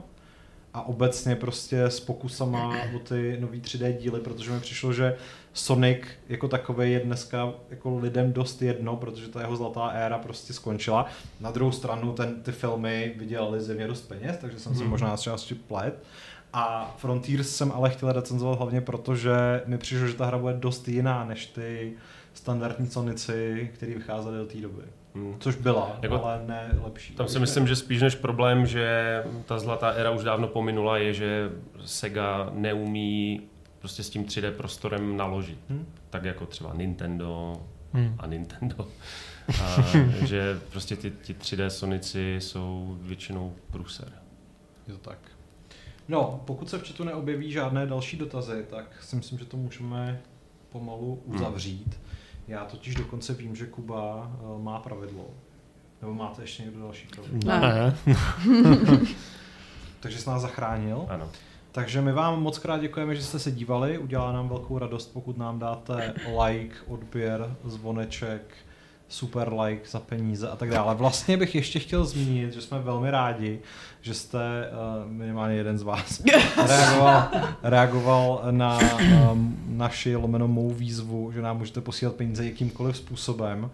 [0.74, 5.16] a obecně prostě s pokusama o ty nový 3D díly, protože mi přišlo, že
[5.54, 5.98] Sonic
[6.28, 11.06] jako takový je dneska jako lidem dost jedno, protože ta jeho zlatá éra prostě skončila.
[11.40, 14.90] Na druhou stranu ten, ty filmy vydělaly zjevně dost peněz, takže jsem si Hmm.
[14.90, 16.02] možná z části plet.
[16.52, 20.54] A Frontiers jsem ale chtěl recenzovat hlavně proto, že mi přišlo, že ta hra bude
[20.54, 21.92] dost jiná než ty
[22.34, 24.82] standardní Sonici, které vycházely do té doby.
[25.14, 25.36] Hmm.
[25.38, 27.14] Což byla, jako, ale ne lepší.
[27.14, 31.14] Tam si myslím, že spíš než problém, že ta zlatá éra už dávno pominula, je,
[31.14, 31.50] že
[31.84, 33.40] Sega neumí
[33.82, 35.58] prostě s tím 3D prostorem naložit.
[35.68, 35.86] Hm?
[36.10, 37.56] Tak jako třeba Nintendo
[37.94, 38.14] Hmm.
[38.18, 38.88] a Nintendo.
[39.62, 39.76] A
[40.26, 44.12] že prostě ty, ty 3D Sonici jsou většinou průser.
[44.88, 45.18] Je to tak.
[46.08, 50.20] No, pokud se v chatu neobjeví žádné další dotazy, tak si myslím, že to můžeme
[50.68, 52.00] pomalu uzavřít.
[52.48, 55.30] Já totiž dokonce vím, že Kuba eh, má pravidlo.
[56.00, 57.50] Nebo máte ještě někdo další pravidlo?
[57.50, 57.96] Ne.
[58.06, 58.98] Ne.
[60.00, 61.06] Takže jsi nás zachránil.
[61.08, 61.28] Ano.
[61.72, 63.98] Takže my vám moc krát děkujeme, že jste se dívali.
[63.98, 68.54] Udělá nám velkou radost, pokud nám dáte like, odběr, zvoneček,
[69.08, 70.94] super like za peníze a tak dále.
[70.94, 73.60] Vlastně bych ještě chtěl zmínit, že jsme velmi rádi,
[74.00, 74.38] že jste
[74.70, 76.22] uh, minimálně jeden z vás
[76.66, 77.28] reagoval,
[77.62, 78.78] reagoval na
[79.32, 83.70] um, naši lomeno mou výzvu, že nám můžete posílat peníze jakýmkoliv způsobem.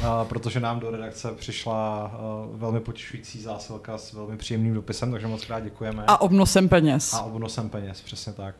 [0.00, 2.10] Uh, protože nám do redakce přišla
[2.52, 6.04] uh, velmi potěšující zásilka s velmi příjemným dopisem, takže moc krát děkujeme.
[6.06, 7.14] A obnosem peněz.
[7.14, 8.54] A obnosem peněz, přesně tak.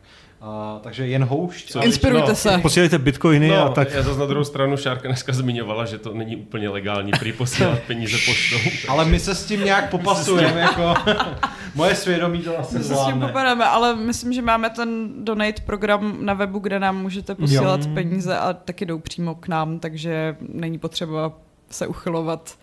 [0.46, 1.70] Uh, takže jen houšť.
[1.70, 1.80] Co?
[1.80, 2.58] a- Inspirujte no, se.
[2.62, 3.90] Posílejte bitcoiny No, a tak.
[3.92, 7.78] já zase na druhou stranu Šárka dneska zmiňovala, že to není úplně legální prý posílat
[7.86, 8.56] peníze poštou.
[8.88, 10.94] Ale my se s tím nějak popasujeme, jako...
[11.74, 15.62] Moje svědomí to asi My se s tím popereme, ale myslím, že máme ten donate
[15.62, 17.94] program na webu, kde nám můžete posílat Jo.
[17.94, 21.32] peníze a taky jdou přímo k nám, takže není potřeba
[21.70, 22.54] se uchylovat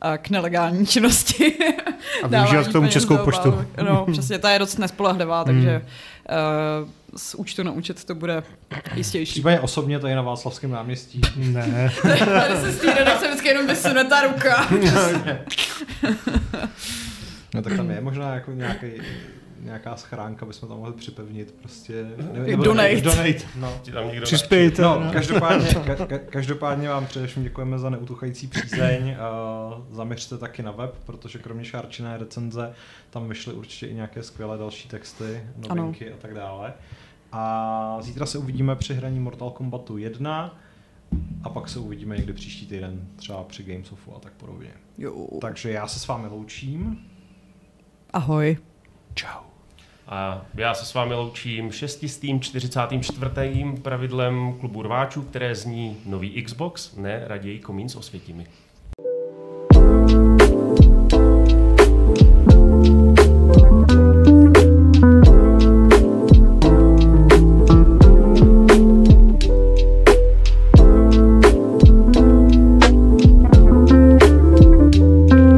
[0.00, 1.54] a k nelegální činnosti.
[2.22, 3.64] A využívat k tomu Českou poštu.
[3.82, 5.82] No, přesně, ta je dost nespolehlivá, takže
[6.82, 8.42] uh, z účtu na účet to bude
[8.94, 9.32] jistější.
[9.32, 11.20] Případně osobně tady na Václavském náměstí.
[11.36, 11.92] Ne.
[12.02, 14.68] Tady se té redakce vždycky jenom vysune ta ruka.
[17.54, 18.86] No tak tam je možná jako nějaký,
[19.60, 22.06] nějaká schránka, bychom tam mohli připevnit prostě.
[22.32, 23.00] Ne, Donate.
[23.00, 23.38] donate.
[23.56, 23.80] No.
[23.82, 24.82] Ti tam někdo Přispějte.
[24.82, 29.16] No, každopádně, ka, ka, každopádně vám především děkujeme za neutuchající přízeň.
[29.68, 32.72] Uh, zaměřte taky na web, protože kromě šárčiné recenze
[33.10, 36.16] tam vyšly určitě i nějaké skvělé další texty, novinky ano.
[36.18, 36.72] a tak dále.
[37.36, 40.58] A zítra se uvidíme při hraní Mortal Kombatu 1
[41.42, 44.70] a pak se uvidíme někdy příští týden, třeba při Gamesofu a tak podobně.
[44.98, 45.28] Jo.
[45.40, 47.06] Takže já se s vámi loučím.
[48.12, 48.56] Ahoj.
[49.14, 49.40] Čau.
[50.06, 53.30] A já se s vámi loučím šestistým 44.
[53.82, 58.46] pravidlem klubu rváčů, které zní nový Xbox, ne raději komín s osvětimi.